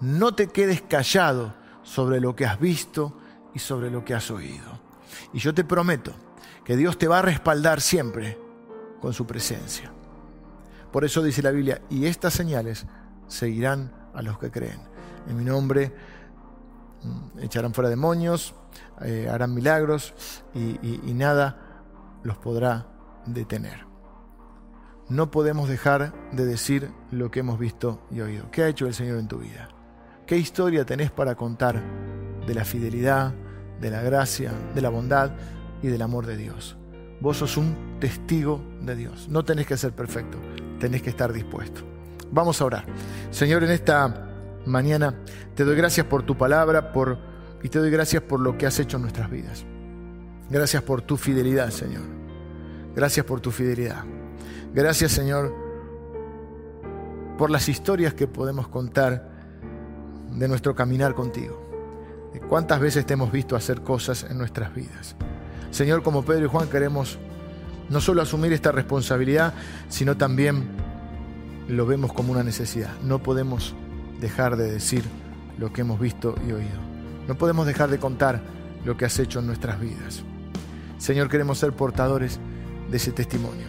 No 0.00 0.34
te 0.34 0.48
quedes 0.48 0.82
callado 0.82 1.54
sobre 1.82 2.20
lo 2.20 2.36
que 2.36 2.46
has 2.46 2.60
visto 2.60 3.16
y 3.54 3.58
sobre 3.58 3.90
lo 3.90 4.04
que 4.04 4.14
has 4.14 4.30
oído. 4.30 4.80
Y 5.32 5.38
yo 5.38 5.54
te 5.54 5.64
prometo 5.64 6.12
que 6.64 6.76
Dios 6.76 6.98
te 6.98 7.08
va 7.08 7.20
a 7.20 7.22
respaldar 7.22 7.80
siempre 7.80 8.38
con 9.00 9.12
su 9.12 9.26
presencia. 9.26 9.92
Por 10.92 11.04
eso 11.04 11.22
dice 11.22 11.42
la 11.42 11.50
Biblia, 11.50 11.80
y 11.88 12.06
estas 12.06 12.34
señales 12.34 12.86
seguirán 13.28 13.92
a 14.14 14.22
los 14.22 14.38
que 14.38 14.50
creen. 14.50 14.80
En 15.28 15.36
mi 15.36 15.44
nombre 15.44 15.94
mm, 17.02 17.38
echarán 17.40 17.74
fuera 17.74 17.90
demonios, 17.90 18.54
eh, 19.02 19.28
harán 19.30 19.54
milagros 19.54 20.14
y, 20.54 21.14
nada 21.14 21.84
los 22.22 22.36
podrá 22.38 22.86
detener. 23.26 23.86
No 25.08 25.30
podemos 25.30 25.68
dejar 25.68 26.12
de 26.32 26.46
decir 26.46 26.90
lo 27.10 27.30
que 27.30 27.40
hemos 27.40 27.58
visto 27.58 28.06
y 28.10 28.20
oído. 28.20 28.50
¿Qué 28.50 28.64
ha 28.64 28.68
hecho 28.68 28.86
el 28.86 28.94
Señor 28.94 29.18
en 29.18 29.28
tu 29.28 29.38
vida? 29.38 29.68
¿Qué 30.26 30.36
historia 30.36 30.84
tenés 30.84 31.12
para 31.12 31.36
contar 31.36 31.80
de 32.44 32.52
la 32.52 32.64
fidelidad, 32.64 33.32
de 33.80 33.90
la 33.90 34.02
gracia, 34.02 34.50
de 34.74 34.80
la 34.80 34.88
bondad 34.88 35.30
y 35.82 35.86
del 35.86 36.02
amor 36.02 36.26
de 36.26 36.36
Dios? 36.36 36.76
Vos 37.20 37.36
sos 37.36 37.56
un 37.56 37.98
testigo 38.00 38.60
de 38.82 38.96
Dios. 38.96 39.28
No 39.28 39.44
tenés 39.44 39.68
que 39.68 39.76
ser 39.76 39.92
perfecto, 39.92 40.36
tenés 40.80 41.02
que 41.02 41.10
estar 41.10 41.32
dispuesto. 41.32 41.82
Vamos 42.32 42.60
a 42.60 42.64
orar. 42.64 42.86
Señor, 43.30 43.62
en 43.62 43.70
esta 43.70 44.62
mañana 44.66 45.14
te 45.54 45.64
doy 45.64 45.76
gracias 45.76 46.06
por 46.06 46.24
tu 46.24 46.36
palabra 46.36 46.92
por, 46.92 47.18
y 47.62 47.68
te 47.68 47.78
doy 47.78 47.90
gracias 47.90 48.20
por 48.20 48.40
lo 48.40 48.58
que 48.58 48.66
has 48.66 48.80
hecho 48.80 48.96
en 48.96 49.02
nuestras 49.02 49.30
vidas. 49.30 49.64
Gracias 50.50 50.82
por 50.82 51.02
tu 51.02 51.16
fidelidad, 51.16 51.70
Señor. 51.70 52.02
Gracias 52.96 53.24
por 53.24 53.40
tu 53.40 53.52
fidelidad. 53.52 54.02
Gracias, 54.74 55.12
Señor, 55.12 55.54
por 57.38 57.48
las 57.48 57.68
historias 57.68 58.12
que 58.12 58.26
podemos 58.26 58.66
contar 58.66 59.35
de 60.36 60.48
nuestro 60.48 60.74
caminar 60.74 61.14
contigo. 61.14 61.60
De 62.32 62.40
cuántas 62.40 62.78
veces 62.80 63.06
te 63.06 63.14
hemos 63.14 63.32
visto 63.32 63.56
hacer 63.56 63.82
cosas 63.82 64.26
en 64.28 64.38
nuestras 64.38 64.74
vidas. 64.74 65.16
Señor, 65.70 66.02
como 66.02 66.24
Pedro 66.24 66.46
y 66.46 66.48
Juan 66.48 66.68
queremos 66.68 67.18
no 67.88 68.00
solo 68.00 68.22
asumir 68.22 68.52
esta 68.52 68.72
responsabilidad, 68.72 69.54
sino 69.88 70.16
también 70.16 70.68
lo 71.68 71.86
vemos 71.86 72.12
como 72.12 72.32
una 72.32 72.42
necesidad. 72.42 72.90
No 73.02 73.22
podemos 73.22 73.74
dejar 74.20 74.56
de 74.56 74.70
decir 74.70 75.04
lo 75.58 75.72
que 75.72 75.80
hemos 75.80 75.98
visto 75.98 76.34
y 76.46 76.52
oído. 76.52 76.80
No 77.26 77.36
podemos 77.36 77.66
dejar 77.66 77.90
de 77.90 77.98
contar 77.98 78.40
lo 78.84 78.96
que 78.96 79.04
has 79.04 79.18
hecho 79.18 79.40
en 79.40 79.46
nuestras 79.46 79.80
vidas. 79.80 80.22
Señor, 80.98 81.28
queremos 81.28 81.58
ser 81.58 81.72
portadores 81.72 82.38
de 82.90 82.96
ese 82.96 83.12
testimonio. 83.12 83.66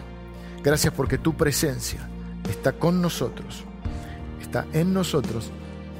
Gracias 0.62 0.92
porque 0.92 1.18
tu 1.18 1.34
presencia 1.34 2.08
está 2.48 2.72
con 2.72 3.00
nosotros, 3.00 3.64
está 4.40 4.66
en 4.72 4.92
nosotros 4.92 5.50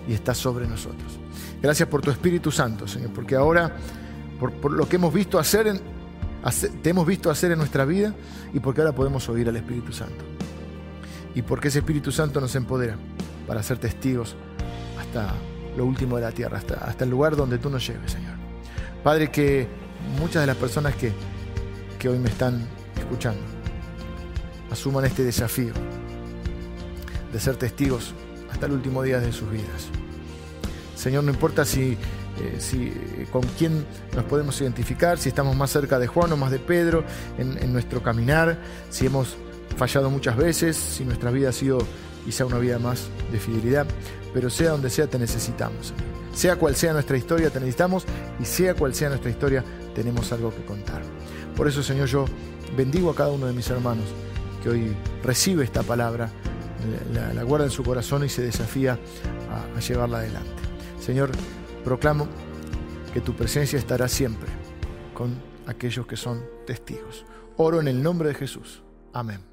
y 0.09 0.15
está 0.15 0.35
sobre 0.35 0.67
nosotros. 0.67 1.19
Gracias 1.63 1.89
por 1.89 2.01
tu 2.01 2.11
Espíritu 2.11 2.51
Santo, 2.51 2.89
Señor, 2.89 3.11
porque 3.13 3.37
ahora, 3.37 3.77
por, 4.41 4.73
lo 4.73 4.89
que 4.89 4.97
hemos 4.97 5.13
visto 5.13 5.39
hacer 5.39 5.67
en, 5.67 5.81
te 6.83 6.91
hemos 6.91 7.07
visto 7.07 7.31
hacer 7.31 7.53
en 7.53 7.59
nuestra 7.59 7.85
vida 7.85 8.15
y 8.55 8.61
porque 8.61 8.81
ahora 8.81 8.95
podemos 8.95 9.29
oír 9.29 9.49
al 9.49 9.57
Espíritu 9.57 9.93
Santo. 9.93 10.25
Y 11.35 11.43
porque 11.43 11.69
ese 11.69 11.81
Espíritu 11.81 12.11
Santo 12.11 12.41
nos 12.41 12.55
empodera 12.57 12.97
para 13.47 13.63
ser 13.63 13.79
testigos 13.79 14.35
hasta 14.99 15.35
lo 15.77 15.85
último 15.85 16.17
de 16.17 16.23
la 16.23 16.33
tierra, 16.33 16.59
hasta, 16.59 16.75
hasta 16.77 17.05
el 17.05 17.11
lugar 17.11 17.37
donde 17.37 17.59
tú 17.59 17.69
nos 17.69 17.87
lleves, 17.87 18.13
Señor. 18.13 18.35
Padre, 19.05 19.31
que 19.31 19.69
muchas 20.19 20.43
de 20.43 20.47
las 20.47 20.57
personas 20.57 20.95
que, 20.97 21.13
que 21.99 22.09
hoy 22.09 22.19
me 22.19 22.31
están 22.31 22.67
escuchando 22.99 23.41
asuman 24.71 25.05
este 25.05 25.23
desafío 25.23 25.73
de 27.33 27.41
ser 27.41 27.57
testigos 27.57 28.15
hasta 28.59 28.67
el 28.67 28.73
último 28.73 29.05
día 29.05 29.21
de 29.21 29.33
sus 29.33 29.49
vidas. 29.53 29.87
Señor, 30.97 31.23
no 31.23 31.31
importa 31.31 31.65
si 31.65 31.97
eh, 32.41 32.57
si, 32.59 32.89
eh, 32.89 33.27
con 33.31 33.43
quién 33.57 33.87
nos 34.17 34.25
podemos 34.25 34.61
identificar, 34.61 35.17
si 35.17 35.29
estamos 35.29 35.55
más 35.55 35.71
cerca 35.71 36.01
de 36.01 36.09
Juan 36.09 36.33
o 36.33 36.37
más 36.37 36.51
de 36.51 36.59
Pedro 36.59 37.05
en, 37.37 37.73
nuestro 37.73 38.03
caminar, 38.03 38.59
si 38.91 39.07
hemos 39.07 39.37
fallado 39.77 40.11
muchas 40.11 40.37
veces, 40.37 40.77
si 40.77 41.05
nuestra 41.05 41.31
vida 41.31 41.51
ha 41.51 41.53
sido 41.53 41.79
quizá 42.25 42.47
una 42.47 42.59
vida 42.59 42.81
más 42.81 43.09
de 43.31 43.39
fidelidad, 43.39 43.87
pero 44.35 44.51
sea 44.51 44.71
donde 44.71 44.91
sea 44.91 45.07
te 45.07 45.21
necesitamos. 45.21 45.93
Sea 46.33 46.57
cual 46.57 46.75
sea 46.75 46.93
nuestra 46.93 47.17
historia 47.17 47.51
te 47.51 47.61
necesitamos 47.61 48.05
y 48.41 48.45
sea 48.45 48.75
cual 48.75 48.93
sea 48.93 49.09
nuestra 49.09 49.31
historia 49.31 49.65
tenemos 49.95 50.33
algo 50.33 50.53
que 50.53 50.65
contar. 50.65 51.03
Por 51.57 51.69
eso 51.69 51.83
Señor 51.83 52.09
yo 52.09 52.25
bendigo 52.77 53.11
a 53.11 53.15
cada 53.15 53.31
uno 53.31 53.47
de 53.47 53.53
mis 53.53 53.71
hermanos 53.71 54.07
que 54.63 54.69
hoy 54.69 54.97
recibe 55.23 55.63
esta 55.65 55.83
palabra, 55.85 56.31
la, 57.13 57.43
guarda 57.43 57.67
en 57.67 57.71
su 57.71 57.83
corazón 57.83 58.25
y 58.25 58.29
se 58.29 58.43
desafía 58.43 58.99
a 59.77 59.81
llevarla 59.81 60.19
adelante. 60.19 60.63
Señor, 61.01 61.31
Proclamo 61.89 62.29
que 63.15 63.23
tu 63.23 63.35
presencia 63.35 63.79
estará 63.79 64.09
siempre 64.09 64.51
con 65.15 65.35
aquellos 65.67 66.07
que 66.07 66.17
son 66.17 66.45
testigos. 66.67 67.25
Oro 67.57 67.81
en 67.81 67.89
el 67.89 68.03
nombre 68.03 68.29
de 68.29 68.35
Jesús. 68.35 68.83
Amén. 69.15 69.48